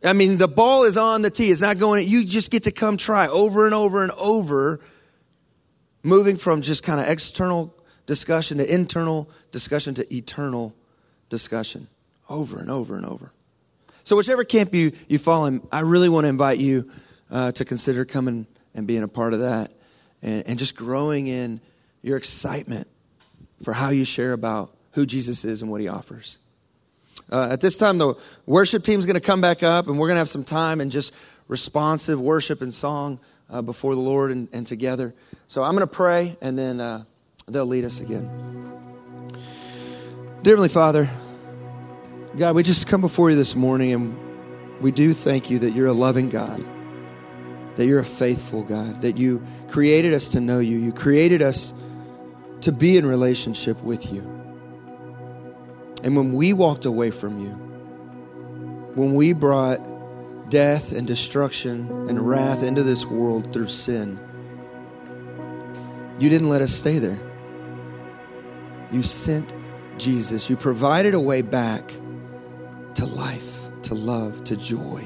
I 0.04 0.12
mean, 0.12 0.38
the 0.38 0.46
ball 0.46 0.84
is 0.84 0.96
on 0.96 1.22
the 1.22 1.30
tee. 1.30 1.50
It's 1.50 1.60
not 1.60 1.78
going, 1.78 2.06
you 2.06 2.24
just 2.24 2.52
get 2.52 2.62
to 2.64 2.70
come 2.70 2.96
try 2.96 3.26
over 3.26 3.66
and 3.66 3.74
over 3.74 4.04
and 4.04 4.12
over 4.12 4.78
moving 6.04 6.36
from 6.36 6.62
just 6.62 6.84
kind 6.84 7.00
of 7.00 7.08
external 7.08 7.74
discussion 8.06 8.58
to 8.58 8.72
internal 8.72 9.28
discussion 9.50 9.94
to 9.94 10.14
eternal 10.14 10.76
discussion 11.28 11.88
over 12.28 12.60
and 12.60 12.70
over 12.70 12.96
and 12.96 13.04
over. 13.04 13.32
So, 14.04 14.14
whichever 14.14 14.44
camp 14.44 14.72
you, 14.74 14.92
you 15.08 15.18
fall 15.18 15.46
in, 15.46 15.66
I 15.72 15.80
really 15.80 16.08
want 16.08 16.22
to 16.24 16.28
invite 16.28 16.60
you 16.60 16.88
uh, 17.32 17.50
to 17.50 17.64
consider 17.64 18.04
coming 18.04 18.46
and 18.76 18.86
being 18.86 19.02
a 19.02 19.08
part 19.08 19.32
of 19.32 19.40
that 19.40 19.72
and, 20.22 20.46
and 20.46 20.56
just 20.56 20.76
growing 20.76 21.26
in 21.26 21.60
your 22.00 22.16
excitement 22.16 22.86
for 23.64 23.72
how 23.72 23.88
you 23.88 24.04
share 24.04 24.34
about 24.34 24.76
who 24.94 25.04
Jesus 25.04 25.44
is 25.44 25.62
and 25.62 25.70
what 25.70 25.80
he 25.80 25.88
offers. 25.88 26.38
Uh, 27.30 27.48
at 27.50 27.60
this 27.60 27.76
time, 27.76 27.98
the 27.98 28.14
worship 28.46 28.84
team 28.84 28.98
is 28.98 29.06
going 29.06 29.14
to 29.14 29.20
come 29.20 29.40
back 29.40 29.62
up, 29.62 29.88
and 29.88 29.98
we're 29.98 30.08
going 30.08 30.16
to 30.16 30.20
have 30.20 30.28
some 30.28 30.44
time 30.44 30.80
and 30.80 30.90
just 30.90 31.12
responsive 31.48 32.20
worship 32.20 32.62
and 32.62 32.72
song 32.72 33.18
uh, 33.50 33.62
before 33.62 33.94
the 33.94 34.00
Lord 34.00 34.30
and, 34.30 34.48
and, 34.52 34.66
together. 34.66 35.14
So 35.46 35.62
I'm 35.62 35.72
going 35.72 35.86
to 35.86 35.86
pray, 35.86 36.36
and 36.40 36.58
then 36.58 36.80
uh, 36.80 37.04
they'll 37.46 37.66
lead 37.66 37.84
us 37.84 38.00
again. 38.00 38.28
Dear 40.42 40.52
Heavenly 40.52 40.68
Father, 40.68 41.08
God, 42.36 42.54
we 42.54 42.62
just 42.62 42.86
come 42.86 43.00
before 43.00 43.30
you 43.30 43.36
this 43.36 43.54
morning, 43.54 43.92
and 43.92 44.80
we 44.80 44.90
do 44.90 45.12
thank 45.12 45.50
you 45.50 45.58
that 45.60 45.72
you're 45.72 45.86
a 45.86 45.92
loving 45.92 46.28
God, 46.28 46.64
that 47.76 47.86
you're 47.86 48.00
a 48.00 48.04
faithful 48.04 48.62
God, 48.62 49.00
that 49.02 49.16
you 49.16 49.42
created 49.68 50.12
us 50.12 50.28
to 50.30 50.40
know 50.40 50.58
you, 50.58 50.78
you 50.78 50.92
created 50.92 51.42
us 51.42 51.72
to 52.62 52.72
be 52.72 52.96
in 52.96 53.06
relationship 53.06 53.82
with 53.82 54.12
you. 54.12 54.43
And 56.04 56.14
when 56.16 56.34
we 56.34 56.52
walked 56.52 56.84
away 56.84 57.10
from 57.10 57.40
you, 57.40 57.50
when 58.94 59.14
we 59.14 59.32
brought 59.32 59.80
death 60.50 60.92
and 60.92 61.06
destruction 61.06 61.88
and 62.08 62.20
wrath 62.28 62.62
into 62.62 62.82
this 62.82 63.06
world 63.06 63.52
through 63.52 63.68
sin, 63.68 64.20
you 66.18 66.28
didn't 66.28 66.50
let 66.50 66.60
us 66.60 66.72
stay 66.72 66.98
there. 66.98 67.18
You 68.92 69.02
sent 69.02 69.52
Jesus. 69.98 70.48
You 70.50 70.56
provided 70.56 71.14
a 71.14 71.20
way 71.20 71.40
back 71.40 71.92
to 72.96 73.06
life, 73.06 73.60
to 73.82 73.94
love, 73.94 74.44
to 74.44 74.56
joy. 74.56 75.04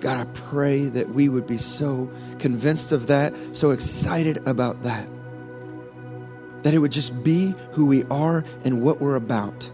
God, 0.00 0.24
I 0.26 0.30
pray 0.32 0.84
that 0.86 1.08
we 1.08 1.28
would 1.28 1.46
be 1.46 1.58
so 1.58 2.10
convinced 2.38 2.92
of 2.92 3.08
that, 3.08 3.34
so 3.56 3.72
excited 3.72 4.46
about 4.46 4.84
that, 4.84 5.08
that 6.62 6.74
it 6.74 6.78
would 6.78 6.92
just 6.92 7.22
be 7.22 7.54
who 7.72 7.86
we 7.86 8.04
are 8.04 8.44
and 8.64 8.82
what 8.82 9.00
we're 9.00 9.16
about, 9.16 9.64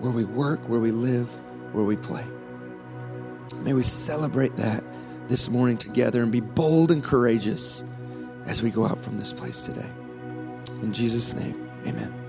where 0.00 0.12
we 0.12 0.24
work, 0.24 0.68
where 0.68 0.80
we 0.80 0.90
live, 0.90 1.28
where 1.72 1.84
we 1.84 1.96
play. 1.96 2.24
May 3.60 3.72
we 3.72 3.82
celebrate 3.82 4.56
that 4.56 4.82
this 5.28 5.48
morning 5.48 5.76
together 5.76 6.22
and 6.22 6.30
be 6.30 6.40
bold 6.40 6.90
and 6.90 7.02
courageous 7.02 7.82
as 8.46 8.62
we 8.62 8.70
go 8.70 8.86
out 8.86 9.02
from 9.02 9.16
this 9.16 9.32
place 9.32 9.62
today. 9.62 9.90
In 10.82 10.92
Jesus' 10.92 11.32
name, 11.32 11.68
amen. 11.86 12.25